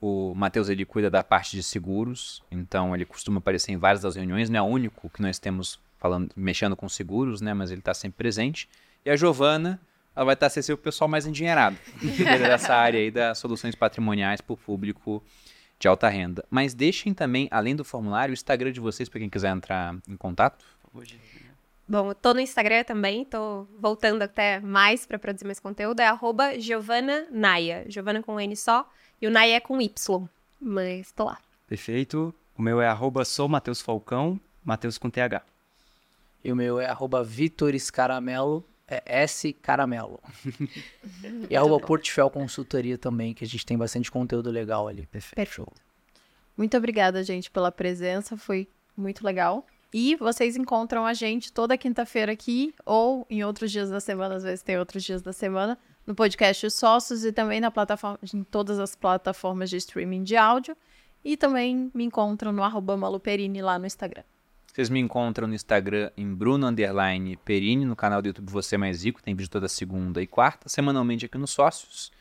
[0.00, 4.16] O Matheus ele cuida da parte de seguros, então ele costuma aparecer em várias das
[4.16, 7.80] reuniões, não é o único que nós temos falando, mexendo com seguros, né, mas ele
[7.80, 8.68] está sempre presente.
[9.04, 9.80] E a Giovana,
[10.16, 11.76] ela vai estar sendo o pessoal mais endinheirado
[12.40, 15.22] dessa área aí das soluções patrimoniais para o público
[15.78, 16.42] de alta renda.
[16.50, 20.16] Mas deixem também, além do formulário, o Instagram de vocês para quem quiser entrar em
[20.16, 20.64] contato.
[21.86, 26.06] Bom, eu tô no Instagram também, tô voltando até mais para produzir mais conteúdo, é
[26.06, 27.84] arroba Giovana Naia.
[27.88, 28.88] Giovana com N só,
[29.20, 30.28] e o Naia é com Y,
[30.60, 31.38] mas tô lá.
[31.68, 32.34] Perfeito.
[32.56, 35.42] O meu é arroba sou Matheus Falcão, Matheus com TH.
[36.42, 40.20] E o meu é arroba Vitor Escaramelo, é S Caramelo.
[41.50, 45.06] e arroba Portfel Consultoria também, que a gente tem bastante conteúdo legal ali.
[45.06, 45.66] Perfeito.
[46.56, 48.36] Muito obrigada, gente, pela presença.
[48.36, 49.66] Foi muito legal.
[49.92, 54.42] E vocês encontram a gente toda quinta-feira aqui, ou em outros dias da semana, às
[54.42, 58.44] vezes tem outros dias da semana, no podcast Os Sócios e também na plataforma, em
[58.44, 60.76] todas as plataformas de streaming de áudio.
[61.24, 64.22] E também me encontram no arroba Maluperini lá no Instagram.
[64.76, 66.66] Vocês me encontram no Instagram em Bruno
[67.46, 71.24] Perini, no canal do YouTube Você Mais Rico, tem vídeo toda segunda e quarta, semanalmente
[71.24, 72.12] aqui nos Sócios.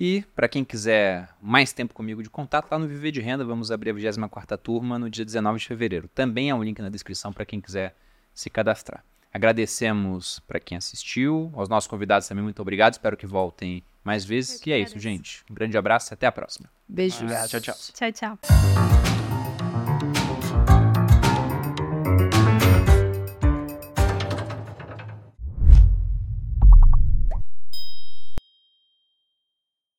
[0.00, 3.70] E para quem quiser mais tempo comigo de contato, lá no Viver de Renda, vamos
[3.70, 6.08] abrir a 24ª turma no dia 19 de fevereiro.
[6.14, 7.94] Também há um link na descrição para quem quiser
[8.32, 9.04] se cadastrar.
[9.30, 12.94] Agradecemos para quem assistiu, aos nossos convidados também, muito obrigado.
[12.94, 14.62] Espero que voltem mais vezes.
[14.66, 15.44] E é isso, gente.
[15.50, 16.70] Um grande abraço e até a próxima.
[16.88, 17.30] Beijos.
[17.50, 17.74] Tchau, tchau.
[17.92, 18.38] Tchau, tchau.